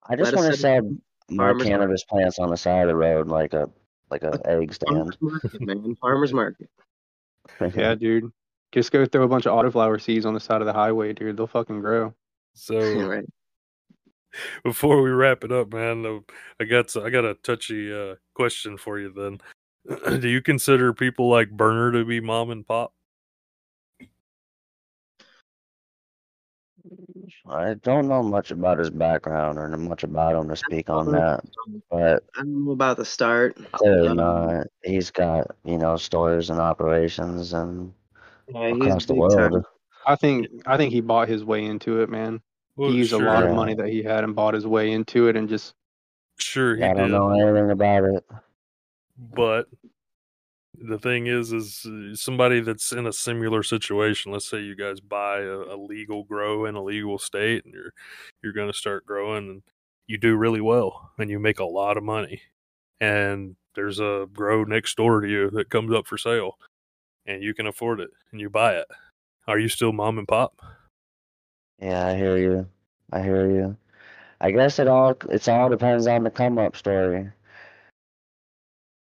I 0.08 0.16
just 0.16 0.34
want 0.34 0.50
to 0.50 0.56
set 0.56 0.82
sell 0.82 0.86
up 0.86 1.56
my 1.56 1.62
cannabis 1.62 2.04
plants 2.04 2.38
on 2.38 2.48
the 2.48 2.56
side 2.56 2.80
of 2.80 2.88
the 2.88 2.96
road, 2.96 3.28
like 3.28 3.52
a 3.52 3.68
like 4.10 4.22
a 4.22 4.40
egg 4.46 4.72
stand. 4.72 4.96
Farmers 4.96 5.18
market, 5.20 5.60
man. 5.60 5.94
Farmers 5.96 6.32
market. 6.32 6.70
Yeah, 7.74 7.94
dude. 7.96 8.32
Just 8.72 8.92
go 8.92 9.04
throw 9.04 9.24
a 9.24 9.28
bunch 9.28 9.46
of 9.46 9.52
autoflower 9.52 10.00
seeds 10.00 10.24
on 10.24 10.32
the 10.32 10.40
side 10.40 10.62
of 10.62 10.66
the 10.66 10.72
highway, 10.72 11.12
dude. 11.12 11.36
They'll 11.36 11.46
fucking 11.46 11.80
grow. 11.80 12.14
So 12.54 12.78
right. 13.08 13.24
before 14.64 15.02
we 15.02 15.10
wrap 15.10 15.44
it 15.44 15.52
up 15.52 15.72
man 15.72 16.06
uh, 16.06 16.20
i 16.60 16.64
got 16.64 16.96
i 16.96 17.10
got 17.10 17.24
a 17.24 17.34
touchy 17.34 17.92
uh, 17.92 18.14
question 18.34 18.76
for 18.76 18.98
you 18.98 19.12
then 19.12 19.40
do 20.20 20.28
you 20.28 20.40
consider 20.40 20.92
people 20.92 21.28
like 21.28 21.50
Berner 21.50 21.90
to 21.92 22.04
be 22.04 22.20
mom 22.20 22.50
and 22.50 22.66
pop 22.66 22.92
I 27.48 27.74
don't 27.74 28.08
know 28.08 28.22
much 28.22 28.50
about 28.50 28.78
his 28.78 28.90
background 28.90 29.58
or 29.58 29.68
much 29.76 30.02
about 30.02 30.36
him 30.36 30.48
to 30.48 30.56
speak 30.56 30.88
on 30.88 31.10
that, 31.12 31.42
but 31.90 32.24
I 32.36 32.40
don't 32.42 32.64
know 32.64 32.72
about 32.72 32.96
the 32.96 33.04
start. 33.04 33.56
clearly 33.72 34.08
Um, 34.08 34.16
not. 34.16 34.66
He's 34.82 35.10
got 35.10 35.54
you 35.64 35.78
know 35.78 35.96
stores 35.96 36.50
and 36.50 36.60
operations 36.60 37.52
and 37.52 37.92
Yeah, 38.48 38.74
across 38.74 39.06
the 39.06 39.14
world. 39.14 39.52
time. 39.52 39.64
I 40.06 40.16
think 40.16 40.48
I 40.66 40.76
think 40.76 40.92
he 40.92 41.00
bought 41.00 41.28
his 41.28 41.44
way 41.44 41.64
into 41.64 42.00
it, 42.00 42.08
man. 42.08 42.40
Well, 42.76 42.90
he 42.90 42.96
used 42.96 43.10
sure, 43.10 43.22
a 43.22 43.24
lot 43.26 43.42
Yeah. 43.42 43.50
of 43.50 43.56
money 43.56 43.74
that 43.74 43.88
he 43.88 44.02
had 44.02 44.24
and 44.24 44.34
bought 44.34 44.54
his 44.54 44.66
way 44.66 44.92
into 44.92 45.28
it, 45.28 45.36
and 45.36 45.48
just 45.48 45.74
sure 46.38 46.76
he 46.76 46.82
I 46.84 46.94
don't 46.94 47.10
did 47.10 47.12
know 47.12 47.30
anything 47.30 47.70
about 47.70 48.04
it. 48.04 48.24
but 49.34 49.68
the 50.74 50.98
thing 50.98 51.26
is 51.26 51.52
is 51.52 51.84
uh, 51.84 52.14
somebody 52.14 52.60
that's 52.60 52.92
in 52.92 53.06
a 53.06 53.12
similar 53.12 53.62
situation 53.62 54.32
let's 54.32 54.48
say 54.48 54.60
you 54.60 54.74
guys 54.74 55.00
buy 55.00 55.40
a, 55.40 55.58
a 55.58 55.76
legal 55.76 56.24
grow 56.24 56.64
in 56.64 56.74
a 56.74 56.82
legal 56.82 57.18
state 57.18 57.64
and 57.64 57.74
you're 57.74 57.92
you're 58.42 58.52
going 58.52 58.70
to 58.70 58.76
start 58.78 59.04
growing 59.04 59.48
and 59.48 59.62
you 60.06 60.16
do 60.16 60.36
really 60.36 60.60
well 60.60 61.10
and 61.18 61.28
you 61.28 61.38
make 61.38 61.58
a 61.58 61.64
lot 61.64 61.96
of 61.98 62.02
money 62.02 62.40
and 63.00 63.56
there's 63.74 63.98
a 64.00 64.26
grow 64.32 64.64
next 64.64 64.96
door 64.96 65.20
to 65.20 65.28
you 65.28 65.50
that 65.50 65.68
comes 65.68 65.92
up 65.92 66.06
for 66.06 66.16
sale 66.16 66.56
and 67.26 67.42
you 67.42 67.52
can 67.52 67.66
afford 67.66 68.00
it 68.00 68.10
and 68.32 68.40
you 68.40 68.48
buy 68.48 68.72
it 68.74 68.86
are 69.48 69.58
you 69.58 69.68
still 69.68 69.92
mom 69.92 70.18
and 70.18 70.28
pop 70.28 70.60
Yeah, 71.80 72.06
I 72.06 72.16
hear 72.16 72.36
you. 72.38 72.68
I 73.12 73.22
hear 73.22 73.50
you. 73.50 73.76
I 74.40 74.50
guess 74.52 74.78
it 74.80 74.88
all 74.88 75.16
it's 75.30 75.48
all 75.48 75.68
depends 75.70 76.06
on 76.06 76.24
the 76.24 76.30
come 76.30 76.58
up 76.58 76.76
story. 76.76 77.30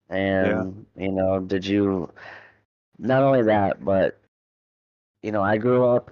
And 0.09 0.85
you 0.97 1.11
know, 1.11 1.39
did 1.39 1.65
you 1.65 2.11
not 2.99 3.23
only 3.23 3.43
that, 3.43 3.83
but 3.83 4.19
you 5.23 5.31
know, 5.31 5.43
I 5.43 5.57
grew 5.57 5.85
up 5.87 6.11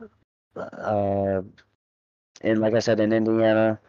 uh 0.55 1.41
in 2.41 2.59
like 2.61 2.73
I 2.75 2.79
said 2.79 2.99
in 3.01 3.13
Indiana, 3.13 3.79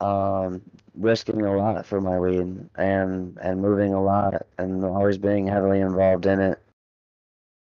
um 0.00 0.62
risking 0.94 1.42
a 1.42 1.56
lot 1.56 1.86
for 1.86 2.00
my 2.00 2.18
weed 2.20 2.68
and 2.76 3.38
and 3.42 3.62
moving 3.62 3.94
a 3.94 4.02
lot 4.02 4.46
and 4.58 4.84
always 4.84 5.18
being 5.18 5.46
heavily 5.48 5.80
involved 5.80 6.26
in 6.26 6.40
it. 6.40 6.60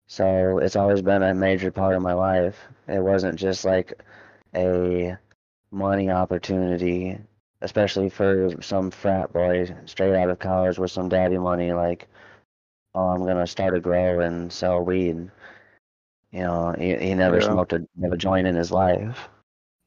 So 0.09 0.59
it's 0.59 0.77
always 0.77 1.03
been 1.03 1.23
a 1.23 1.35
major 1.35 1.71
part 1.73 1.95
of 1.97 2.03
my 2.03 2.15
life. 2.15 2.69
It 2.89 3.01
wasn't 3.03 3.39
just 3.39 3.65
like 3.65 3.95
a 4.55 5.17
money 5.71 6.11
opportunity, 6.11 7.19
especially 7.63 8.11
for 8.11 8.51
some 8.63 8.91
frat 8.91 9.33
boy 9.33 9.75
straight 9.87 10.17
out 10.17 10.31
of 10.31 10.39
college 10.41 10.79
with 10.79 10.91
some 10.93 11.09
daddy 11.09 11.39
money. 11.39 11.73
Like, 11.73 12.09
oh, 12.95 13.09
I'm 13.09 13.27
gonna 13.27 13.47
start 13.47 13.75
a 13.77 13.81
grow 13.81 14.21
and 14.21 14.53
sell 14.53 14.83
weed. 14.85 15.31
You 16.33 16.41
know, 16.41 16.75
he, 16.79 16.97
he 16.97 17.15
never 17.15 17.41
Yeah. 17.41 17.47
smoked 17.53 17.73
a, 17.73 17.87
never 17.97 18.17
joined 18.17 18.47
in 18.49 18.55
his 18.57 18.73
life, 18.73 19.29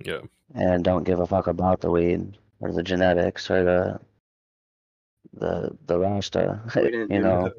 yeah 0.05 0.21
and 0.55 0.83
don't 0.83 1.03
give 1.03 1.19
a 1.19 1.27
fuck 1.27 1.47
about 1.47 1.81
the 1.81 1.91
weed 1.91 2.37
or 2.61 2.71
the 2.71 2.83
genetics 2.83 3.49
or 3.49 3.63
the 3.63 3.99
the 5.33 5.77
the 5.87 5.99
Rasta. 5.99 6.61
You 7.09 7.19
know. 7.21 7.51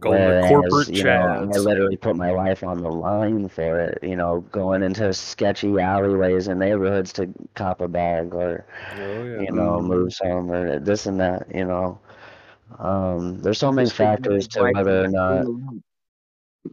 That. 0.00 0.08
Going 0.08 0.18
to 0.18 0.26
Whereas, 0.26 0.48
corporate 0.48 0.88
you 0.88 1.04
know, 1.04 1.50
I 1.54 1.58
literally 1.58 1.96
put 1.96 2.16
my 2.16 2.30
life 2.30 2.62
on 2.62 2.82
the 2.82 2.90
line 2.90 3.48
for 3.48 3.80
it, 3.80 3.98
you 4.02 4.16
know, 4.16 4.40
going 4.52 4.82
into 4.82 5.12
sketchy 5.12 5.78
alleyways 5.78 6.48
and 6.48 6.60
neighborhoods 6.60 7.12
to 7.14 7.28
cop 7.54 7.80
a 7.80 7.88
bag 7.88 8.34
or, 8.34 8.64
oh 8.96 9.24
yeah 9.24 9.40
you 9.40 9.52
know, 9.52 9.80
move 9.80 10.12
some 10.12 10.50
or 10.50 10.78
this 10.78 11.06
and 11.06 11.20
that, 11.20 11.46
you 11.54 11.64
know. 11.64 11.98
Um, 12.78 13.40
there's 13.40 13.58
so 13.58 13.72
many 13.72 13.86
Just 13.86 13.96
factors 13.96 14.46
to 14.48 14.62
whether 14.72 15.04
or 15.04 15.08
not 15.08 15.46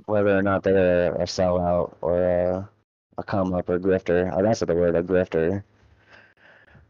whether 0.06 0.38
or 0.38 0.42
not 0.42 0.64
they're 0.64 1.14
a 1.16 1.26
sellout 1.26 1.96
or 2.02 2.22
a, 2.22 2.70
a 3.18 3.24
come 3.24 3.54
up 3.54 3.70
or 3.70 3.80
grifter. 3.80 4.30
Oh, 4.34 4.44
that's 4.44 4.60
the 4.60 4.76
word, 4.76 4.96
a 4.96 5.04
grifter. 5.04 5.64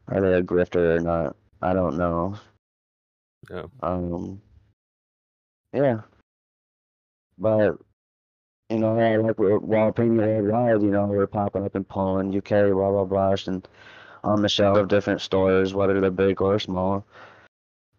Are 0.07 0.21
they 0.21 0.33
a 0.33 0.43
grifter 0.43 0.97
or 0.97 0.99
not? 0.99 1.36
I 1.61 1.73
don't 1.73 1.97
know. 1.97 2.38
Yeah. 3.49 3.65
Um. 3.81 4.41
Yeah. 5.73 6.01
But 7.38 7.77
you 8.69 8.79
know, 8.79 8.95
hey, 8.97 9.17
like 9.17 9.38
we're 9.38 9.59
Walipini 9.59 10.17
worldwide, 10.17 10.81
you 10.81 10.91
know, 10.91 11.05
we're 11.05 11.27
popping 11.27 11.65
up 11.65 11.75
in 11.75 11.83
Poland, 11.83 12.33
UK, 12.36 12.71
blah 12.71 12.91
blah 12.91 13.05
blah, 13.05 13.36
and 13.47 13.67
on 14.23 14.41
the 14.41 14.49
shelf 14.49 14.77
of 14.77 14.88
different 14.88 15.21
stores, 15.21 15.73
whether 15.73 15.99
they're 16.01 16.09
big 16.11 16.41
or 16.41 16.57
small. 16.59 17.05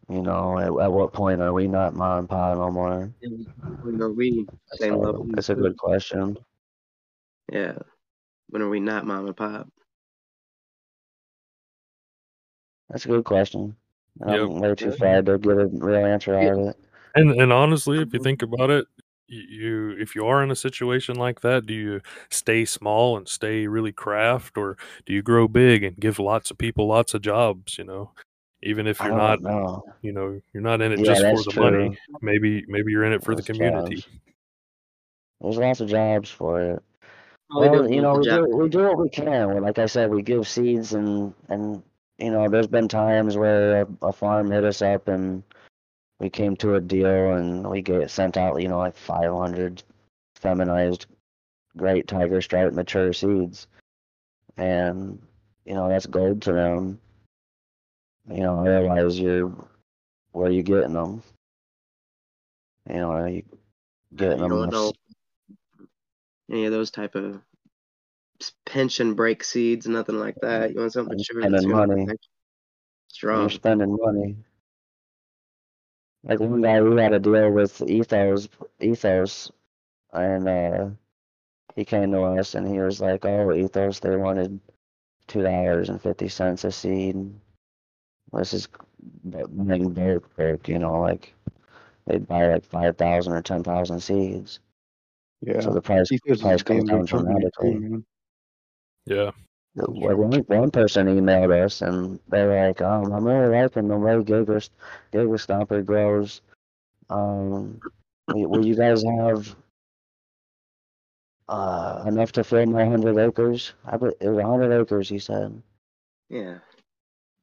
You 0.09 0.23
know, 0.23 0.59
at, 0.59 0.85
at 0.85 0.93
what 0.93 1.13
point 1.13 1.41
are 1.41 1.53
we 1.53 1.67
not 1.67 1.95
mom 1.95 2.21
and 2.21 2.29
pop 2.29 2.57
no 2.57 2.71
more? 2.71 3.13
When 3.83 4.01
are 4.03 4.13
we 4.13 4.47
same 4.75 4.95
So, 4.95 5.01
level? 5.01 5.27
it's 5.37 5.49
a 5.51 5.55
good 5.55 5.77
question. 5.77 6.37
Yeah. 7.53 7.79
When 8.49 8.63
are 8.63 8.69
we 8.69 8.81
not 8.81 9.07
mom 9.07 9.27
and 9.27 9.37
pop? 9.37 9.69
That's 12.89 13.05
a 13.05 13.09
good 13.09 13.25
question. 13.25 13.77
I'm 14.23 14.51
Yep. 14.51 14.63
way 14.63 14.75
too 14.75 14.93
far 14.93 15.23
to 15.23 15.39
get 15.39 15.59
a 15.59 15.67
real 15.67 16.07
answer 16.07 16.35
out 16.35 16.53
of 16.59 16.69
it. 16.69 16.77
And 17.15 17.31
and 17.41 17.53
honestly, 17.53 18.01
if 18.01 18.13
you 18.13 18.21
think 18.21 18.43
about 18.43 18.71
it, 18.71 18.87
y- 18.96 18.96
you 19.29 19.91
if 19.99 20.15
you 20.15 20.27
are 20.27 20.43
in 20.43 20.51
a 20.51 20.57
situation 20.57 21.17
like 21.17 21.41
that, 21.41 21.67
do 21.67 21.75
you 21.75 22.01
stay 22.31 22.65
small 22.65 23.17
and 23.17 23.29
stay 23.29 23.67
really 23.67 23.93
craft, 23.93 24.57
or 24.57 24.77
do 25.05 25.13
you 25.13 25.23
grow 25.23 25.49
big 25.49 25.83
and 25.83 25.97
give 25.97 26.19
lots 26.19 26.51
of 26.51 26.59
people 26.59 26.87
lots 26.87 27.15
of 27.15 27.23
jobs? 27.23 27.79
You 27.79 27.85
know, 27.85 28.11
even 28.63 28.87
if 28.87 29.01
you're 29.01 29.11
don't 29.11 29.43
know. 29.43 29.85
you 30.03 30.13
know, 30.13 30.41
you're 30.53 30.63
not 30.63 30.81
in 30.81 30.93
it 30.93 30.99
Yeah, 30.99 31.15
just 31.15 31.23
for 31.23 31.43
the 31.43 31.51
true. 31.53 31.63
money. 31.63 31.99
Maybe 32.23 32.65
maybe 32.69 32.93
you're 32.93 33.05
in 33.05 33.13
it 33.13 33.25
for 33.25 33.35
the 33.35 33.43
community. 33.43 33.97
jobs. 33.97 34.09
There's 35.41 35.59
lots 35.59 35.81
of 35.81 35.89
jobs 35.89 36.31
for 36.31 36.61
it. 36.61 36.83
Probably 37.51 37.69
Well, 37.69 37.89
do 37.89 37.95
you 37.95 38.03
know, 38.03 38.15
we 38.15 38.25
do 38.25 38.57
we 38.57 38.69
do 38.69 38.83
what 38.83 38.99
we 38.99 39.09
can. 39.09 39.63
Like 39.63 39.79
I 39.79 39.87
said, 39.87 40.11
we 40.11 40.23
give 40.23 40.49
seeds 40.49 40.95
and 40.95 41.35
and 41.49 41.83
you 42.19 42.31
know, 42.31 42.49
there's 42.49 42.67
been 42.67 42.89
times 42.89 43.37
where 43.37 43.83
a, 43.83 43.87
a 44.03 44.13
farm 44.13 44.51
hit 44.51 44.65
us 44.65 44.81
up 44.83 45.09
and 45.09 45.43
we 46.19 46.31
came 46.31 46.57
to 46.57 46.75
a 46.75 46.81
deal 46.81 47.35
and 47.35 47.69
we 47.69 47.83
get 47.83 48.11
sent 48.11 48.37
out, 48.37 48.61
you 48.63 48.69
know, 48.69 48.79
like 48.79 48.97
500 48.97 49.83
feminized 50.37 51.07
great 51.77 52.09
tiger 52.09 52.41
stripe 52.41 52.73
mature 52.73 53.13
seeds. 53.13 53.67
And, 54.57 55.21
you 55.65 55.75
know, 55.75 55.89
that's 55.89 56.07
gold 56.07 56.43
to 56.43 56.53
them. 56.53 56.99
You 58.29 58.41
know, 58.41 58.61
otherwise 58.61 59.21
you're, 59.21 59.53
where 60.33 60.49
are 60.49 60.51
you 60.51 60.63
getting 60.63 60.95
them? 60.95 61.23
You 62.89 62.97
know, 62.97 63.11
are 63.11 63.29
you 63.29 63.43
getting 64.15 64.39
You 64.43 64.49
them? 64.49 64.71
know 64.71 64.93
any 66.51 66.65
of 66.65 66.73
those 66.73 66.91
type 66.91 67.15
of 67.15 67.41
pension 68.65 69.15
break 69.15 69.43
seeds, 69.45 69.87
nothing 69.87 70.19
like 70.19 70.37
that. 70.43 70.73
You 70.73 70.81
want 70.81 70.93
something 70.93 71.19
spending 71.19 71.51
that's 71.53 71.67
money. 71.67 72.07
you. 72.07 72.17
You're 73.23 73.51
spending 73.51 73.99
money. 74.01 74.37
Like 76.27 76.41
one 76.41 76.63
guy, 76.63 76.83
we 76.83 77.01
had 77.01 77.15
a 77.15 77.21
deal 77.21 77.51
with 77.53 77.83
Ethos, 77.83 78.49
Ethos, 78.81 79.53
and 80.13 80.49
uh, 80.49 80.91
he 81.77 81.85
came 81.85 82.13
to 82.13 82.23
us 82.23 82.55
and 82.55 82.67
he 82.67 82.79
was 82.81 83.01
like, 83.01 83.25
"Oh, 83.25 83.53
Ethos, 83.53 84.01
they 84.01 84.17
wanted 84.17 84.61
two 85.29 85.43
dollars 85.43 85.89
and 85.91 86.01
fifty 86.03 86.29
cents 86.29 86.65
a 86.65 86.73
seed. 86.73 87.17
This 88.33 88.55
is 88.55 88.69
buying 89.25 89.93
bulk, 89.93 90.37
bulk, 90.37 90.69
you 90.69 90.79
know, 90.79 91.01
like 91.01 91.35
they'd 92.07 92.27
buy 92.27 92.47
like 92.49 92.65
five 92.65 92.97
thousand 92.97 93.33
or 93.35 93.43
ten 93.43 93.63
thousand 93.65 94.01
seeds. 94.01 94.61
Yeah. 95.43 95.61
So 95.61 95.73
the 95.73 95.83
price 95.83 96.11
Ethos 96.13 96.43
price 96.43 96.63
comes 96.63 96.85
down 96.85 97.05
good 97.05 97.11
company 97.11 97.51
too, 97.61 97.81
dramatically. 97.81 98.05
Yeah. 99.07 99.33
Like 99.77 100.17
one, 100.17 100.33
one 100.49 100.71
person 100.71 101.07
emailed 101.07 101.65
us 101.65 101.83
and 101.83 102.19
they 102.29 102.45
were 102.45 102.67
like, 102.69 102.81
um, 102.83 103.13
I'm 103.13 103.25
really 103.25 103.55
liking 103.61 103.89
the 103.89 103.97
way 103.99 104.13
Giga, 104.15 104.69
Giga 105.13 105.39
Stomper 105.39 105.85
grows. 105.85 106.41
Um, 107.11 107.83
will 108.29 108.49
will 108.49 108.67
you 108.67 108.77
guys 108.77 109.03
have 109.03 109.55
uh, 111.49 112.05
enough 112.07 112.33
to 112.33 112.45
fill 112.45 112.67
my 112.67 112.85
100 112.85 113.19
acres? 113.19 113.75
I, 113.85 113.97
be- 113.97 114.07
it 114.21 114.29
was 114.29 114.37
100 114.45 114.81
acres, 114.83 115.09
he 115.09 115.19
said. 115.19 115.63
Yeah. 116.29 116.59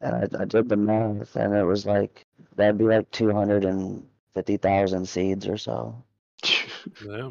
And 0.01 0.15
I, 0.37 0.41
I 0.41 0.45
did 0.45 0.69
the 0.69 0.77
math 0.77 1.35
and 1.35 1.53
it 1.55 1.63
was 1.63 1.85
like, 1.85 2.25
that'd 2.55 2.77
be 2.77 2.85
like 2.85 3.09
250,000 3.11 5.07
seeds 5.07 5.47
or 5.47 5.57
so. 5.57 6.03
Yeah. 6.99 7.29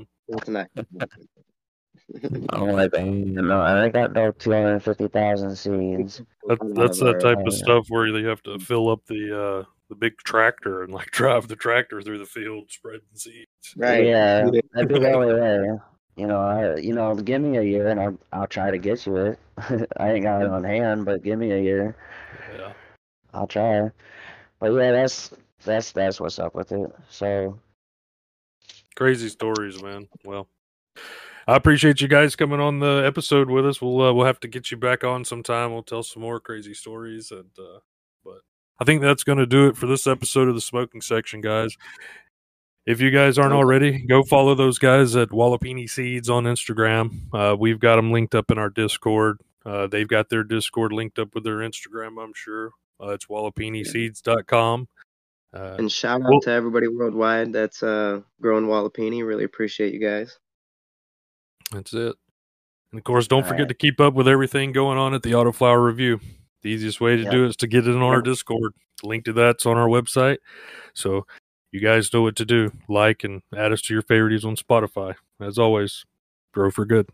That's 2.14 2.32
not. 2.32 2.55
I'm 2.55 2.68
like, 2.72 2.92
"Mm, 2.92 3.48
no, 3.48 3.61
I 3.61 3.84
ain't 3.84 3.94
got 3.94 4.12
no 4.12 4.32
250,000 4.32 5.57
seeds. 5.57 6.22
That, 6.46 6.59
that's 6.74 6.98
that 7.00 7.20
type 7.20 7.46
of 7.46 7.55
stuff 7.55 7.86
where 7.88 8.07
you 8.07 8.26
have 8.26 8.42
to 8.42 8.59
fill 8.59 8.88
up 8.88 9.00
the 9.07 9.38
uh 9.62 9.64
the 9.88 9.94
big 9.94 10.16
tractor 10.18 10.82
and 10.82 10.92
like 10.92 11.11
drive 11.12 11.48
the 11.48 11.57
tractor 11.57 12.03
through 12.03 12.18
the 12.18 12.26
field 12.26 12.70
spreading 12.70 13.00
seeds. 13.14 13.46
Right. 13.76 14.05
Yeah, 14.07 14.48
Yeah. 14.53 14.61
that'd 14.72 14.88
be 14.88 14.98
the 14.98 15.12
only 15.14 15.34
way. 15.34 15.78
You 16.16 16.26
know, 16.26 16.40
I, 16.40 16.76
you 16.76 16.92
know, 16.94 17.14
give 17.14 17.40
me 17.40 17.57
a 17.57 17.62
year 17.62 17.88
and 17.88 17.98
I'll, 17.98 18.18
I'll 18.32 18.46
try 18.46 18.70
to 18.70 18.76
get 18.76 19.07
you 19.07 19.16
it. 19.16 19.38
I 19.96 20.12
ain't 20.12 20.24
got 20.24 20.42
it 20.42 20.48
on 20.48 20.62
hand, 20.62 21.07
but 21.07 21.22
give 21.22 21.38
me 21.38 21.53
a 21.53 21.61
year. 21.61 21.96
Yeah. 22.55 22.72
I'll 23.32 23.46
try. 23.46 23.90
But 24.61 24.72
yeah, 24.72 24.92
that's 24.92 25.30
that's 25.64 25.92
that's 25.92 26.20
what's 26.20 26.38
up 26.38 26.55
with 26.55 26.72
it. 26.72 26.90
So 27.09 27.59
Crazy 28.94 29.30
stories, 29.30 29.82
man. 29.82 30.07
Well, 30.24 30.48
I 31.49 31.57
appreciate 31.57 32.01
you 32.01 32.09
guys 32.09 32.36
coming 32.36 32.61
on 32.61 32.78
the 32.78 33.03
episode 33.05 33.51
with 33.51 33.66
us. 33.66 33.80
We'll 33.82 34.01
uh, 34.01 34.12
we'll 34.12 34.26
have 34.26 34.40
to 34.40 34.49
get 34.49 34.70
you 34.70 34.76
back 34.76 35.03
on 35.05 35.24
sometime. 35.24 35.72
We'll 35.72 35.82
tell 35.82 36.03
some 36.03 36.22
more 36.22 36.38
crazy 36.40 36.74
stories 36.74 37.30
and 37.30 37.51
uh 37.59 37.80
but 38.24 38.40
I 38.80 38.84
think 38.84 39.03
that's 39.03 39.24
going 39.24 39.38
to 39.38 39.47
do 39.47 39.68
it 39.68 39.76
for 39.76 39.86
this 39.86 40.07
episode 40.07 40.49
of 40.49 40.55
the 40.55 40.61
smoking 40.61 41.01
section, 41.01 41.40
guys. 41.40 41.76
If 42.86 43.01
you 43.01 43.11
guys 43.11 43.38
aren't 43.38 43.53
already, 43.55 44.05
go 44.07 44.22
follow 44.24 44.55
those 44.57 44.78
guys 44.78 45.14
at 45.14 45.28
Walipini 45.28 45.88
Seeds 45.88 46.28
on 46.28 46.45
Instagram. 46.45 47.32
Uh, 47.32 47.55
we've 47.57 47.78
got 47.78 47.97
them 47.97 48.11
linked 48.12 48.34
up 48.34 48.51
in 48.51 48.59
our 48.59 48.70
Discord. 48.70 49.38
Uh, 49.64 49.86
they've 49.86 50.09
got 50.09 50.28
their 50.30 50.43
Discord 50.43 50.93
linked 50.93 51.18
up 51.20 51.32
with 51.34 51.45
their 51.45 51.59
Instagram, 51.59 52.20
I'm 52.22 52.32
sure. 52.34 52.72
Uh, 53.01 53.11
it's 53.11 53.26
walipiniseeds.com. 53.26 54.88
Uh, 55.55 55.76
And 55.78 55.93
shout 55.93 56.22
out 56.22 56.30
Well- 56.30 56.40
to 56.40 56.51
everybody 56.51 56.88
worldwide 56.88 57.53
that's 57.53 57.82
uh, 57.84 58.22
growing 58.40 58.66
Walipini. 58.66 59.24
Really 59.24 59.45
appreciate 59.45 59.93
you 59.95 60.01
guys. 60.01 60.38
That's 61.72 61.92
it. 61.94 62.14
And 62.92 62.98
of 62.98 63.04
course, 63.04 63.26
don't 63.26 63.42
All 63.42 63.48
forget 63.48 63.62
right. 63.62 63.68
to 63.68 63.74
keep 63.74 64.00
up 64.00 64.14
with 64.14 64.28
everything 64.28 64.72
going 64.72 64.98
on 64.98 65.14
at 65.14 65.22
the 65.22 65.32
Autoflower 65.32 65.84
Review. 65.84 66.20
The 66.62 66.68
easiest 66.70 67.00
way 67.00 67.16
to 67.16 67.22
Yep. 67.22 67.32
do 67.32 67.44
it 67.44 67.48
is 67.48 67.56
to 67.56 67.66
get 67.66 67.86
it 67.88 67.94
on 67.96 68.02
our. 68.02 68.22
Discord. 68.22 68.72
Link 69.02 69.24
to 69.24 69.32
that's 69.32 69.66
on 69.66 69.76
our 69.76 69.88
website. 69.88 70.38
So 70.94 71.26
you 71.72 71.80
guys 71.80 72.12
know 72.12 72.22
what 72.22 72.36
to 72.36 72.44
do. 72.44 72.70
Like 72.88 73.24
and 73.24 73.42
add 73.56 73.72
us 73.72 73.82
to 73.82 73.94
your 73.94 74.02
favorites 74.02 74.44
on 74.44 74.54
Spotify. 74.54 75.14
As 75.40 75.58
always, 75.58 76.04
grow 76.52 76.70
for 76.70 76.84
good. 76.84 77.08